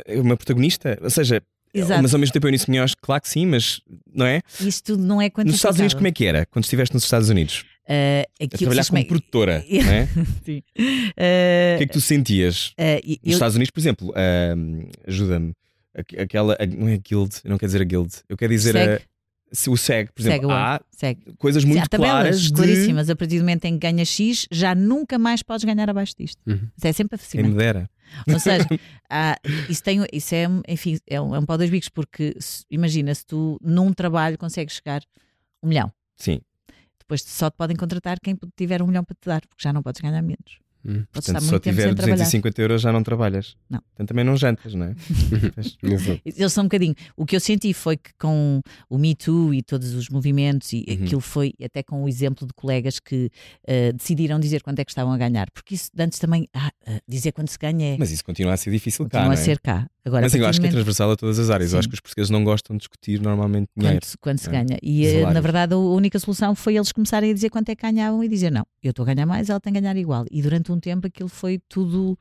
uma 0.06 0.36
protagonista, 0.36 0.96
ou 1.02 1.10
seja, 1.10 1.42
Exato. 1.74 2.02
Mas 2.02 2.14
ao 2.14 2.20
mesmo 2.20 2.32
tempo 2.32 2.46
eu 2.46 2.52
nisso 2.52 2.66
claro 3.02 3.20
que 3.20 3.28
sim, 3.28 3.46
mas 3.46 3.80
não 4.14 4.24
é? 4.24 4.42
Isso 4.60 4.80
tudo 4.84 5.02
não 5.02 5.20
é 5.20 5.28
Nos 5.38 5.56
Estados 5.56 5.80
Unidos, 5.80 5.94
como 5.94 6.06
é 6.06 6.12
que 6.12 6.24
era? 6.24 6.46
Quando 6.46 6.62
estiveste 6.62 6.94
nos 6.94 7.02
Estados 7.02 7.28
Unidos? 7.28 7.64
Uh, 7.86 8.24
a 8.40 8.48
trabalhar 8.48 8.86
como 8.86 9.06
produtora, 9.06 9.64
não 9.68 9.92
é? 9.92 10.08
Sim. 10.42 10.62
Uh, 10.78 11.74
o 11.74 11.78
que 11.78 11.84
é 11.84 11.86
que 11.86 11.92
tu 11.92 12.00
sentias? 12.00 12.68
Uh, 12.68 13.00
eu... 13.04 13.18
Nos 13.24 13.34
Estados 13.34 13.56
Unidos, 13.56 13.70
por 13.70 13.80
exemplo, 13.80 14.14
ajuda-me, 15.06 15.52
aquela, 15.94 16.56
não 16.78 16.88
é 16.88 16.96
guild, 16.96 17.36
não 17.44 17.58
quer 17.58 17.66
dizer 17.66 17.82
a 17.82 17.84
guild, 17.84 18.10
eu 18.26 18.38
quero 18.38 18.52
dizer 18.52 18.76
a, 18.76 19.00
o 19.70 19.76
SEG, 19.76 20.10
por 20.12 20.22
exemplo, 20.22 20.50
há 20.50 20.80
coisas 21.38 21.62
muito 21.64 21.78
Sim, 21.78 21.84
há 21.84 21.96
claras. 21.96 22.42
De... 22.42 22.52
claríssimas, 22.52 23.10
a 23.10 23.16
partir 23.16 23.36
do 23.36 23.42
momento 23.42 23.66
em 23.66 23.74
que 23.74 23.86
ganhas 23.86 24.08
X, 24.08 24.46
já 24.50 24.74
nunca 24.74 25.18
mais 25.18 25.42
podes 25.42 25.64
ganhar 25.64 25.88
abaixo 25.88 26.14
disto. 26.18 26.40
Uhum. 26.46 26.68
Isso 26.76 26.86
é 26.86 26.92
sempre 26.92 27.16
a 27.16 27.18
Quem 27.18 27.44
me 27.44 27.54
dera. 27.54 27.88
Ou 28.26 28.38
seja, 28.40 28.66
há, 29.08 29.36
isso, 29.68 29.82
tem, 29.82 30.04
isso 30.12 30.34
é, 30.34 30.46
enfim, 30.68 30.98
é 31.06 31.20
um, 31.20 31.34
é 31.34 31.38
um 31.38 31.44
pau 31.44 31.58
dois 31.58 31.70
bicos, 31.70 31.88
porque 31.88 32.34
se, 32.38 32.64
imagina 32.70 33.14
se 33.14 33.26
tu 33.26 33.58
num 33.62 33.92
trabalho 33.92 34.38
consegues 34.38 34.76
chegar 34.76 35.02
um 35.62 35.68
milhão. 35.68 35.92
Sim. 36.16 36.40
Depois 37.04 37.22
só 37.22 37.50
te 37.50 37.56
podem 37.56 37.76
contratar 37.76 38.18
quem 38.20 38.36
tiver 38.56 38.82
um 38.82 38.86
milhão 38.86 39.04
para 39.04 39.14
te 39.14 39.26
dar, 39.26 39.40
porque 39.46 39.62
já 39.62 39.72
não 39.72 39.82
podes 39.82 40.00
ganhar 40.00 40.22
menos. 40.22 40.63
Hum. 40.86 41.04
Portanto, 41.12 41.40
se 41.40 41.48
só 41.48 41.58
tiver 41.58 41.94
250 41.94 42.60
euros 42.60 42.82
já 42.82 42.92
não 42.92 43.02
trabalhas. 43.02 43.56
Não. 43.70 43.80
Portanto, 43.80 44.08
também 44.08 44.24
não 44.24 44.36
jantas, 44.36 44.74
não 44.74 44.86
é? 44.86 44.94
Eles 46.24 46.52
são 46.52 46.64
um 46.64 46.66
bocadinho. 46.66 46.94
O 47.16 47.24
que 47.24 47.36
eu 47.36 47.40
senti 47.40 47.72
foi 47.72 47.96
que 47.96 48.10
com 48.18 48.60
o 48.88 48.98
Me 48.98 49.14
Too 49.14 49.54
e 49.54 49.62
todos 49.62 49.94
os 49.94 50.08
movimentos, 50.08 50.72
e 50.72 50.84
uhum. 50.88 51.04
aquilo 51.04 51.20
foi 51.20 51.54
até 51.62 51.82
com 51.82 52.04
o 52.04 52.08
exemplo 52.08 52.46
de 52.46 52.52
colegas 52.54 53.00
que 53.00 53.30
uh, 53.68 53.92
decidiram 53.96 54.38
dizer 54.38 54.62
quanto 54.62 54.80
é 54.80 54.84
que 54.84 54.90
estavam 54.90 55.12
a 55.12 55.18
ganhar, 55.18 55.50
porque 55.52 55.74
isso 55.74 55.90
antes 55.98 56.18
também, 56.18 56.48
ah, 56.52 56.70
uh, 56.86 57.00
dizer 57.08 57.32
quanto 57.32 57.50
se 57.50 57.58
ganha 57.58 57.94
é. 57.94 57.96
Mas 57.98 58.10
isso 58.10 58.24
continua 58.24 58.52
a 58.52 58.56
ser 58.56 58.70
difícil 58.70 59.04
continua 59.04 59.22
cá. 59.22 59.28
Continua 59.28 59.42
a 59.42 59.44
ser 59.44 59.60
cá. 59.60 59.86
Agora, 60.06 60.22
Mas 60.22 60.34
eu 60.34 60.46
acho 60.46 60.60
que 60.60 60.66
é 60.66 60.70
transversal 60.70 61.12
a 61.12 61.16
todas 61.16 61.38
as 61.38 61.48
áreas. 61.48 61.70
Sim. 61.70 61.76
Eu 61.76 61.78
acho 61.78 61.88
que 61.88 61.94
os 61.94 62.00
portugueses 62.00 62.30
não 62.30 62.44
gostam 62.44 62.76
de 62.76 62.80
discutir 62.80 63.22
normalmente 63.22 63.70
dinheiro. 63.74 64.00
Quanto, 64.00 64.18
quanto 64.20 64.38
se 64.38 64.48
é? 64.48 64.52
ganha. 64.52 64.78
E 64.82 65.06
eh, 65.06 65.32
na 65.32 65.40
verdade 65.40 65.72
a 65.72 65.78
única 65.78 66.18
solução 66.18 66.54
foi 66.54 66.76
eles 66.76 66.92
começarem 66.92 67.30
a 67.30 67.34
dizer 67.34 67.48
quanto 67.48 67.70
é 67.70 67.74
que 67.74 67.82
ganhavam 67.82 68.22
e 68.22 68.28
dizer 68.28 68.52
não, 68.52 68.66
eu 68.82 68.90
estou 68.90 69.02
a 69.02 69.14
ganhar 69.14 69.24
mais, 69.24 69.48
ela 69.48 69.58
tem 69.58 69.74
a 69.74 69.80
ganhar 69.80 69.96
igual. 69.96 70.26
E 70.30 70.42
durante 70.42 70.70
um 70.70 70.73
tempo 70.80 71.06
aquilo 71.06 71.28
foi 71.28 71.60
tudo, 71.68 72.18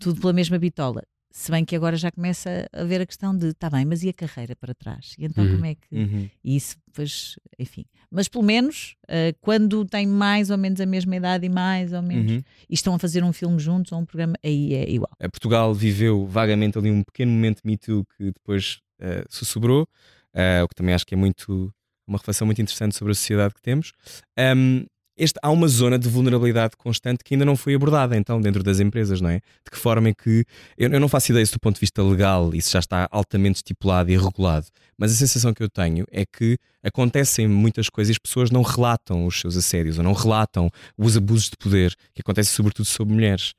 tudo 0.00 0.20
pela 0.20 0.32
mesma 0.32 0.58
bitola. 0.58 1.02
Se 1.36 1.50
bem 1.50 1.64
que 1.64 1.74
agora 1.74 1.96
já 1.96 2.12
começa 2.12 2.68
a 2.72 2.84
ver 2.84 3.00
a 3.00 3.06
questão 3.06 3.36
de, 3.36 3.52
tá 3.54 3.68
bem, 3.68 3.84
mas 3.84 4.04
e 4.04 4.08
a 4.08 4.12
carreira 4.12 4.54
para 4.54 4.72
trás? 4.72 5.16
E 5.18 5.24
então 5.24 5.44
uhum. 5.44 5.54
como 5.54 5.66
é 5.66 5.74
que. 5.74 5.96
Uhum. 5.96 6.30
Isso, 6.44 6.76
pois, 6.92 7.36
enfim. 7.58 7.84
Mas 8.08 8.28
pelo 8.28 8.44
menos, 8.44 8.94
uh, 9.06 9.36
quando 9.40 9.84
tem 9.84 10.06
mais 10.06 10.50
ou 10.50 10.56
menos 10.56 10.80
a 10.80 10.86
mesma 10.86 11.16
idade 11.16 11.44
e 11.44 11.48
mais 11.48 11.92
ou 11.92 12.00
menos, 12.00 12.30
uhum. 12.30 12.42
e 12.70 12.74
estão 12.74 12.94
a 12.94 13.00
fazer 13.00 13.24
um 13.24 13.32
filme 13.32 13.58
juntos 13.58 13.90
ou 13.90 13.98
um 13.98 14.04
programa, 14.04 14.34
aí 14.44 14.74
é 14.74 14.88
igual. 14.88 15.10
A 15.18 15.28
Portugal 15.28 15.74
viveu 15.74 16.24
vagamente 16.24 16.78
ali 16.78 16.88
um 16.88 17.02
pequeno 17.02 17.32
momento 17.32 17.62
Me 17.64 17.76
Too 17.76 18.06
que 18.16 18.26
depois 18.26 18.78
uh, 19.00 19.26
sussurrou, 19.28 19.82
uh, 19.82 20.62
o 20.62 20.68
que 20.68 20.74
também 20.76 20.94
acho 20.94 21.04
que 21.04 21.14
é 21.14 21.18
muito. 21.18 21.74
Uma 22.06 22.18
reflexão 22.18 22.46
muito 22.46 22.62
interessante 22.62 22.94
sobre 22.94 23.10
a 23.10 23.14
sociedade 23.14 23.54
que 23.54 23.62
temos. 23.62 23.90
Um, 24.38 24.84
este, 25.16 25.38
há 25.42 25.50
uma 25.50 25.68
zona 25.68 25.98
de 25.98 26.08
vulnerabilidade 26.08 26.76
constante 26.76 27.22
que 27.22 27.34
ainda 27.34 27.44
não 27.44 27.56
foi 27.56 27.74
abordada, 27.74 28.16
então, 28.16 28.40
dentro 28.40 28.62
das 28.62 28.80
empresas, 28.80 29.20
não 29.20 29.30
é? 29.30 29.36
De 29.36 29.70
que 29.70 29.76
forma 29.76 30.08
é 30.08 30.14
que. 30.14 30.44
Eu, 30.76 30.90
eu 30.90 31.00
não 31.00 31.08
faço 31.08 31.32
ideia 31.32 31.44
se 31.44 31.52
do 31.52 31.60
ponto 31.60 31.76
de 31.76 31.80
vista 31.80 32.02
legal 32.02 32.54
isso 32.54 32.70
já 32.72 32.80
está 32.80 33.08
altamente 33.10 33.56
estipulado 33.56 34.10
e 34.10 34.16
regulado, 34.16 34.66
mas 34.98 35.12
a 35.12 35.14
sensação 35.14 35.54
que 35.54 35.62
eu 35.62 35.68
tenho 35.68 36.06
é 36.10 36.24
que 36.24 36.58
acontecem 36.82 37.48
muitas 37.48 37.88
coisas 37.88 38.10
e 38.10 38.12
as 38.12 38.18
pessoas 38.18 38.50
não 38.50 38.62
relatam 38.62 39.26
os 39.26 39.40
seus 39.40 39.56
assédios 39.56 39.98
ou 39.98 40.04
não 40.04 40.12
relatam 40.12 40.70
os 40.98 41.16
abusos 41.16 41.50
de 41.50 41.56
poder 41.56 41.94
que 42.14 42.20
acontecem, 42.20 42.52
sobretudo, 42.52 42.86
sobre 42.86 43.14
mulheres. 43.14 43.54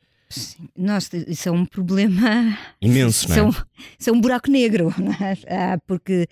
Nossa, 0.77 1.17
isso 1.17 1.49
é 1.49 1.51
um 1.51 1.65
problema 1.65 2.57
imenso, 2.81 3.29
não 3.29 3.35
é? 3.35 3.39
Isso 3.39 3.39
é 3.39 3.43
um, 3.43 3.65
isso 3.99 4.09
é 4.09 4.13
um 4.13 4.21
buraco 4.21 4.49
negro, 4.49 4.93
é? 5.47 5.73
ah, 5.73 5.79
porque 5.85 6.27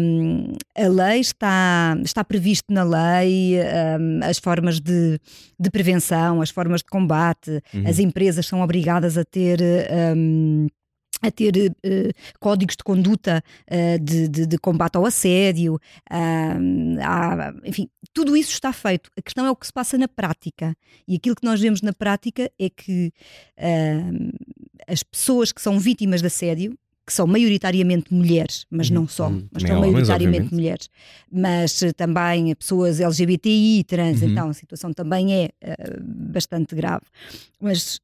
um, 0.00 0.52
a 0.76 0.88
lei 0.88 1.20
está, 1.20 1.96
está 2.02 2.24
previsto 2.24 2.72
na 2.72 2.82
lei 2.82 3.56
um, 3.60 4.20
as 4.24 4.38
formas 4.38 4.80
de, 4.80 5.18
de 5.58 5.70
prevenção, 5.70 6.40
as 6.40 6.50
formas 6.50 6.80
de 6.80 6.86
combate, 6.86 7.62
uhum. 7.72 7.88
as 7.88 7.98
empresas 7.98 8.46
são 8.46 8.60
obrigadas 8.60 9.18
a 9.18 9.24
ter. 9.24 9.60
Um, 10.16 10.66
a 11.26 11.30
ter 11.30 11.56
uh, 11.56 12.38
códigos 12.38 12.76
de 12.76 12.84
conduta 12.84 13.42
uh, 13.70 13.98
de, 13.98 14.28
de, 14.28 14.46
de, 14.46 14.58
combate 14.58 14.96
ao 14.96 15.06
assédio, 15.06 15.74
uh, 15.74 17.00
há, 17.02 17.54
enfim, 17.64 17.88
tudo 18.12 18.36
isso 18.36 18.52
está 18.52 18.72
feito. 18.72 19.10
A 19.16 19.22
questão 19.22 19.46
é 19.46 19.50
o 19.50 19.56
que 19.56 19.66
se 19.66 19.72
passa 19.72 19.96
na 19.96 20.06
prática. 20.06 20.76
E 21.08 21.16
aquilo 21.16 21.34
que 21.34 21.44
nós 21.44 21.60
vemos 21.60 21.80
na 21.80 21.92
prática 21.92 22.50
é 22.58 22.68
que 22.68 23.12
as 24.86 25.02
pessoas 25.02 25.50
que 25.50 25.60
são 25.60 25.78
vítimas 25.78 26.20
de 26.20 26.26
assédio, 26.26 26.78
que 27.06 27.12
são 27.12 27.26
maioritariamente 27.26 28.12
mulheres, 28.12 28.66
mas 28.70 28.88
não 28.90 29.06
só, 29.06 29.28
uhum. 29.28 29.46
mas 29.52 29.62
são 29.62 29.80
maioritariamente 29.80 30.54
mulheres, 30.54 30.88
mas 31.30 31.80
também 31.96 32.54
pessoas 32.54 33.00
LGBTI, 33.00 33.84
trans, 33.84 34.22
uhum. 34.22 34.28
então 34.28 34.48
a 34.48 34.54
situação 34.54 34.92
também 34.92 35.34
é 35.34 35.50
bastante 36.00 36.74
grave. 36.74 37.04
Mas 37.60 38.00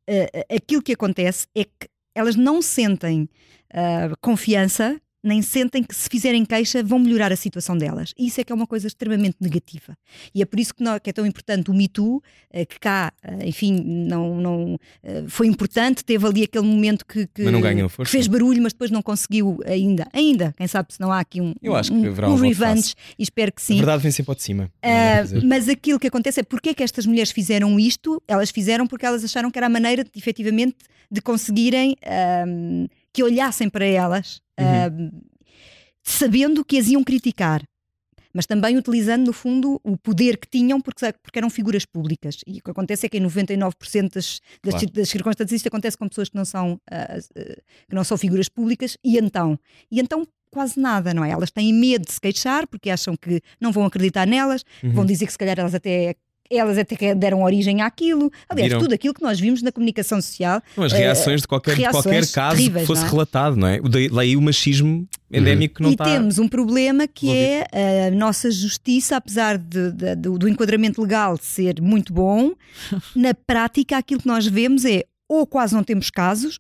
aquilo 0.55 0.83
que 0.83 0.93
acontece 0.93 1.47
é 1.55 1.65
que 1.65 1.89
elas 2.15 2.37
não 2.37 2.61
sentem 2.61 3.29
uh, 3.73 4.17
confiança 4.21 5.01
nem 5.23 5.43
sentem 5.43 5.83
que 5.83 5.95
se 5.95 6.09
fizerem 6.09 6.45
queixa 6.45 6.83
vão 6.83 6.99
melhorar 6.99 7.33
a 7.33 7.37
situação 7.37 7.77
delas. 7.77 8.13
E 8.19 8.27
isso 8.27 8.41
é 8.41 8.45
que 8.45 8.53
é 8.53 8.55
uma 8.55 8.67
coisa 8.67 8.87
extremamente 8.87 9.37
negativa. 9.41 9.97
E 10.35 10.43
é 10.43 10.45
por 10.45 10.59
isso 10.59 10.75
que, 10.75 10.83
não, 10.83 10.99
que 10.99 11.11
é 11.11 11.13
tão 11.13 11.27
importante 11.27 11.71
o 11.71 11.75
Me 11.75 11.89
Too, 11.89 12.23
eh, 12.51 12.65
que 12.65 12.79
cá, 12.81 13.13
eh, 13.23 13.49
enfim, 13.49 13.83
não, 13.85 14.41
não 14.41 14.79
eh, 15.03 15.25
foi 15.29 15.47
importante, 15.47 16.05
teve 16.05 16.27
ali 16.27 16.45
aquele 16.45 16.67
momento 16.67 17.05
que, 17.05 17.27
que, 17.27 17.45
que, 17.45 18.05
fez 18.07 18.27
barulho, 18.27 18.63
mas 18.63 18.73
depois 18.73 18.91
não 18.91 19.03
conseguiu 19.03 19.59
ainda. 19.67 20.09
Ainda, 20.13 20.55
quem 20.57 20.67
sabe 20.67 20.93
se 20.95 21.01
não 21.01 21.13
há 21.13 21.21
aqui 21.21 21.41
um, 21.41 21.55
Eu 21.63 21.77
acho 21.77 21.91
que 21.91 21.97
um, 21.97 22.31
um 22.31 22.37
revenge, 22.37 22.95
e 23.19 23.23
espero 23.23 23.53
que 23.53 23.61
sim. 23.61 23.75
A 23.75 23.77
verdade 23.77 24.03
vem 24.03 24.13
sempre 24.13 24.31
ao 24.31 24.37
de 24.37 24.43
cima. 24.43 24.71
Uh, 24.83 25.47
mas 25.47 25.69
aquilo 25.69 25.99
que 25.99 26.07
acontece 26.07 26.41
é 26.41 26.43
porque 26.43 26.71
é 26.71 26.75
que 26.75 26.83
estas 26.83 27.05
mulheres 27.05 27.31
fizeram 27.31 27.79
isto? 27.79 28.23
Elas 28.27 28.51
fizeram 28.51 28.87
porque 28.87 29.05
elas 29.05 29.23
acharam 29.25 29.51
que 29.51 29.59
era 29.59 29.67
a 29.67 29.71
maneira, 29.71 30.03
de, 30.03 30.11
efetivamente, 30.17 30.77
de 31.11 31.21
conseguirem. 31.21 31.97
Uh, 32.03 32.89
que 33.13 33.23
olhassem 33.23 33.69
para 33.69 33.85
elas, 33.85 34.41
uhum. 34.59 35.09
uh, 35.09 35.23
sabendo 36.03 36.65
que 36.65 36.79
as 36.79 36.89
iam 36.89 37.03
criticar, 37.03 37.63
mas 38.33 38.47
também 38.47 38.77
utilizando, 38.77 39.27
no 39.27 39.33
fundo, 39.33 39.81
o 39.83 39.97
poder 39.97 40.37
que 40.39 40.49
tinham, 40.49 40.81
porque, 40.81 41.13
porque 41.23 41.39
eram 41.39 41.51
figuras 41.51 41.85
públicas. 41.85 42.39
E 42.47 42.59
o 42.59 42.63
que 42.63 42.71
acontece 42.71 43.07
é 43.07 43.09
que 43.09 43.19
em 43.19 43.23
99% 43.23 44.15
das, 44.15 44.41
claro. 44.63 44.87
das 44.93 45.09
circunstâncias 45.09 45.59
isto 45.59 45.67
acontece 45.67 45.99
com 45.99 46.09
pessoas 46.09 46.29
que 46.29 46.37
não, 46.37 46.45
são, 46.45 46.75
uh, 46.75 47.61
que 47.89 47.95
não 47.95 48.05
são 48.05 48.17
figuras 48.17 48.49
públicas, 48.49 48.97
e 49.05 49.19
então? 49.19 49.59
E 49.91 50.01
então 50.01 50.27
quase 50.51 50.79
nada, 50.81 51.15
não 51.15 51.25
é? 51.25 51.31
Elas 51.31 51.51
têm 51.51 51.73
medo 51.73 52.05
de 52.05 52.13
se 52.13 52.21
queixar 52.21 52.67
porque 52.67 52.91
acham 52.91 53.17
que 53.17 53.41
não 53.61 53.73
vão 53.73 53.85
acreditar 53.85 54.27
nelas, 54.27 54.65
uhum. 54.83 54.93
vão 54.93 55.07
dizer 55.07 55.27
que 55.27 55.33
se 55.33 55.39
calhar 55.39 55.59
elas 55.59 55.75
até 55.75 56.17
elas 56.51 56.77
até 56.77 57.15
deram 57.15 57.43
origem 57.43 57.81
àquilo. 57.81 58.31
Aliás, 58.49 58.69
Viram? 58.69 58.83
tudo 58.83 58.95
aquilo 58.95 59.15
que 59.15 59.23
nós 59.23 59.39
vimos 59.39 59.63
na 59.63 59.71
comunicação 59.71 60.21
social. 60.21 60.61
as 60.77 60.93
reações 60.93 61.39
uh, 61.39 61.43
de 61.43 61.49
qualquer, 61.49 61.77
reações 61.77 62.03
qualquer 62.03 62.27
caso 62.29 62.57
terríveis, 62.57 62.83
que 62.83 62.87
fosse 62.87 63.05
é? 63.05 63.09
relatado, 63.09 63.57
não 63.57 63.69
é? 63.69 63.79
Daí 64.13 64.37
o 64.37 64.43
machismo 64.43 65.09
endémico 65.33 65.77
que 65.77 65.83
não 65.83 65.91
e 65.91 65.93
está. 65.93 66.09
E 66.09 66.13
temos 66.13 66.39
um 66.39 66.49
problema 66.49 67.07
que 67.07 67.35
é 67.37 68.09
a 68.09 68.11
nossa 68.11 68.51
justiça, 68.51 69.17
apesar 69.17 69.57
de, 69.57 69.93
de, 69.93 70.17
do, 70.17 70.39
do 70.39 70.49
enquadramento 70.49 71.01
legal 71.01 71.37
ser 71.41 71.81
muito 71.81 72.13
bom, 72.13 72.53
na 73.15 73.33
prática 73.33 73.97
aquilo 73.97 74.21
que 74.21 74.27
nós 74.27 74.47
vemos 74.47 74.85
é 74.85 75.05
ou 75.29 75.47
quase 75.47 75.75
não 75.75 75.85
temos 75.85 76.11
casos, 76.11 76.59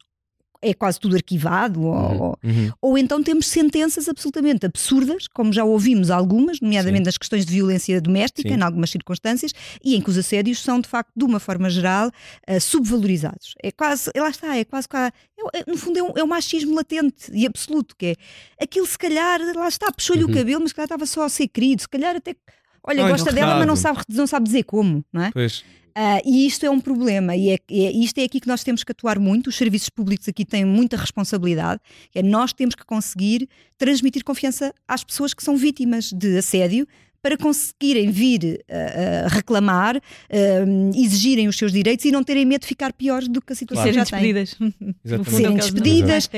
é 0.62 0.74
quase 0.74 1.00
tudo 1.00 1.16
arquivado, 1.16 1.80
uhum. 1.80 2.20
Ou, 2.20 2.38
uhum. 2.44 2.72
ou, 2.80 2.98
então 2.98 3.22
temos 3.22 3.46
sentenças 3.46 4.08
absolutamente 4.08 4.66
absurdas, 4.66 5.26
como 5.26 5.52
já 5.52 5.64
ouvimos 5.64 6.10
algumas, 6.10 6.60
nomeadamente 6.60 7.04
Sim. 7.04 7.06
nas 7.06 7.18
questões 7.18 7.46
de 7.46 7.52
violência 7.52 8.00
doméstica, 8.00 8.48
Sim. 8.48 8.56
em 8.56 8.62
algumas 8.62 8.90
circunstâncias, 8.90 9.52
e 9.82 9.96
em 9.96 10.00
que 10.00 10.10
os 10.10 10.18
assédios 10.18 10.62
são, 10.62 10.80
de 10.80 10.88
facto, 10.88 11.10
de 11.16 11.24
uma 11.24 11.40
forma 11.40 11.70
geral, 11.70 12.08
uh, 12.08 12.60
subvalorizados. 12.60 13.54
É 13.62 13.72
quase, 13.72 14.10
lá 14.14 14.28
está, 14.28 14.56
é 14.56 14.64
quase, 14.64 14.86
é, 14.92 15.60
é, 15.60 15.64
no 15.66 15.76
fundo, 15.76 15.98
é 15.98 16.02
um, 16.02 16.12
é 16.16 16.24
um, 16.24 16.26
machismo 16.26 16.74
latente 16.74 17.30
e 17.32 17.46
absoluto, 17.46 17.96
que 17.96 18.06
é 18.06 18.64
aquilo, 18.64 18.86
se 18.86 18.98
calhar, 18.98 19.40
lá 19.54 19.68
está, 19.68 19.90
puxou-lhe 19.90 20.24
uhum. 20.24 20.30
o 20.30 20.34
cabelo, 20.34 20.60
mas 20.60 20.70
se 20.70 20.74
calhar 20.74 20.86
estava 20.86 21.06
só 21.06 21.24
a 21.24 21.28
ser 21.28 21.48
querido, 21.48 21.82
se 21.82 21.88
calhar 21.88 22.14
até. 22.14 22.36
Olha, 22.82 23.04
Ai, 23.04 23.10
gosta 23.10 23.32
dela, 23.32 23.56
mas 23.56 23.66
não 23.66 23.76
sabe, 23.76 24.00
não 24.08 24.26
sabe 24.26 24.46
dizer 24.46 24.62
como, 24.64 25.04
não 25.12 25.22
é? 25.22 25.30
Pois. 25.32 25.64
Uh, 25.90 26.22
e 26.24 26.46
isto 26.46 26.64
é 26.64 26.70
um 26.70 26.80
problema, 26.80 27.34
e 27.34 27.50
é, 27.50 27.54
é, 27.54 27.92
isto 27.92 28.18
é 28.18 28.24
aqui 28.24 28.40
que 28.40 28.46
nós 28.46 28.62
temos 28.62 28.84
que 28.84 28.92
atuar 28.92 29.18
muito. 29.18 29.48
Os 29.48 29.56
serviços 29.56 29.88
públicos 29.88 30.28
aqui 30.28 30.44
têm 30.44 30.64
muita 30.64 30.96
responsabilidade. 30.96 31.80
É 32.14 32.22
nós 32.22 32.52
temos 32.52 32.74
que 32.74 32.84
conseguir 32.84 33.48
transmitir 33.76 34.22
confiança 34.24 34.72
às 34.86 35.02
pessoas 35.02 35.34
que 35.34 35.42
são 35.42 35.56
vítimas 35.56 36.12
de 36.12 36.38
assédio, 36.38 36.86
para 37.22 37.36
conseguirem 37.36 38.10
vir 38.10 38.42
uh, 38.44 39.26
uh, 39.26 39.28
reclamar, 39.28 39.96
uh, 39.96 40.00
exigirem 40.94 41.48
os 41.48 41.56
seus 41.56 41.72
direitos 41.72 42.04
e 42.04 42.10
não 42.10 42.24
terem 42.24 42.46
medo 42.46 42.62
de 42.62 42.66
ficar 42.66 42.92
piores 42.92 43.28
do 43.28 43.42
que 43.42 43.52
a 43.52 43.56
situação 43.56 43.84
claro. 43.84 43.98
já 43.98 44.04
serem 44.04 44.32
despedidas. 44.32 44.56
De 45.24 45.30
serem 45.30 45.56
despedidas, 45.56 46.30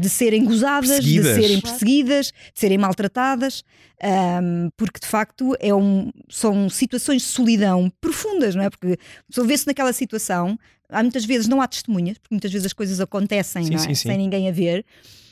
de 0.00 0.08
serem 0.08 0.44
gozadas, 0.44 1.04
de 1.04 1.22
serem 1.22 1.60
perseguidas, 1.60 2.26
de 2.26 2.60
serem 2.60 2.78
maltratadas, 2.78 3.62
um, 4.02 4.70
porque 4.76 5.00
de 5.00 5.06
facto 5.06 5.54
é 5.60 5.74
um, 5.74 6.10
são 6.28 6.68
situações 6.68 7.22
de 7.22 7.28
solidão 7.28 7.90
profundas, 8.00 8.54
não 8.54 8.62
é? 8.62 8.70
Porque 8.70 8.98
se 9.30 9.42
vê-se 9.42 9.66
naquela 9.66 9.92
situação, 9.92 10.58
há 10.88 11.02
muitas 11.02 11.24
vezes 11.24 11.48
não 11.48 11.60
há 11.60 11.68
testemunhas, 11.68 12.18
porque 12.18 12.34
muitas 12.34 12.52
vezes 12.52 12.66
as 12.66 12.72
coisas 12.72 13.00
acontecem 13.00 13.64
sim, 13.64 13.74
é? 13.74 13.78
sim, 13.78 13.94
sim. 13.94 14.08
sem 14.08 14.18
ninguém 14.18 14.48
a 14.48 14.52
ver 14.52 14.84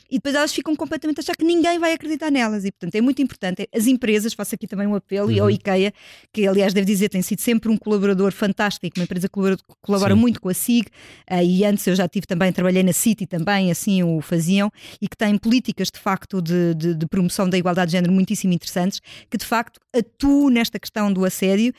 e 0.09 0.15
depois 0.15 0.35
elas 0.35 0.53
ficam 0.53 0.75
completamente 0.75 1.19
a 1.19 1.21
achar 1.21 1.35
que 1.35 1.43
ninguém 1.43 1.79
vai 1.79 1.93
acreditar 1.93 2.31
nelas. 2.31 2.65
E, 2.65 2.71
portanto, 2.71 2.95
é 2.95 3.01
muito 3.01 3.21
importante. 3.21 3.67
As 3.73 3.87
empresas, 3.87 4.33
faço 4.33 4.55
aqui 4.55 4.67
também 4.67 4.87
um 4.87 4.95
apelo, 4.95 5.27
uhum. 5.27 5.33
e 5.33 5.39
ao 5.39 5.49
IKEA, 5.49 5.93
que 6.31 6.47
aliás, 6.47 6.73
devo 6.73 6.85
dizer, 6.85 7.09
tem 7.09 7.21
sido 7.21 7.41
sempre 7.41 7.69
um 7.69 7.77
colaborador 7.77 8.31
fantástico, 8.31 8.99
uma 8.99 9.03
empresa 9.03 9.27
que 9.27 9.33
colabora, 9.33 9.57
colabora 9.81 10.15
muito 10.15 10.39
com 10.39 10.49
a 10.49 10.53
SIG, 10.53 10.87
uh, 11.29 11.43
e 11.43 11.65
antes 11.65 11.85
eu 11.87 11.95
já 11.95 12.07
tive 12.07 12.25
também, 12.25 12.51
trabalhei 12.51 12.83
na 12.83 12.93
City 12.93 13.25
também, 13.25 13.71
assim 13.71 14.03
o 14.03 14.21
faziam, 14.21 14.71
e 15.01 15.07
que 15.07 15.17
têm 15.17 15.37
políticas 15.37 15.89
de 15.93 15.99
facto 15.99 16.41
de, 16.41 16.73
de, 16.75 16.95
de 16.95 17.07
promoção 17.07 17.49
da 17.49 17.57
igualdade 17.57 17.87
de 17.87 17.91
género 17.93 18.13
muitíssimo 18.13 18.53
interessantes, 18.53 19.01
que 19.29 19.37
de 19.37 19.45
facto 19.45 19.79
atuam 19.93 20.49
nesta 20.49 20.79
questão 20.79 21.11
do 21.11 21.25
assédio 21.25 21.73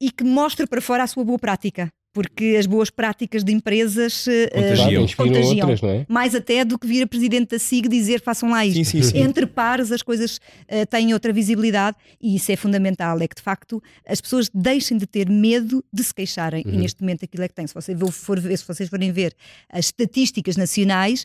e 0.00 0.10
que 0.10 0.24
mostra 0.24 0.66
para 0.66 0.80
fora 0.80 1.04
a 1.04 1.06
sua 1.06 1.24
boa 1.24 1.38
prática 1.38 1.92
porque 2.12 2.56
as 2.58 2.66
boas 2.66 2.90
práticas 2.90 3.42
de 3.42 3.52
empresas 3.52 4.26
eh, 4.28 4.48
contagiam, 4.48 5.04
uh, 5.04 5.16
contagiam 5.16 5.70
outras, 5.70 5.82
é? 5.82 6.06
mais 6.08 6.34
até 6.34 6.64
do 6.64 6.78
que 6.78 6.86
vir 6.86 7.02
a 7.02 7.06
presidente 7.06 7.50
da 7.50 7.58
SIG 7.58 7.88
dizer 7.88 8.20
façam 8.20 8.50
lá 8.50 8.66
isto. 8.66 8.84
Sim, 8.84 8.84
sim, 8.84 9.02
sim. 9.02 9.18
Entre 9.18 9.46
pares 9.46 9.90
as 9.90 10.02
coisas 10.02 10.36
uh, 10.36 10.86
têm 10.90 11.14
outra 11.14 11.32
visibilidade 11.32 11.96
e 12.20 12.36
isso 12.36 12.52
é 12.52 12.56
fundamental, 12.56 13.18
é 13.20 13.26
que 13.26 13.34
de 13.34 13.42
facto 13.42 13.82
as 14.06 14.20
pessoas 14.20 14.50
deixem 14.52 14.98
de 14.98 15.06
ter 15.06 15.28
medo 15.30 15.82
de 15.90 16.04
se 16.04 16.12
queixarem 16.12 16.62
uhum. 16.66 16.74
e 16.74 16.76
neste 16.76 17.00
momento 17.00 17.24
aquilo 17.24 17.44
é 17.44 17.48
que 17.48 17.54
tem. 17.54 17.66
Se, 17.66 17.74
você 17.74 17.96
for 18.10 18.38
ver, 18.38 18.58
se 18.58 18.66
vocês 18.66 18.90
forem 18.90 19.10
ver 19.10 19.34
as 19.70 19.86
estatísticas 19.86 20.56
nacionais, 20.58 21.24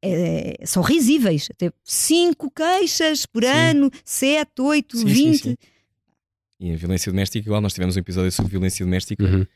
é, 0.00 0.54
são 0.64 0.84
risíveis. 0.84 1.48
Até 1.50 1.72
cinco 1.82 2.48
queixas 2.48 3.26
por 3.26 3.44
ano, 3.44 3.90
sete, 4.04 4.62
oito, 4.62 5.04
vinte. 5.04 5.58
E 6.60 6.72
a 6.72 6.76
violência 6.76 7.10
doméstica, 7.10 7.44
igual 7.44 7.60
nós 7.60 7.72
tivemos 7.72 7.96
um 7.96 8.00
episódio 8.00 8.30
sobre 8.30 8.52
violência 8.52 8.84
doméstica. 8.84 9.24
Uhum 9.24 9.46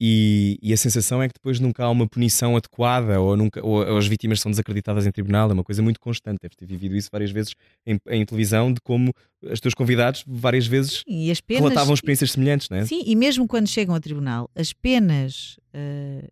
e, 0.00 0.58
e, 0.62 0.72
a 0.72 0.76
sensação 0.76 1.22
é 1.22 1.28
que 1.28 1.34
depois 1.34 1.60
nunca 1.60 1.84
há 1.84 1.90
uma 1.90 2.08
punição 2.08 2.56
adequada 2.56 3.20
ou, 3.20 3.36
nunca, 3.36 3.64
ou, 3.64 3.86
ou, 3.86 3.98
as 3.98 4.06
vítimas 4.06 4.40
são 4.40 4.50
desacreditadas 4.50 5.06
em 5.06 5.10
tribunal. 5.10 5.50
É 5.50 5.52
uma 5.52 5.62
coisa 5.62 5.82
muito 5.82 6.00
constante. 6.00 6.38
Deves 6.40 6.56
ter 6.56 6.64
vivido 6.64 6.96
isso 6.96 7.10
várias 7.12 7.30
vezes 7.30 7.54
em, 7.86 7.98
em 8.08 8.24
televisão, 8.24 8.72
de 8.72 8.80
como 8.80 9.12
os 9.42 9.60
teus 9.60 9.74
convidados 9.74 10.24
várias 10.26 10.66
vezes 10.66 11.04
penas, 11.42 11.62
relatavam 11.62 11.92
experiências 11.92 12.32
semelhantes, 12.32 12.68
não 12.70 12.78
é? 12.78 12.86
Sim, 12.86 13.02
e 13.04 13.14
mesmo 13.14 13.46
quando 13.46 13.68
chegam 13.68 13.94
ao 13.94 14.00
tribunal, 14.00 14.50
as 14.54 14.72
penas 14.72 15.58
uh, 15.74 16.26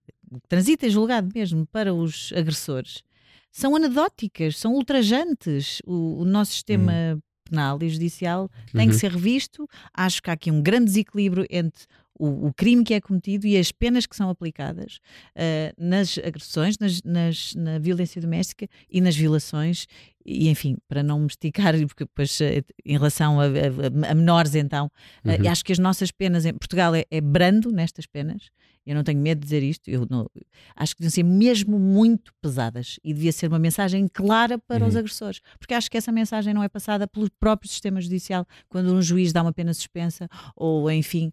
transitam 0.49 0.89
julgado 0.89 1.29
mesmo 1.35 1.67
para 1.67 1.93
os 1.93 2.33
agressores 2.35 3.03
são 3.51 3.75
anedóticas, 3.75 4.57
são 4.57 4.75
ultrajantes. 4.75 5.83
O, 5.85 6.23
o 6.23 6.25
nosso 6.25 6.53
sistema. 6.53 6.93
Hum. 7.15 7.21
Penal 7.51 7.79
e 7.81 7.89
judicial 7.89 8.51
tem 8.73 8.83
uhum. 8.83 8.89
que 8.89 8.95
ser 8.95 9.11
revisto. 9.11 9.67
Acho 9.95 10.23
que 10.23 10.29
há 10.29 10.35
aqui 10.35 10.51
um 10.51 10.61
grande 10.61 10.85
desequilíbrio 10.85 11.47
entre 11.49 11.87
o, 12.19 12.49
o, 12.49 12.55
crime 12.55 12.85
que 12.85 12.95
é 12.95 13.01
cometido 13.01 13.47
e 13.47 13.57
as 13.57 13.71
penas 13.71 14.07
que 14.07 14.17
são 14.17 14.29
aplicadas 14.29 15.01
uh, 15.37 15.73
nas 15.79 16.19
agressões, 16.19 16.79
nas, 16.79 17.03
nas, 17.03 17.55
na 17.55 17.79
violência 17.79 18.21
doméstica 18.21 18.69
e 18.91 19.01
nas 19.01 19.17
violações. 19.17 19.87
E 20.25 20.49
enfim, 20.49 20.77
para 20.87 21.03
não 21.03 21.21
me 21.21 21.27
esticar, 21.27 21.75
porque 21.87 22.05
depois 22.05 22.41
eh, 22.41 22.63
em 22.85 22.93
relação 22.93 23.41
a, 23.41 23.45
a, 23.45 24.11
a 24.11 24.15
menores, 24.15 24.55
então, 24.55 24.91
eh, 25.25 25.37
uhum. 25.37 25.45
uh, 25.45 25.49
acho 25.49 25.65
que 25.65 25.73
as 25.73 25.79
nossas 25.79 26.11
penas 26.11 26.45
em 26.45 26.53
Portugal 26.53 26.95
é, 26.95 27.05
é 27.11 27.21
brando 27.21 27.71
nestas 27.71 28.07
penas. 28.07 28.51
Eu 28.89 28.95
não 28.95 29.05
tenho 29.05 29.21
medo 29.21 29.41
de 29.41 29.45
dizer 29.45 29.63
isto. 29.63 29.91
Eu 29.91 30.07
não, 30.09 30.31
acho 30.75 30.97
que 30.97 31.03
deviam 31.03 31.13
ser 31.13 31.23
mesmo 31.23 31.79
muito 31.79 32.33
pesadas 32.41 32.99
e 33.05 33.13
devia 33.13 33.33
ser 33.33 33.49
uma 33.49 33.59
mensagem 33.59 34.09
clara 34.09 34.59
para 34.59 34.83
uhum. 34.83 34.89
os 34.89 34.97
agressores, 34.97 35.41
porque 35.59 35.75
acho 35.75 35.91
que 35.91 35.99
essa 35.99 36.11
mensagem 36.11 36.55
não 36.55 36.63
é 36.63 36.71
passada 36.71 37.07
pelo 37.07 37.31
próprio 37.39 37.69
sistema 37.69 38.01
judicial 38.01 38.47
quando 38.67 38.95
um 38.95 39.03
juiz 39.03 39.31
dá 39.31 39.43
uma 39.43 39.53
pena 39.53 39.75
suspensa 39.75 40.27
ou, 40.57 40.91
enfim, 40.91 41.31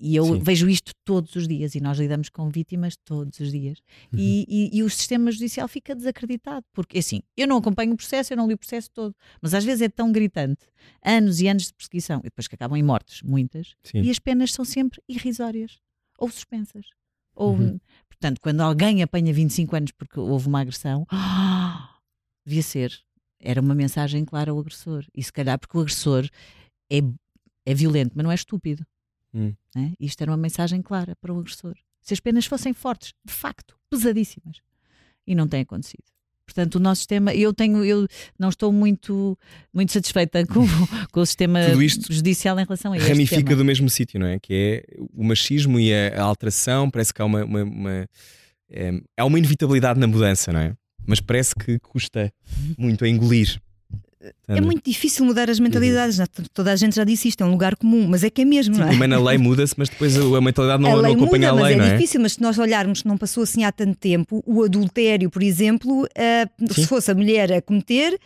e 0.00 0.16
eu 0.16 0.24
Sim. 0.24 0.38
vejo 0.38 0.68
isto 0.68 0.92
todos 1.04 1.36
os 1.36 1.46
dias 1.46 1.74
e 1.74 1.80
nós 1.80 1.98
lidamos 1.98 2.30
com 2.30 2.48
vítimas 2.48 2.96
todos 3.04 3.38
os 3.38 3.52
dias. 3.52 3.78
Uhum. 4.12 4.18
E, 4.18 4.46
e, 4.48 4.78
e, 4.78 4.82
o 4.82 4.88
sistema 4.88 5.30
judicial 5.30 5.68
fica 5.68 5.94
desacreditado, 5.94 6.64
porque 6.72 6.98
assim, 6.98 7.20
eu 7.36 7.46
não 7.46 7.58
acompanho 7.58 7.92
o 7.92 7.96
processo, 7.96 8.32
eu 8.32 8.36
não 8.38 8.48
li 8.48 8.54
o 8.54 8.58
processo 8.58 8.90
todo, 8.90 9.14
mas 9.42 9.52
às 9.52 9.62
vezes 9.62 9.82
é 9.82 9.88
tão 9.88 10.10
gritante, 10.10 10.64
anos 11.04 11.40
e 11.40 11.48
anos 11.48 11.66
de 11.66 11.74
perseguição, 11.74 12.20
e 12.20 12.24
depois 12.24 12.48
que 12.48 12.54
acabam 12.54 12.78
em 12.78 12.82
mortes, 12.82 13.22
muitas, 13.22 13.74
Sim. 13.82 14.00
e 14.00 14.10
as 14.10 14.18
penas 14.18 14.52
são 14.52 14.64
sempre 14.64 15.02
irrisórias 15.06 15.78
ou 16.18 16.30
suspensas. 16.30 16.86
Ou, 17.34 17.54
uhum. 17.54 17.78
Portanto, 18.08 18.40
quando 18.40 18.60
alguém 18.60 19.02
apanha 19.02 19.32
25 19.32 19.76
anos 19.76 19.92
porque 19.92 20.18
houve 20.18 20.48
uma 20.48 20.60
agressão, 20.60 21.06
devia 22.44 22.62
ser. 22.62 22.98
Era 23.38 23.60
uma 23.60 23.74
mensagem 23.74 24.24
clara 24.24 24.50
ao 24.50 24.58
agressor. 24.58 25.06
E 25.14 25.22
se 25.22 25.32
calhar 25.32 25.58
porque 25.58 25.76
o 25.76 25.80
agressor 25.80 26.28
é, 26.92 26.98
é 27.64 27.74
violento, 27.74 28.12
mas 28.14 28.24
não 28.24 28.30
é 28.30 28.34
estúpido. 28.34 28.84
Hum. 29.34 29.54
Né? 29.74 29.92
Isto 30.00 30.22
era 30.22 30.30
uma 30.30 30.36
mensagem 30.36 30.82
clara 30.82 31.16
para 31.16 31.32
o 31.32 31.38
agressor. 31.38 31.74
Se 32.00 32.14
as 32.14 32.20
penas 32.20 32.46
fossem 32.46 32.72
fortes, 32.72 33.12
de 33.24 33.32
facto, 33.32 33.76
pesadíssimas. 33.88 34.58
E 35.26 35.34
não 35.34 35.46
tem 35.46 35.60
acontecido. 35.60 36.04
Portanto, 36.44 36.76
o 36.76 36.80
nosso 36.80 37.00
sistema, 37.00 37.32
eu 37.32 37.54
tenho, 37.54 37.84
eu 37.84 38.08
não 38.36 38.48
estou 38.48 38.72
muito, 38.72 39.38
muito 39.72 39.92
satisfeita 39.92 40.44
com, 40.48 40.66
com 41.12 41.20
o 41.20 41.26
sistema 41.26 41.60
judicial 42.10 42.58
em 42.58 42.64
relação 42.64 42.92
a 42.92 42.96
isso. 42.96 43.06
Ramifica 43.06 43.54
do 43.54 43.64
mesmo 43.64 43.88
sítio, 43.88 44.18
não 44.18 44.26
é? 44.26 44.38
Que 44.40 44.84
é 44.88 44.96
o 45.14 45.22
machismo 45.22 45.78
e 45.78 45.94
a, 45.94 46.20
a 46.20 46.22
alteração, 46.22 46.90
parece 46.90 47.14
que 47.14 47.22
há 47.22 47.24
uma, 47.24 47.44
uma, 47.44 47.62
uma 47.62 48.08
é, 48.68 49.00
há 49.16 49.24
uma 49.24 49.38
inevitabilidade 49.38 50.00
na 50.00 50.06
mudança, 50.08 50.52
não 50.52 50.60
é? 50.60 50.74
Mas 51.06 51.20
parece 51.20 51.54
que 51.54 51.78
custa 51.78 52.32
muito 52.76 53.04
a 53.04 53.08
engolir. 53.08 53.60
É 54.46 54.60
muito 54.60 54.84
difícil 54.84 55.24
mudar 55.24 55.48
as 55.48 55.58
mentalidades. 55.58 56.18
Uhum. 56.18 56.26
Toda 56.52 56.72
a 56.72 56.76
gente 56.76 56.94
já 56.94 57.04
disse 57.04 57.28
isto, 57.28 57.42
é 57.42 57.46
um 57.46 57.50
lugar 57.50 57.74
comum, 57.76 58.06
mas 58.06 58.22
é 58.22 58.28
que 58.28 58.42
é 58.42 58.44
mesmo, 58.44 58.74
Sim, 58.74 58.80
não 58.80 58.88
é? 58.88 58.92
Também 58.92 59.08
na 59.08 59.18
lei 59.18 59.38
muda-se, 59.38 59.74
mas 59.78 59.88
depois 59.88 60.16
a 60.16 60.40
mentalidade 60.40 60.82
não, 60.82 60.98
a 60.98 61.02
não 61.02 61.12
acompanha 61.12 61.52
muda, 61.52 61.62
a 61.62 61.66
lei. 61.66 61.76
Mas 61.76 61.86
é, 61.86 61.90
é 61.90 61.92
difícil, 61.94 62.20
mas 62.20 62.32
se 62.32 62.42
nós 62.42 62.58
olharmos 62.58 63.02
que 63.02 63.08
não 63.08 63.16
passou 63.16 63.42
assim 63.42 63.64
há 63.64 63.72
tanto 63.72 63.96
tempo, 63.96 64.42
o 64.46 64.62
adultério, 64.62 65.30
por 65.30 65.42
exemplo, 65.42 66.04
uh, 66.04 66.74
se 66.74 66.86
fosse 66.86 67.10
a 67.10 67.14
mulher 67.14 67.50
a 67.52 67.62
cometer, 67.62 68.18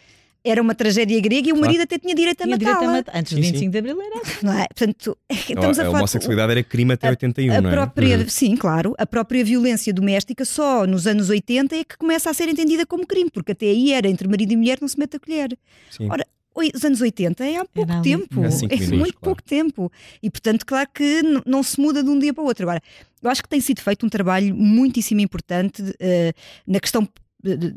era 0.44 0.60
uma 0.60 0.74
tragédia 0.74 1.18
grega 1.20 1.48
e 1.48 1.52
o 1.52 1.56
marido 1.56 1.82
até 1.82 1.98
tinha 1.98 2.14
direito 2.14 2.42
a 2.42 2.46
matá-la. 2.46 3.02
Antes 3.14 3.32
do 3.32 3.40
25 3.40 3.70
de 3.70 3.78
Abril 3.78 3.98
era. 4.00 4.20
Não 4.42 4.52
é? 4.52 4.66
Portanto, 4.66 5.16
estamos 5.30 5.78
a, 5.78 5.86
a 5.86 5.90
homossexualidade 5.90 6.52
era 6.52 6.62
crime 6.62 6.92
até 6.92 7.08
81, 7.08 7.52
a, 7.52 7.56
a 7.56 7.60
não 7.62 7.70
é? 7.70 7.72
Própria, 7.72 8.18
uhum. 8.18 8.28
Sim, 8.28 8.56
claro. 8.56 8.94
A 8.98 9.06
própria 9.06 9.42
violência 9.42 9.92
doméstica 9.92 10.44
só 10.44 10.86
nos 10.86 11.06
anos 11.06 11.30
80 11.30 11.74
é 11.74 11.84
que 11.84 11.96
começa 11.96 12.28
a 12.28 12.34
ser 12.34 12.48
entendida 12.48 12.84
como 12.84 13.06
crime, 13.06 13.30
porque 13.30 13.52
até 13.52 13.66
aí 13.66 13.92
era 13.92 14.06
entre 14.06 14.28
marido 14.28 14.52
e 14.52 14.56
mulher 14.56 14.78
não 14.80 14.88
se 14.88 14.98
mete 14.98 15.16
a 15.16 15.20
colher. 15.20 15.56
Sim. 15.90 16.08
Ora, 16.10 16.26
os 16.54 16.84
anos 16.84 17.00
80 17.00 17.44
é 17.44 17.56
há 17.56 17.64
pouco 17.64 18.02
tempo, 18.02 18.44
é, 18.44 18.46
é 18.46 18.78
muito 18.78 18.90
claro. 18.90 19.18
pouco 19.20 19.42
tempo. 19.42 19.90
E 20.22 20.30
portanto, 20.30 20.64
claro 20.66 20.88
que 20.92 21.22
não 21.46 21.62
se 21.62 21.80
muda 21.80 22.02
de 22.02 22.10
um 22.10 22.18
dia 22.18 22.32
para 22.32 22.44
o 22.44 22.46
outro. 22.46 22.64
Agora, 22.64 22.82
eu 23.22 23.30
acho 23.30 23.42
que 23.42 23.48
tem 23.48 23.60
sido 23.60 23.80
feito 23.80 24.04
um 24.04 24.08
trabalho 24.08 24.54
muitíssimo 24.54 25.20
importante 25.20 25.82
uh, 25.82 26.34
na 26.66 26.78
questão 26.78 27.08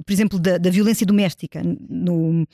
por 0.05 0.13
exemplo, 0.13 0.39
da, 0.39 0.57
da 0.57 0.69
violência 0.69 1.05
doméstica, 1.05 1.61
no, 1.89 2.43
uh, 2.43 2.45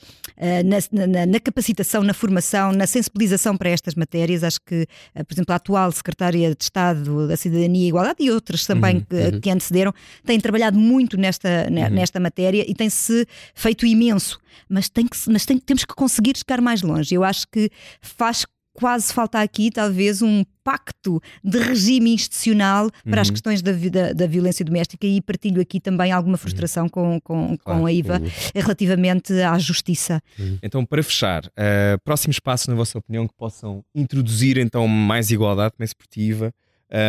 na, 0.92 1.06
na, 1.06 1.26
na, 1.26 1.40
capacitação, 1.40 2.02
na 2.02 2.12
formação, 2.12 2.72
na 2.72 2.86
sensibilização 2.86 3.56
para 3.56 3.70
estas 3.70 3.94
matérias. 3.94 4.42
Acho 4.42 4.60
que, 4.60 4.86
uh, 5.14 5.24
por 5.24 5.34
exemplo, 5.34 5.52
a 5.52 5.56
atual 5.56 5.92
Secretária 5.92 6.54
de 6.54 6.62
Estado 6.62 7.28
da 7.28 7.36
Cidadania 7.36 7.84
e 7.84 7.88
Igualdade 7.88 8.16
e 8.20 8.30
outras 8.30 8.66
também 8.66 8.96
uhum, 8.96 9.02
que, 9.02 9.16
uhum. 9.16 9.40
que, 9.40 9.50
antecederam 9.50 9.94
têm 10.24 10.40
trabalhado 10.40 10.78
muito 10.78 11.16
nesta, 11.16 11.68
uhum. 11.68 11.90
nesta 11.90 12.18
matéria 12.18 12.64
e 12.68 12.74
tem-se 12.74 13.26
feito 13.54 13.86
imenso. 13.86 14.38
Mas, 14.68 14.88
tem 14.88 15.06
que, 15.06 15.16
mas 15.28 15.44
tem, 15.44 15.58
temos 15.58 15.84
que 15.84 15.94
conseguir 15.94 16.36
chegar 16.36 16.60
mais 16.60 16.82
longe. 16.82 17.14
Eu 17.14 17.24
acho 17.24 17.46
que 17.48 17.70
faz 18.00 18.44
quase 18.74 19.12
falta 19.12 19.40
aqui, 19.40 19.70
talvez, 19.70 20.20
um 20.20 20.44
pacto 20.62 21.22
de 21.42 21.58
regime 21.58 22.12
institucional 22.12 22.90
para 23.04 23.16
uhum. 23.16 23.22
as 23.22 23.30
questões 23.30 23.62
da, 23.62 23.72
da, 23.72 24.12
da, 24.12 24.26
violência 24.26 24.64
doméstica 24.64 25.06
e 25.06 25.20
partilho 25.20 25.60
aqui 25.62 25.78
também 25.78 26.10
alguma 26.10 26.36
frustração 26.36 26.84
uhum. 26.84 26.90
com, 26.90 27.20
com, 27.20 27.58
claro, 27.58 27.80
com 27.80 27.86
a 27.86 27.92
IVA 27.92 28.18
uhum. 28.18 28.30
relativamente 28.54 29.32
à 29.40 29.58
justiça. 29.58 30.20
Uhum. 30.38 30.58
Então, 30.62 30.84
para 30.84 31.02
fechar, 31.02 31.46
uh, 31.46 31.98
próximos 32.02 32.40
passos, 32.40 32.66
na 32.66 32.74
vossa 32.74 32.98
opinião, 32.98 33.28
que 33.28 33.34
possam 33.34 33.84
introduzir 33.94 34.58
então 34.58 34.88
mais 34.88 35.30
igualdade 35.30 35.74
mais 35.78 35.90
esportiva 35.90 36.52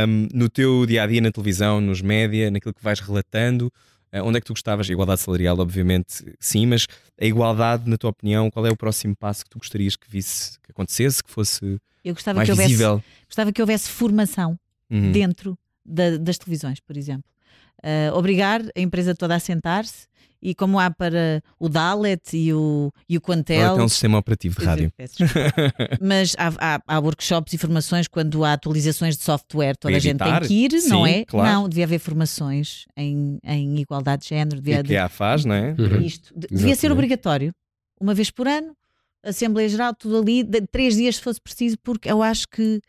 um, 0.07 0.27
no 0.33 0.49
teu 0.49 0.85
dia 0.85 1.03
a 1.03 1.07
dia 1.07 1.21
na 1.21 1.31
televisão, 1.31 1.81
nos 1.81 2.01
média, 2.01 2.49
naquilo 2.51 2.73
que 2.73 2.83
vais 2.83 2.99
relatando? 2.99 3.71
Uh, 4.15 4.23
onde 4.23 4.37
é 4.37 4.41
que 4.41 4.47
tu 4.47 4.53
gostavas? 4.53 4.89
Igualdade 4.89 5.21
salarial, 5.21 5.59
obviamente, 5.59 6.23
sim, 6.39 6.65
mas 6.65 6.87
a 7.19 7.25
igualdade, 7.25 7.89
na 7.89 7.97
tua 7.97 8.11
opinião, 8.11 8.49
qual 8.49 8.65
é 8.65 8.71
o 8.71 8.77
próximo 8.77 9.15
passo 9.15 9.43
que 9.43 9.49
tu 9.49 9.57
gostarias 9.57 9.95
que 9.95 10.09
visse, 10.09 10.59
que 10.61 10.71
acontecesse, 10.71 11.23
que 11.23 11.29
fosse 11.29 11.79
Eu 12.03 12.13
gostava 12.13 12.37
mais 12.37 12.47
que 12.47 12.51
houvesse, 12.51 12.69
visível? 12.69 13.03
Gostava 13.27 13.51
que 13.51 13.61
houvesse 13.61 13.89
formação 13.89 14.57
uhum. 14.89 15.11
dentro 15.11 15.57
da, 15.85 16.17
das 16.17 16.37
televisões, 16.37 16.79
por 16.79 16.95
exemplo. 16.95 17.29
Uh, 17.83 18.15
obrigar 18.15 18.61
a 18.75 18.79
empresa 18.79 19.13
toda 19.13 19.35
a 19.35 19.39
sentar-se 19.39 20.07
e 20.41 20.53
como 20.53 20.79
há 20.79 20.89
para 20.91 21.41
o 21.59 21.67
Dalet 21.67 22.21
e 22.33 22.53
o, 22.53 22.91
e 23.07 23.17
o 23.17 23.21
Quantel. 23.21 23.61
Agora 23.61 23.75
tem 23.75 23.85
um 23.85 23.89
sistema 23.89 24.17
operativo 24.17 24.59
de 24.59 24.65
rádio. 24.65 24.93
Mas 26.01 26.35
há, 26.37 26.75
há, 26.75 26.81
há, 26.87 26.99
workshops 26.99 27.53
e 27.53 27.57
formações 27.57 28.07
quando 28.07 28.43
há 28.43 28.53
atualizações 28.53 29.17
de 29.17 29.23
software, 29.23 29.75
toda 29.75 29.95
a 29.95 29.99
gente 29.99 30.17
tem 30.19 30.39
que 30.41 30.53
ir, 30.53 30.81
Sim, 30.81 30.89
não 30.89 31.05
é? 31.05 31.25
Claro. 31.25 31.49
Não, 31.49 31.69
devia 31.69 31.85
haver 31.85 31.99
formações 31.99 32.85
em, 32.95 33.39
em 33.43 33.79
igualdade 33.79 34.23
de 34.23 34.29
género. 34.29 34.61
Devia, 34.61 34.83
que 34.83 34.95
a 34.95 35.09
faz, 35.09 35.45
não 35.45 35.55
é? 35.55 35.75
Uhum. 35.77 36.01
Isto. 36.01 36.33
Devia 36.35 36.75
ser 36.75 36.91
obrigatório, 36.91 37.53
uma 37.99 38.13
vez 38.13 38.29
por 38.29 38.47
ano. 38.47 38.75
Assembleia 39.23 39.67
Geral, 39.67 39.95
tudo 39.95 40.19
ali, 40.19 40.43
de, 40.43 40.61
três 40.67 40.95
dias 40.95 41.15
se 41.15 41.21
fosse 41.21 41.41
preciso, 41.41 41.77
porque 41.81 42.09
eu 42.09 42.21
acho 42.21 42.47
que 42.47 42.79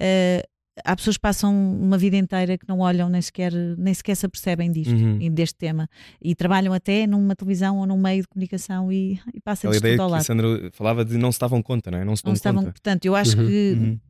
uh, 0.00 0.53
há 0.82 0.96
pessoas 0.96 1.16
que 1.16 1.20
passam 1.20 1.54
uma 1.54 1.96
vida 1.96 2.16
inteira 2.16 2.58
que 2.58 2.68
não 2.68 2.80
olham 2.80 3.08
nem 3.08 3.22
sequer, 3.22 3.52
nem 3.52 3.92
sequer 3.94 4.16
se 4.16 4.26
apercebem 4.26 4.72
disto 4.72 4.94
uhum. 4.94 5.30
deste 5.32 5.56
tema 5.56 5.88
e 6.20 6.34
trabalham 6.34 6.72
até 6.72 7.06
numa 7.06 7.36
televisão 7.36 7.78
ou 7.78 7.86
num 7.86 7.98
meio 7.98 8.22
de 8.22 8.28
comunicação 8.28 8.90
e, 8.90 9.20
e 9.32 9.40
passa 9.40 9.68
a 9.68 9.72
tudo 9.72 10.02
ao 10.02 10.08
lado. 10.08 10.20
A 10.20 10.24
Sandra 10.24 10.70
falava 10.72 11.04
de 11.04 11.16
não 11.16 11.30
se 11.30 11.38
davam 11.38 11.62
conta, 11.62 11.90
não 11.90 11.98
é? 11.98 12.04
Não 12.04 12.16
se 12.16 12.24
não 12.24 12.32
estavam, 12.32 12.62
conta. 12.62 12.72
Portanto, 12.72 13.04
eu 13.04 13.14
acho 13.14 13.38
uhum. 13.38 13.46
que 13.46 13.72
uhum. 13.78 14.00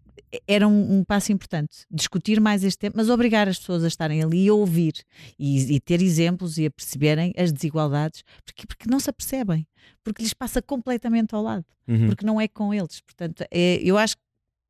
era 0.47 0.67
um, 0.67 0.99
um, 0.99 1.05
passo 1.05 1.33
importante 1.33 1.85
discutir 1.91 2.41
mais 2.41 2.65
este 2.65 2.79
tema, 2.79 2.95
mas 2.97 3.11
obrigar 3.11 3.49
as 3.49 3.59
pessoas 3.59 3.85
a 3.85 3.89
estarem 3.89 4.23
ali 4.23 4.47
e 4.47 4.49
a 4.49 4.55
ouvir 4.55 4.95
e, 5.39 5.75
e 5.75 5.81
ter 5.81 6.01
exemplos 6.01 6.57
e 6.57 6.67
a 6.67 6.71
perceberem 6.71 7.33
as 7.37 7.53
desigualdades, 7.53 8.23
porque, 8.45 8.67
porque 8.67 8.89
não 8.89 8.99
se 8.99 9.11
apercebem, 9.11 9.67
porque 10.03 10.23
lhes 10.23 10.33
passa 10.33 10.63
completamente 10.63 11.35
ao 11.35 11.43
lado, 11.43 11.65
uhum. 11.87 12.07
porque 12.07 12.25
não 12.25 12.41
é 12.41 12.49
com 12.49 12.73
eles. 12.73 13.01
Portanto, 13.01 13.45
é, 13.51 13.81
eu 13.83 13.99
acho 13.99 14.17
que 14.17 14.24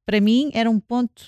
para 0.04 0.20
mim 0.20 0.50
era 0.52 0.70
um 0.70 0.78
ponto, 0.78 1.22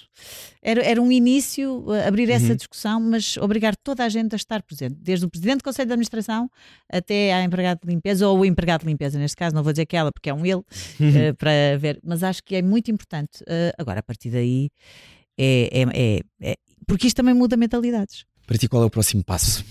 era, 0.62 0.82
era 0.84 1.00
um 1.00 1.10
início, 1.10 1.84
uh, 1.86 2.06
abrir 2.06 2.30
essa 2.30 2.50
uhum. 2.50 2.56
discussão, 2.56 3.00
mas 3.00 3.36
obrigar 3.36 3.74
toda 3.76 4.04
a 4.04 4.08
gente 4.08 4.34
a 4.34 4.36
estar 4.36 4.62
presente, 4.62 4.96
desde 5.00 5.24
o 5.24 5.30
presidente 5.30 5.58
do 5.58 5.64
Conselho 5.64 5.86
de 5.86 5.92
Administração 5.92 6.50
até 6.90 7.32
a 7.32 7.42
empregada 7.42 7.80
de 7.82 7.88
limpeza, 7.88 8.28
ou 8.28 8.40
o 8.40 8.44
empregado 8.44 8.82
de 8.82 8.86
limpeza, 8.86 9.18
neste 9.18 9.36
caso, 9.36 9.54
não 9.54 9.62
vou 9.62 9.72
dizer 9.72 9.86
que 9.86 9.96
ela, 9.96 10.12
porque 10.12 10.30
é 10.30 10.34
um 10.34 10.44
ele, 10.44 10.62
uhum. 11.00 11.30
uh, 11.30 11.34
para 11.36 11.76
ver, 11.78 12.00
mas 12.04 12.22
acho 12.22 12.42
que 12.42 12.54
é 12.54 12.62
muito 12.62 12.90
importante. 12.90 13.42
Uh, 13.42 13.72
agora, 13.78 14.00
a 14.00 14.02
partir 14.02 14.30
daí, 14.30 14.70
é, 15.38 15.70
é, 15.72 15.82
é, 15.82 16.20
é, 16.40 16.56
porque 16.86 17.06
isto 17.06 17.16
também 17.16 17.34
muda 17.34 17.56
mentalidades. 17.56 18.24
Para 18.46 18.56
ti, 18.58 18.68
qual 18.68 18.82
é 18.82 18.86
o 18.86 18.90
próximo 18.90 19.24
passo? 19.24 19.64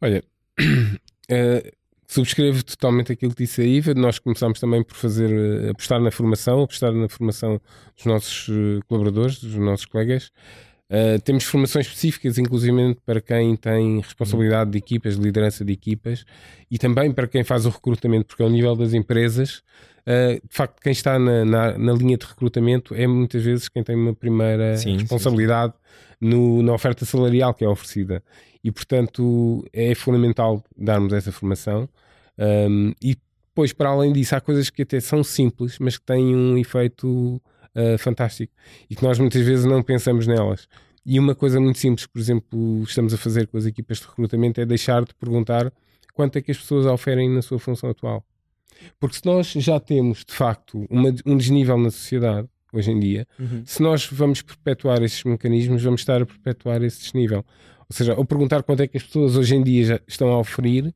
Olha, 0.00 0.22
uh, 0.58 1.70
Subscrevo 2.10 2.64
totalmente 2.64 3.12
aquilo 3.12 3.32
que 3.32 3.44
disse 3.44 3.62
a 3.62 3.64
Iva. 3.64 3.94
Nós 3.94 4.18
começámos 4.18 4.58
também 4.58 4.82
por 4.82 4.96
fazer, 4.96 5.30
eh, 5.30 5.70
apostar 5.70 6.00
na 6.00 6.10
formação, 6.10 6.60
apostar 6.60 6.92
na 6.92 7.08
formação 7.08 7.60
dos 7.94 8.04
nossos 8.04 8.48
eh, 8.48 8.80
colaboradores, 8.88 9.40
dos 9.40 9.54
nossos 9.54 9.86
colegas. 9.86 10.32
Uh, 10.90 11.20
temos 11.22 11.44
formações 11.44 11.86
específicas, 11.86 12.36
inclusive 12.36 12.96
para 13.06 13.20
quem 13.20 13.54
tem 13.54 14.00
responsabilidade 14.00 14.72
de 14.72 14.78
equipas, 14.78 15.16
de 15.16 15.22
liderança 15.22 15.64
de 15.64 15.72
equipas 15.72 16.24
e 16.68 16.78
também 16.78 17.12
para 17.12 17.28
quem 17.28 17.44
faz 17.44 17.64
o 17.64 17.68
recrutamento, 17.68 18.26
porque 18.26 18.42
ao 18.42 18.50
nível 18.50 18.74
das 18.74 18.92
empresas, 18.92 19.62
uh, 20.00 20.34
de 20.34 20.52
facto, 20.52 20.80
quem 20.82 20.90
está 20.90 21.16
na, 21.16 21.44
na, 21.44 21.78
na, 21.78 21.92
linha 21.92 22.18
de 22.18 22.26
recrutamento 22.26 22.92
é 22.92 23.06
muitas 23.06 23.40
vezes 23.40 23.68
quem 23.68 23.84
tem 23.84 23.94
uma 23.94 24.12
primeira 24.12 24.76
sim, 24.76 24.96
responsabilidade 24.96 25.74
sim, 25.74 25.78
sim. 25.78 26.28
No, 26.28 26.60
na 26.60 26.72
oferta 26.72 27.04
salarial 27.04 27.54
que 27.54 27.64
é 27.64 27.68
oferecida. 27.68 28.20
E, 28.62 28.72
portanto, 28.72 29.64
é 29.72 29.94
fundamental 29.94 30.62
darmos 30.76 31.12
essa 31.12 31.30
formação. 31.30 31.88
Um, 32.36 32.92
e 33.00 33.16
depois, 33.48 33.72
para 33.72 33.90
além 33.90 34.12
disso, 34.12 34.34
há 34.34 34.40
coisas 34.40 34.68
que 34.70 34.82
até 34.82 34.98
são 35.00 35.22
simples, 35.22 35.78
mas 35.78 35.96
que 35.96 36.04
têm 36.04 36.34
um 36.34 36.58
efeito 36.58 37.40
uh, 37.74 37.98
fantástico 37.98 38.52
e 38.88 38.96
que 38.96 39.02
nós 39.02 39.18
muitas 39.18 39.44
vezes 39.44 39.64
não 39.64 39.82
pensamos 39.82 40.26
nelas. 40.26 40.68
E 41.04 41.18
uma 41.18 41.34
coisa 41.34 41.60
muito 41.60 41.78
simples, 41.78 42.06
por 42.06 42.18
exemplo, 42.20 42.82
estamos 42.82 43.14
a 43.14 43.16
fazer 43.16 43.46
com 43.46 43.56
as 43.56 43.66
equipas 43.66 43.98
de 43.98 44.06
recrutamento 44.06 44.60
é 44.60 44.66
deixar 44.66 45.04
de 45.04 45.14
perguntar 45.14 45.72
quanto 46.14 46.36
é 46.36 46.42
que 46.42 46.50
as 46.50 46.58
pessoas 46.58 46.86
oferem 46.86 47.30
na 47.30 47.42
sua 47.42 47.58
função 47.58 47.90
atual. 47.90 48.24
Porque 48.98 49.16
se 49.16 49.24
nós 49.24 49.46
já 49.48 49.80
temos, 49.80 50.24
de 50.24 50.32
facto, 50.32 50.86
uma, 50.90 51.14
um 51.24 51.36
desnível 51.36 51.76
na 51.78 51.90
sociedade, 51.90 52.48
hoje 52.72 52.90
em 52.90 53.00
dia, 53.00 53.26
uhum. 53.38 53.62
se 53.64 53.82
nós 53.82 54.06
vamos 54.06 54.42
perpetuar 54.42 55.02
esses 55.02 55.22
mecanismos, 55.24 55.82
vamos 55.82 56.02
estar 56.02 56.22
a 56.22 56.26
perpetuar 56.26 56.82
esse 56.82 57.00
desnível. 57.00 57.44
Ou 57.88 57.96
seja, 57.96 58.14
ou 58.14 58.24
perguntar 58.24 58.62
quanto 58.62 58.82
é 58.82 58.86
que 58.86 58.96
as 58.96 59.02
pessoas 59.02 59.36
hoje 59.36 59.56
em 59.56 59.62
dia 59.62 59.84
já 59.84 60.00
estão 60.06 60.28
a 60.28 60.38
oferir 60.38 60.92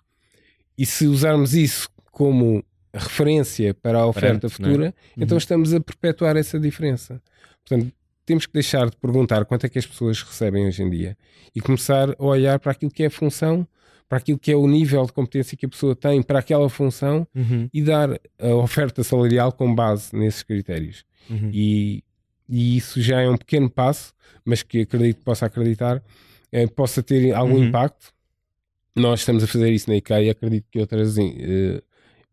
e 0.78 0.86
se 0.86 1.06
usarmos 1.06 1.54
isso 1.54 1.88
como 2.12 2.64
referência 2.98 3.74
para 3.74 3.98
a 3.98 4.06
oferta 4.06 4.40
Parente, 4.40 4.46
é? 4.46 4.48
futura, 4.48 4.86
é? 4.88 5.22
então 5.22 5.36
estamos 5.38 5.72
a 5.74 5.80
perpetuar 5.80 6.36
essa 6.36 6.58
diferença. 6.58 7.20
Portanto, 7.66 7.92
temos 8.26 8.46
que 8.46 8.52
deixar 8.52 8.88
de 8.88 8.96
perguntar 8.96 9.44
quanto 9.44 9.66
é 9.66 9.68
que 9.68 9.78
as 9.78 9.86
pessoas 9.86 10.22
recebem 10.22 10.66
hoje 10.66 10.82
em 10.82 10.88
dia 10.90 11.16
e 11.54 11.60
começar 11.60 12.10
a 12.18 12.24
olhar 12.24 12.58
para 12.58 12.72
aquilo 12.72 12.90
que 12.90 13.02
é 13.02 13.06
a 13.06 13.10
função, 13.10 13.66
para 14.08 14.18
aquilo 14.18 14.38
que 14.38 14.50
é 14.52 14.56
o 14.56 14.66
nível 14.66 15.04
de 15.06 15.12
competência 15.12 15.56
que 15.56 15.66
a 15.66 15.68
pessoa 15.68 15.94
tem 15.96 16.22
para 16.22 16.38
aquela 16.38 16.68
função 16.68 17.26
Uhum. 17.34 17.68
e 17.72 17.82
dar 17.82 18.18
a 18.38 18.54
oferta 18.54 19.02
salarial 19.04 19.52
com 19.52 19.74
base 19.74 20.14
nesses 20.16 20.42
critérios. 20.42 21.04
Uhum. 21.28 21.50
E, 21.52 22.02
e 22.48 22.76
isso 22.76 23.00
já 23.00 23.20
é 23.20 23.28
um 23.28 23.36
pequeno 23.36 23.68
passo, 23.68 24.12
mas 24.44 24.62
que 24.62 24.80
acredito 24.82 25.18
que 25.18 25.24
possa 25.24 25.46
acreditar, 25.46 26.02
eh, 26.52 26.66
possa 26.66 27.02
ter 27.02 27.32
algum 27.34 27.54
Uhum. 27.56 27.64
impacto. 27.64 28.12
Nós 28.96 29.20
estamos 29.20 29.42
a 29.42 29.46
fazer 29.46 29.70
isso 29.72 29.88
na 29.90 29.96
IKEA 29.96 30.22
e 30.22 30.30
acredito 30.30 30.66
que 30.70 30.78
outras 30.78 31.16
eh, 31.18 31.82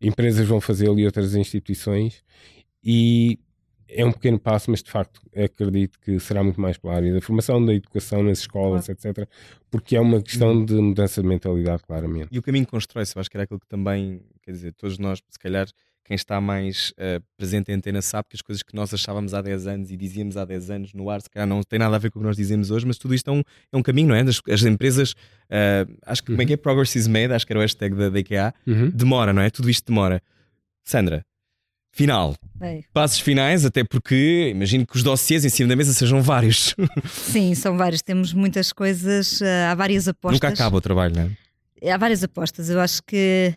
empresas 0.02 0.46
vão 0.46 0.60
fazê-lo 0.60 0.98
e 0.98 1.06
outras 1.06 1.34
instituições. 1.34 2.22
E 2.84 3.38
é 3.88 4.04
um 4.04 4.12
pequeno 4.12 4.38
passo, 4.38 4.70
mas 4.70 4.82
de 4.82 4.90
facto 4.90 5.20
acredito 5.36 5.98
que 6.00 6.18
será 6.18 6.42
muito 6.42 6.60
mais 6.60 6.78
pela 6.78 6.94
área 6.94 7.12
da 7.12 7.20
formação, 7.20 7.64
da 7.64 7.74
educação 7.74 8.22
nas 8.22 8.38
escolas, 8.40 8.88
etc. 8.88 9.28
Porque 9.70 9.94
é 9.96 10.00
uma 10.00 10.20
questão 10.22 10.48
Uhum. 10.52 10.64
de 10.64 10.74
mudança 10.74 11.20
de 11.22 11.28
mentalidade, 11.28 11.82
claramente. 11.82 12.28
E 12.32 12.38
o 12.38 12.42
caminho 12.42 12.66
constrói-se, 12.66 13.14
eu 13.16 13.20
acho 13.20 13.30
que 13.30 13.36
era 13.36 13.44
aquilo 13.44 13.60
que 13.60 13.66
também, 13.68 14.22
quer 14.42 14.52
dizer, 14.52 14.72
todos 14.72 14.98
nós, 14.98 15.22
se 15.28 15.38
calhar, 15.38 15.66
quem 16.04 16.14
está 16.16 16.40
mais 16.40 16.92
eh, 16.98 17.20
presente 17.36 17.70
em 17.70 17.74
antena 17.76 18.02
sabe 18.02 18.26
que 18.28 18.36
as 18.36 18.42
coisas 18.42 18.62
que 18.62 18.74
nós 18.74 18.92
achávamos 18.92 19.32
há 19.34 19.40
10 19.40 19.66
anos 19.66 19.90
e 19.90 19.96
dizíamos 19.96 20.36
há 20.36 20.44
10 20.44 20.70
anos 20.70 20.92
no 20.92 21.08
ar, 21.08 21.22
se 21.22 21.30
calhar 21.30 21.46
não 21.48 21.62
tem 21.62 21.78
nada 21.78 21.94
a 21.94 21.98
ver 21.98 22.10
com 22.10 22.18
o 22.18 22.22
que 22.22 22.26
nós 22.26 22.36
dizemos 22.36 22.70
hoje, 22.70 22.84
mas 22.86 22.98
tudo 22.98 23.14
isto 23.14 23.30
é 23.30 23.32
um, 23.32 23.42
é 23.72 23.76
um 23.76 23.82
caminho, 23.82 24.08
não 24.08 24.14
é? 24.14 24.20
As, 24.22 24.40
as 24.50 24.62
empresas, 24.64 25.14
eh, 25.48 25.86
acho 26.04 26.22
que 26.22 26.32
como 26.32 26.42
é 26.42 26.46
que 26.46 26.52
é 26.54 26.56
Progress 26.56 26.98
is 26.98 27.06
made, 27.06 27.32
acho 27.32 27.46
que 27.46 27.52
era 27.52 27.60
o 27.60 27.62
hashtag 27.62 27.94
da, 28.10 28.18
IKEA, 28.18 28.52
Uhum. 28.66 28.90
demora, 28.90 29.32
não 29.32 29.40
é? 29.42 29.48
Tudo 29.50 29.70
isto 29.70 29.86
demora. 29.86 30.20
Sandra, 30.84 31.24
final, 31.92 32.34
Bem, 32.56 32.84
passos 32.92 33.20
finais, 33.20 33.64
até 33.64 33.84
porque 33.84 34.48
imagino 34.54 34.86
que 34.86 34.96
os 34.96 35.02
dossiês 35.02 35.44
em 35.44 35.48
cima 35.48 35.68
da 35.68 35.76
mesa 35.76 35.92
sejam 35.92 36.20
vários. 36.20 36.74
sim, 37.06 37.54
são 37.54 37.76
vários. 37.76 38.02
Temos 38.02 38.32
muitas 38.32 38.72
coisas, 38.72 39.40
eh, 39.40 39.66
há 39.66 39.74
várias 39.74 40.08
apostas. 40.08 40.40
Nunca 40.40 40.48
acaba 40.48 40.76
o 40.76 40.80
trabalho, 40.80 41.14
não 41.14 41.30
é? 41.82 41.90
Há 41.92 41.96
várias 41.96 42.22
apostas. 42.24 42.70
Eu 42.70 42.80
acho 42.80 43.02
que 43.04 43.54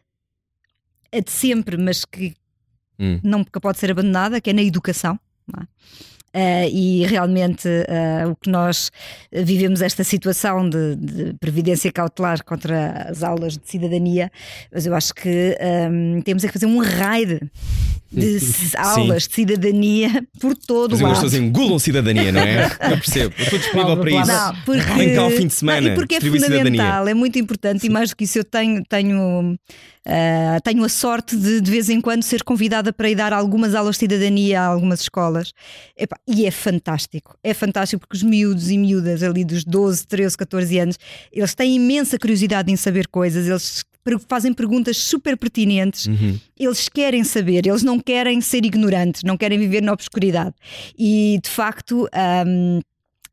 é 1.17 1.21
de 1.21 1.31
sempre, 1.31 1.77
mas 1.77 2.03
que 2.05 2.33
Hum. 2.97 3.19
nunca 3.23 3.59
pode 3.59 3.77
ser 3.77 3.91
abandonada, 3.91 4.39
que 4.39 4.49
é 4.49 4.53
na 4.53 4.61
educação. 4.63 5.19
não 5.51 5.61
é? 5.63 5.67
Eh, 6.37 6.69
e 6.69 7.05
realmente 7.05 7.67
eh, 7.67 8.25
o 8.27 8.35
que 8.35 8.49
nós 8.49 8.91
vivemos 9.31 9.81
esta 9.81 10.03
situação 10.03 10.69
de, 10.69 10.95
de 10.97 11.33
previdência 11.39 11.89
cautelar 11.91 12.43
contra 12.43 13.07
as 13.09 13.23
aulas 13.23 13.57
de 13.57 13.69
cidadania, 13.69 14.29
mas 14.73 14.85
eu 14.85 14.93
acho 14.95 15.13
que 15.13 15.55
ehm, 15.59 16.19
temos 16.21 16.43
é 16.43 16.47
que 16.47 16.53
fazer 16.53 16.65
um 16.65 16.79
raid 16.79 17.39
de 18.11 18.39
aulas 18.77 19.27
de 19.27 19.33
cidadania 19.35 20.25
por 20.39 20.55
todo 20.57 20.91
Fazer 20.91 21.03
o 21.03 21.07
lado. 21.07 21.15
pessoas 21.15 21.33
engolam 21.35 21.79
cidadania, 21.79 22.31
não 22.31 22.41
é? 22.41 22.65
Eu 22.91 22.97
percebo, 22.97 23.33
eu 23.37 23.43
estou 23.43 23.59
disponível 23.59 23.97
para 23.97 24.11
isso. 24.11 24.27
Não, 24.31 24.55
porque, 24.65 24.93
Vem 24.93 25.15
cá 25.15 25.21
ao 25.21 25.31
fim 25.31 25.47
de 25.47 25.53
semana, 25.53 25.81
Não, 25.81 25.91
e 25.91 25.95
porque 25.95 26.15
é 26.15 26.19
distribui 26.19 26.39
cidadania. 26.39 26.63
fundamental, 26.65 27.07
é 27.07 27.13
muito 27.13 27.39
importante 27.39 27.85
e 27.87 27.89
mais 27.89 28.09
do 28.09 28.15
que 28.15 28.23
isso 28.25 28.37
eu 28.39 28.43
tenho, 28.43 28.83
tenho, 28.85 29.57
ah, 30.07 30.59
tenho 30.63 30.83
a 30.83 30.89
sorte 30.89 31.35
de 31.35 31.59
de 31.59 31.71
vez 31.71 31.89
em 31.89 31.99
quando 31.99 32.23
ser 32.23 32.43
convidada 32.43 32.93
para 32.93 33.09
ir 33.09 33.15
dar 33.15 33.33
algumas 33.33 33.73
aulas 33.73 33.95
de 33.95 34.01
cidadania 34.01 34.61
a 34.61 34.65
algumas 34.65 35.01
escolas 35.01 35.51
Epá, 35.97 36.17
e 36.27 36.45
é 36.45 36.51
fantástico, 36.51 37.37
é 37.43 37.53
fantástico 37.53 38.01
porque 38.01 38.15
os 38.15 38.23
miúdos 38.23 38.69
e 38.69 38.77
miúdas 38.77 39.23
ali 39.23 39.43
dos 39.43 39.63
12, 39.63 40.05
13, 40.07 40.37
14 40.37 40.79
anos 40.79 40.99
eles 41.31 41.55
têm 41.55 41.75
imensa 41.75 42.19
curiosidade 42.19 42.71
em 42.71 42.75
saber 42.75 43.07
coisas, 43.07 43.47
eles 43.47 43.83
fazem 44.27 44.53
perguntas 44.53 44.97
super 44.97 45.35
pertinentes 45.35 46.05
Uhum. 46.05 46.39
eles 46.57 46.87
querem 46.87 47.23
saber, 47.23 47.65
eles 47.65 47.81
não 47.81 47.99
querem 47.99 48.39
ser 48.41 48.63
ignorantes, 48.63 49.23
não 49.23 49.35
querem 49.35 49.57
viver 49.57 49.81
na 49.81 49.91
obscuridade. 49.91 50.53
E 50.97 51.39
de 51.43 51.49
facto. 51.49 52.07
hum, 52.45 52.79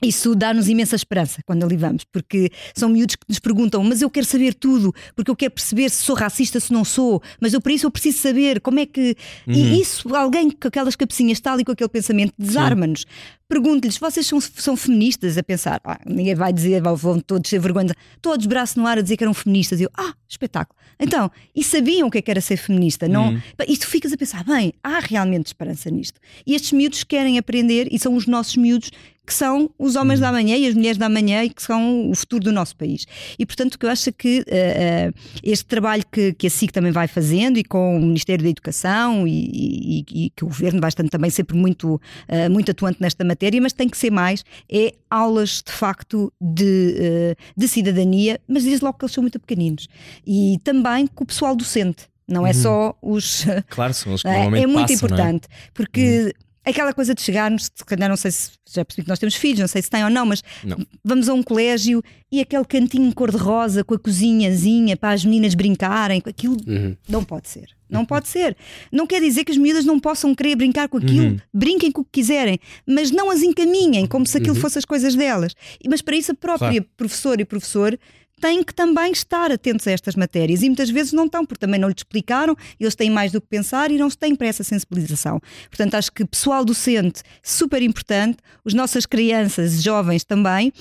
isso 0.02 0.34
dá-nos 0.34 0.68
imensa 0.68 0.96
esperança 0.96 1.40
quando 1.46 1.64
ali 1.64 1.76
vamos, 1.76 2.04
porque 2.04 2.50
são 2.74 2.88
miúdos 2.88 3.16
que 3.16 3.24
nos 3.28 3.38
perguntam: 3.38 3.82
Mas 3.84 4.02
eu 4.02 4.10
quero 4.10 4.26
saber 4.26 4.54
tudo, 4.54 4.92
porque 5.14 5.30
eu 5.30 5.36
quero 5.36 5.52
perceber 5.52 5.88
se 5.90 6.02
sou 6.02 6.16
racista, 6.16 6.58
se 6.60 6.72
não 6.72 6.84
sou, 6.84 7.22
mas 7.40 7.52
eu 7.52 7.60
para 7.60 7.72
isso 7.72 7.86
eu 7.86 7.90
preciso 7.90 8.18
saber 8.18 8.60
como 8.60 8.80
é 8.80 8.86
que. 8.86 9.16
Uhum. 9.46 9.54
E 9.54 9.80
isso, 9.80 10.14
alguém 10.14 10.50
com 10.50 10.68
aquelas 10.68 10.96
cabecinhas 10.96 11.38
está 11.38 11.52
ali 11.52 11.64
com 11.64 11.72
aquele 11.72 11.88
pensamento, 11.88 12.34
desarma-nos. 12.38 13.04
Pergunto-lhes: 13.48 13.98
Vocês 13.98 14.26
são, 14.26 14.40
são 14.40 14.76
feministas? 14.76 15.36
A 15.36 15.42
pensar, 15.42 15.80
ah, 15.84 16.00
ninguém 16.06 16.34
vai 16.34 16.52
dizer, 16.52 16.80
vão- 16.82 17.20
todos 17.20 17.50
ter 17.50 17.58
vergonha, 17.58 17.94
todos 18.20 18.46
braço 18.46 18.78
no 18.80 18.86
ar 18.86 18.98
a 18.98 19.02
dizer 19.02 19.16
que 19.16 19.24
eram 19.24 19.34
feministas. 19.34 19.78
E 19.80 19.84
eu, 19.84 19.90
ah, 19.96 20.14
espetáculo. 20.28 20.78
Então, 20.98 21.30
e 21.54 21.62
sabiam 21.62 22.08
o 22.08 22.10
que 22.10 22.18
é 22.18 22.22
que 22.22 22.30
era 22.30 22.40
ser 22.40 22.56
feminista? 22.56 23.08
Não, 23.08 23.30
Uhum. 23.32 23.40
e 23.68 23.76
tu 23.76 23.86
ficas 23.86 24.12
a 24.12 24.16
pensar, 24.16 24.44
bem, 24.44 24.72
há 24.82 25.00
realmente 25.00 25.46
esperança 25.48 25.90
nisto. 25.90 26.18
E 26.46 26.54
estes 26.54 26.72
miúdos 26.72 27.02
querem 27.04 27.38
aprender 27.38 27.88
e 27.90 27.98
são 27.98 28.14
os 28.14 28.26
nossos 28.26 28.56
miúdos 28.56 28.90
que 29.24 29.32
são 29.32 29.70
os 29.78 29.94
homens 29.94 30.18
da 30.18 30.32
manhã 30.32 30.56
e 30.56 30.66
as 30.66 30.74
mulheres 30.74 30.98
da 30.98 31.08
manhã 31.08 31.44
e 31.44 31.50
que 31.50 31.62
são 31.62 32.10
o 32.10 32.14
futuro 32.14 32.42
do 32.44 32.52
nosso 32.52 32.74
país. 32.76 33.06
E 33.38 33.46
portanto, 33.46 33.78
que 33.78 33.86
eu 33.86 33.90
acho 33.90 34.08
é 34.08 34.12
que 34.12 34.44
eh, 34.48 35.10
eh, 35.10 35.12
este 35.44 35.64
trabalho 35.66 36.02
que, 36.10 36.32
que 36.32 36.46
a 36.48 36.50
SIC 36.50 36.72
também 36.72 36.90
vai 36.90 37.06
fazendo 37.06 37.56
e 37.56 37.62
com 37.62 37.96
o 37.96 38.00
Ministério 38.00 38.42
da 38.42 38.50
Educação 38.50 39.26
e, 39.26 40.00
e- 40.10 40.24
e 40.26 40.30
que 40.30 40.44
o 40.44 40.48
Governo 40.48 40.80
vai 40.80 40.88
estando 40.88 41.08
também 41.08 41.30
sempre 41.30 41.56
muito, 41.56 42.00
eh, 42.26 42.48
muito 42.48 42.70
atuante 42.72 43.00
nesta 43.00 43.22
matéria, 43.24 43.60
mas 43.60 43.72
tem 43.72 43.88
que 43.88 43.96
ser 43.96 44.10
mais, 44.10 44.44
é 44.70 44.92
aulas 45.08 45.62
de 45.64 45.72
facto 45.72 46.32
de, 46.40 47.36
de 47.56 47.68
cidadania, 47.68 48.40
mas 48.48 48.64
desde 48.64 48.84
logo 48.84 48.98
que 48.98 49.04
eles 49.04 49.14
são 49.14 49.22
muito 49.22 49.38
pequeninos. 49.38 49.86
E 50.26 50.58
também 50.64 51.06
com 51.06 51.22
o 51.22 51.26
pessoal 51.26 51.54
docente. 51.54 52.10
Não 52.28 52.46
é 52.46 52.52
só 52.52 52.96
os, 53.02 53.44
Claro, 53.68 53.92
são 53.92 54.14
os 54.14 54.22
que 54.22 54.28
é, 54.28 54.32
normalmente 54.32 54.62
é 54.64 54.66
muito 54.66 54.80
passam, 54.88 54.94
é? 54.94 54.96
importante, 54.96 55.48
porque 55.74 56.34
aquela 56.64 56.92
coisa 56.92 57.14
de 57.14 57.20
chegarmos, 57.22 57.64
se 57.74 57.84
calhar 57.84 58.08
não 58.08 58.16
sei 58.16 58.30
se 58.30 58.50
já 58.72 58.84
percebi 58.84 59.04
que 59.04 59.08
nós 59.08 59.18
temos 59.18 59.34
filhos, 59.34 59.60
não 59.60 59.66
sei 59.68 59.82
se 59.82 59.90
têm 59.90 60.04
ou 60.04 60.10
não, 60.10 60.24
mas 60.26 60.42
Não. 60.64 60.78
vamos 61.04 61.28
a 61.28 61.34
um 61.34 61.42
colégio 61.42 62.02
e 62.30 62.40
aquele 62.40 62.64
cantinho 62.64 63.12
cor-de-rosa 63.14 63.84
com 63.84 63.94
a 63.94 63.98
cozinhazinha 63.98 64.96
para 64.96 65.10
as 65.14 65.24
meninas 65.24 65.54
brincarem, 65.54 66.22
aquilo 66.24 66.56
Uhum. 66.66 66.96
não 67.08 67.24
pode 67.24 67.48
ser. 67.48 67.68
Não 67.90 68.06
pode 68.06 68.26
ser. 68.26 68.56
Não 68.90 69.06
quer 69.06 69.20
dizer 69.20 69.44
que 69.44 69.52
as 69.52 69.58
miúdas 69.58 69.84
não 69.84 70.00
possam 70.00 70.34
querer 70.34 70.56
brincar 70.56 70.88
com 70.88 70.96
aquilo. 70.96 71.26
Uhum. 71.26 71.36
Brinquem 71.52 71.92
com 71.92 72.00
o 72.00 72.04
que 72.04 72.10
quiserem, 72.22 72.58
mas 72.86 73.10
não 73.10 73.30
as 73.30 73.42
encaminhem 73.42 74.06
como 74.06 74.24
se 74.26 74.38
aquilo 74.38 74.54
fosse 74.54 74.78
as 74.78 74.86
coisas 74.86 75.14
delas. 75.14 75.54
Mas 75.86 76.00
para 76.00 76.16
isso 76.16 76.32
a 76.32 76.34
própria 76.34 76.70
Claro. 76.80 76.86
professora 76.96 77.42
e 77.42 77.44
professor 77.44 77.98
têm 78.42 78.64
que 78.64 78.74
também 78.74 79.12
estar 79.12 79.52
atentos 79.52 79.86
a 79.86 79.92
estas 79.92 80.16
matérias 80.16 80.62
e 80.62 80.66
muitas 80.66 80.90
vezes 80.90 81.12
não 81.12 81.26
estão, 81.26 81.46
porque 81.46 81.60
também 81.60 81.78
não 81.78 81.88
lhes 81.88 81.98
explicaram, 81.98 82.56
eles 82.78 82.96
têm 82.96 83.08
mais 83.08 83.30
do 83.30 83.40
que 83.40 83.46
pensar 83.46 83.92
e 83.92 83.96
não 83.96 84.10
se 84.10 84.18
têm 84.18 84.34
para 84.34 84.48
essa 84.48 84.64
sensibilização. 84.64 85.40
Portanto, 85.70 85.94
acho 85.94 86.10
que 86.10 86.24
pessoal 86.24 86.64
docente, 86.64 87.22
super 87.40 87.80
importante, 87.80 88.38
as 88.64 88.74
nossas 88.74 89.06
crianças, 89.06 89.80
jovens 89.80 90.24
também. 90.24 90.72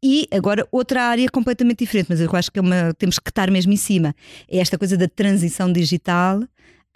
E 0.00 0.28
agora 0.30 0.64
outra 0.70 1.02
área 1.02 1.28
completamente 1.28 1.80
diferente, 1.80 2.06
mas 2.08 2.20
eu 2.20 2.30
acho 2.32 2.52
que 2.52 2.60
é 2.60 2.62
uma, 2.62 2.94
temos 2.96 3.18
que 3.18 3.30
estar 3.30 3.50
mesmo 3.50 3.72
em 3.72 3.76
cima. 3.76 4.14
É 4.48 4.58
esta 4.58 4.78
coisa 4.78 4.96
da 4.96 5.08
transição 5.08 5.72
digital. 5.72 6.44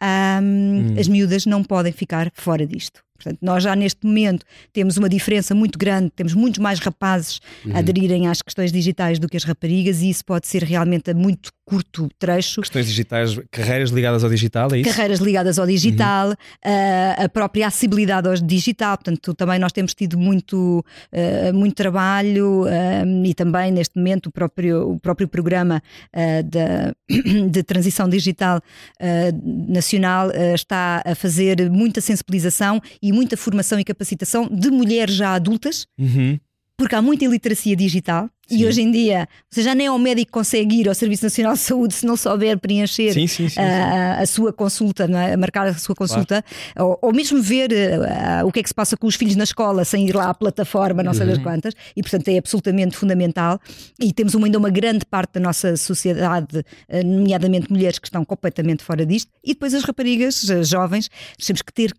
Ahm, 0.01 0.97
As 0.97 1.09
miúdas 1.09 1.45
não 1.45 1.65
podem 1.65 1.93
ficar 1.93 2.31
fora 2.33 2.65
disto. 2.65 3.03
Portanto, 3.23 3.39
nós 3.43 3.63
já 3.63 3.77
neste 3.77 4.05
momento 4.05 4.45
temos 4.73 4.97
uma 4.97 5.09
diferença 5.09 5.55
muito 5.55 5.79
grande, 5.79 6.11
temos 6.11 6.35
muitos 6.35 6.59
mais 6.59 6.79
rapazes 6.81 7.41
a 7.73 7.79
aderirem 7.79 8.27
às 8.27 8.43
questões 8.43 8.73
digitais 8.73 9.19
do 9.19 9.29
que 9.29 9.37
as 9.37 9.45
raparigas, 9.45 10.03
e 10.03 10.11
isso 10.11 10.25
pode 10.25 10.47
ser 10.47 10.63
realmente 10.63 11.13
muito 11.15 11.53
curto 11.65 12.09
trecho. 12.19 12.61
Questões 12.61 12.87
digitais, 12.87 13.39
carreiras 13.51 13.91
ligadas 13.91 14.25
ao 14.25 14.31
digital, 14.31 14.73
é 14.73 14.81
isso? 14.81 14.91
Carreiras 14.91 15.21
ligadas 15.21 15.59
ao 15.59 15.67
digital, 15.67 16.35
a, 16.65 17.25
a 17.25 17.29
própria 17.29 17.67
acessibilidade 17.67 18.29
ao 18.29 18.35
digital, 18.35 18.97
portanto, 18.97 19.35
também 19.35 19.59
nós 19.59 19.73
temos 19.73 19.95
tido 19.95 20.19
muito, 20.19 20.85
eh, 21.11 21.53
muito 21.53 21.75
trabalho 21.75 22.67
eh, 22.67 23.05
e 23.25 23.35
também 23.35 23.71
neste 23.71 23.97
momento 23.97 24.27
o 24.27 24.33
próprio, 24.33 24.91
o 24.93 25.01
próprio 25.01 25.29
programa 25.29 25.83
eh, 26.13 26.43
da, 26.43 26.93
de 27.49 27.63
transição 27.63 28.09
digital 28.09 28.61
eh, 28.99 29.33
nacional 29.69 30.31
eh, 30.33 30.55
está 30.55 31.03
a 31.05 31.15
fazer 31.15 31.71
muita 31.71 32.01
sensibilização 32.01 32.81
e 33.01 33.13
muita 33.13 33.37
formação 33.37 33.79
e 33.79 33.85
capacitação 33.85 34.49
de 34.49 34.71
mulheres 34.71 35.15
já 35.15 35.35
adultas 35.35 35.87
Uhum. 35.99 36.39
Porque 36.77 36.95
há 36.95 37.03
muita 37.03 37.25
iliteracia 37.25 37.77
digital 37.77 38.29
Sim. 38.49 38.59
e 38.59 38.67
hoje 38.67 38.83
em 38.83 38.91
dia 38.91 39.29
você 39.49 39.63
já 39.63 39.75
nem 39.75 39.87
é 39.87 39.91
o 39.91 39.99
médico 39.99 40.27
que 40.27 40.33
consegue 40.33 40.81
ir 40.81 40.89
ao 40.89 40.95
Serviço 40.95 41.25
Nacional 41.25 41.53
de 41.55 41.61
Saúde 41.61 41.95
se 41.95 42.05
não 42.05 42.17
souber 42.17 42.59
preencher 42.59 43.13
Sim, 43.13 43.27
sim, 43.27 43.49
sim. 43.49 43.51
sim. 43.51 43.61
a, 43.61 44.21
a 44.21 44.27
sua 44.27 44.53
consulta, 44.53 45.07
não 45.07 45.19
é? 45.19 45.37
marcar 45.37 45.67
a 45.67 45.75
sua 45.75 45.95
consulta, 45.95 46.45
ou, 46.77 46.99
ou 47.01 47.13
mesmo 47.13 47.41
ver 47.41 47.71
uh, 47.71 48.47
o 48.47 48.53
que 48.53 48.61
é 48.61 48.63
que 48.63 48.69
se 48.69 48.75
passa 48.75 48.97
com 48.97 49.07
os 49.07 49.15
filhos 49.15 49.37
na 49.37 49.45
escola 49.45 49.85
sem 49.85 50.09
ir 50.09 50.15
lá 50.15 50.31
à 50.31 50.35
plataforma, 50.35 51.03
não 51.03 51.15
sei 51.15 51.27
das 51.27 51.39
quantas, 51.39 51.75
e 51.97 52.03
portanto 52.03 52.29
é 52.29 52.39
absolutamente 52.39 52.97
fundamental. 52.97 53.61
E 54.01 54.13
temos 54.13 54.35
ainda 54.35 54.59
uma 54.59 54.71
grande 54.71 55.05
parte 55.05 55.35
da 55.35 55.41
nossa 55.41 55.77
sociedade, 55.77 56.59
uh, 56.59 57.05
nomeadamente 57.05 57.71
mulheres, 57.71 57.99
que 57.99 58.07
estão 58.07 58.25
completamente 58.25 58.83
fora 58.83 59.07
disto, 59.07 59.31
e 59.45 59.55
depois 59.55 59.75
as 59.75 59.85
raparigas 59.85 60.43
uh, 60.45 60.65
jovens, 60.65 61.09
temos 61.45 61.63
que 61.63 61.73
ter 61.73 61.93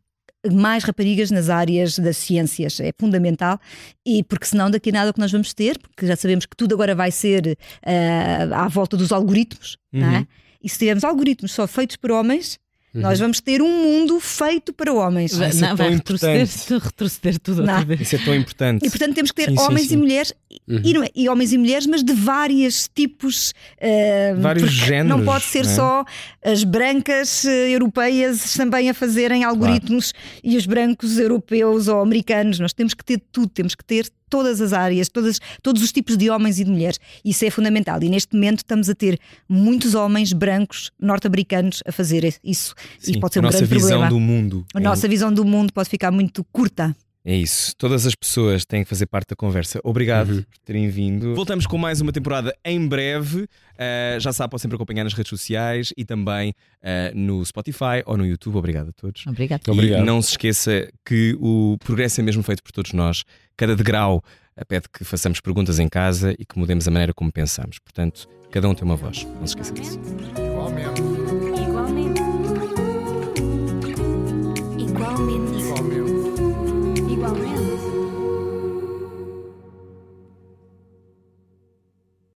mais 0.52 0.84
raparigas 0.84 1.32
nas 1.32 1.50
áreas 1.50 1.98
das 1.98 2.18
ciências, 2.18 2.80
é 2.80 2.92
fundamental, 3.00 3.60
e 4.06 4.24
porque 4.24 4.46
senão 4.46 4.70
daqui 4.70 4.90
a 4.90 4.94
nada 4.94 5.12
o 5.12 5.14
que 5.14 5.20
nós 5.20 5.32
vamos 5.32 5.54
ter, 5.54 5.80
porque 5.80 6.06
já 6.06 6.16
sabemos 6.16 6.46
que 6.46 6.56
tudo 6.56 6.76
agora 6.76 6.94
vai 6.94 7.12
ser 7.12 7.58
uh, 7.86 8.54
à 8.54 8.68
volta 8.68 8.98
dos 8.98 9.12
algoritmos, 9.12 9.78
não 9.92 10.08
é? 10.08 10.18
Uhum. 10.20 10.28
E 10.64 10.70
se 10.70 10.80
tivermos 10.80 11.04
algoritmos 11.04 11.52
só 11.52 11.68
feitos 11.68 11.98
por 11.98 12.12
homens, 12.12 12.58
Uhum. 12.94 13.02
Nós 13.02 13.20
vamos 13.20 13.42
ter 13.42 13.60
um 13.60 13.84
mundo 13.84 14.20
feito 14.20 14.72
para 14.72 14.94
homens. 14.94 15.36
Vai, 15.36 15.52
não, 15.54 15.70
é 15.70 15.76
vai 15.76 15.90
retroceder, 15.90 16.48
retroceder 16.80 17.40
tudo 17.40 17.62
outra 17.62 17.84
vez. 17.84 18.02
Isso 18.02 18.16
é 18.16 18.20
tão 18.20 18.36
importante. 18.36 18.86
E 18.86 18.90
portanto 18.90 19.16
temos 19.16 19.32
que 19.32 19.44
ter 19.44 19.52
sim, 19.52 19.60
homens 19.60 19.84
sim, 19.84 19.90
sim. 19.90 19.94
e 19.96 19.98
mulheres, 19.98 20.34
uhum. 20.68 20.82
e, 20.84 20.98
é, 20.98 21.12
e, 21.16 21.30
homens 21.30 21.54
e 21.54 21.58
mulheres, 21.58 21.88
mas 21.88 22.04
de 22.04 22.14
vários 22.14 22.88
tipos. 22.94 23.52
Uh, 23.82 24.40
Vários 24.40 24.72
géneros. 24.72 25.10
Não 25.10 25.26
pode 25.26 25.44
ser 25.46 25.66
é? 25.66 25.70
só 25.70 26.06
as 26.46 26.64
brancas 26.64 27.44
uh, 27.46 27.50
europeias 27.50 28.54
também 28.54 28.90
a 28.90 28.94
fazerem 28.94 29.44
algoritmos 29.44 30.12
claro. 30.12 30.40
e 30.44 30.56
os 30.56 30.68
brancos 30.68 31.18
europeus 31.18 31.88
ou 31.88 32.00
americanos. 32.00 32.60
Nós 32.60 32.74
temos 32.74 32.94
que 32.94 33.04
ter 33.04 33.20
tudo, 33.32 33.48
temos 33.48 33.74
que 33.74 33.84
ter 33.84 34.08
todas 34.34 34.60
as 34.60 34.74
áreas, 34.74 35.10
todas, 35.10 35.40
todos 35.62 35.84
os 35.84 35.92
tipos 35.92 36.18
de 36.18 36.28
homens 36.28 36.60
e 36.60 36.64
de 36.64 36.72
mulheres. 36.72 37.00
Isso 37.24 37.46
é 37.46 37.52
fundamental. 37.52 38.02
E 38.02 38.10
neste 38.10 38.34
momento 38.34 38.58
estamos 38.58 38.90
a 38.90 38.96
ter 38.96 39.20
muitos 39.48 39.94
homens 39.94 40.34
brancos 40.34 40.90
norte-americanos 41.00 41.84
a 41.86 41.92
fazer 41.92 42.36
isso. 42.44 42.74
Sim, 42.98 43.12
e 43.12 43.20
pode 43.20 43.36
ser 43.36 43.42
um 43.42 43.44
grande 43.44 43.68
problema. 43.68 43.96
A 43.96 44.00
nossa 44.00 44.08
visão 44.08 44.10
do 44.10 44.20
mundo. 44.20 44.66
A 44.74 44.80
é... 44.80 44.84
nossa 44.84 45.08
visão 45.08 45.32
do 45.32 45.46
mundo 45.46 45.72
pode 45.72 45.88
ficar 45.88 46.10
muito 46.10 46.44
curta. 46.46 46.96
É 47.26 47.36
isso. 47.36 47.74
Todas 47.78 48.06
as 48.06 48.14
pessoas 48.14 48.66
têm 48.66 48.84
que 48.84 48.90
fazer 48.90 49.06
parte 49.06 49.30
da 49.30 49.36
conversa. 49.36 49.80
Obrigado 49.84 50.30
uhum. 50.32 50.42
por 50.42 50.58
terem 50.66 50.90
vindo. 50.90 51.34
Voltamos 51.34 51.66
com 51.66 51.78
mais 51.78 52.02
uma 52.02 52.12
temporada 52.12 52.54
em 52.66 52.86
breve. 52.86 53.44
Uh, 53.44 54.20
já 54.20 54.34
sabe, 54.34 54.52
pode 54.52 54.62
sempre 54.62 54.76
acompanhar 54.76 55.06
nas 55.06 55.14
redes 55.14 55.30
sociais 55.30 55.94
e 55.96 56.04
também 56.04 56.52
uh, 56.52 57.18
no 57.18 57.44
Spotify 57.46 58.04
ou 58.06 58.18
no 58.18 58.26
YouTube. 58.26 58.58
Obrigado 58.58 58.90
a 58.90 58.92
todos. 58.92 59.26
Obrigado. 59.26 59.62
E 59.66 59.72
Obrigado. 59.72 60.04
não 60.04 60.22
se 60.22 60.32
esqueça 60.32 60.90
que 61.06 61.38
o 61.40 61.78
progresso 61.84 62.20
é 62.20 62.24
mesmo 62.24 62.44
feito 62.44 62.62
por 62.62 62.74
todos 62.74 62.92
nós. 62.92 63.24
Cada 63.56 63.74
degrau 63.74 64.18
uh, 64.58 64.66
pede 64.66 64.88
que 64.92 65.06
façamos 65.06 65.40
perguntas 65.40 65.80
em 65.80 65.88
casa 65.88 66.36
e 66.38 66.46
que 66.46 66.60
mudemos 66.60 66.90
a 66.90 66.92
maneira 66.92 67.14
como 67.14 67.32
pensamos. 67.32 67.80
Portanto, 67.80 68.28
cada 68.52 68.68
um 68.68 68.76
tem 68.76 68.84
uma 68.84 68.98
voz. 68.98 69.24
Não 69.24 69.48
se 69.48 69.56
esqueça 69.56 69.74
disso. 69.74 69.98
Igualmente. 70.38 71.23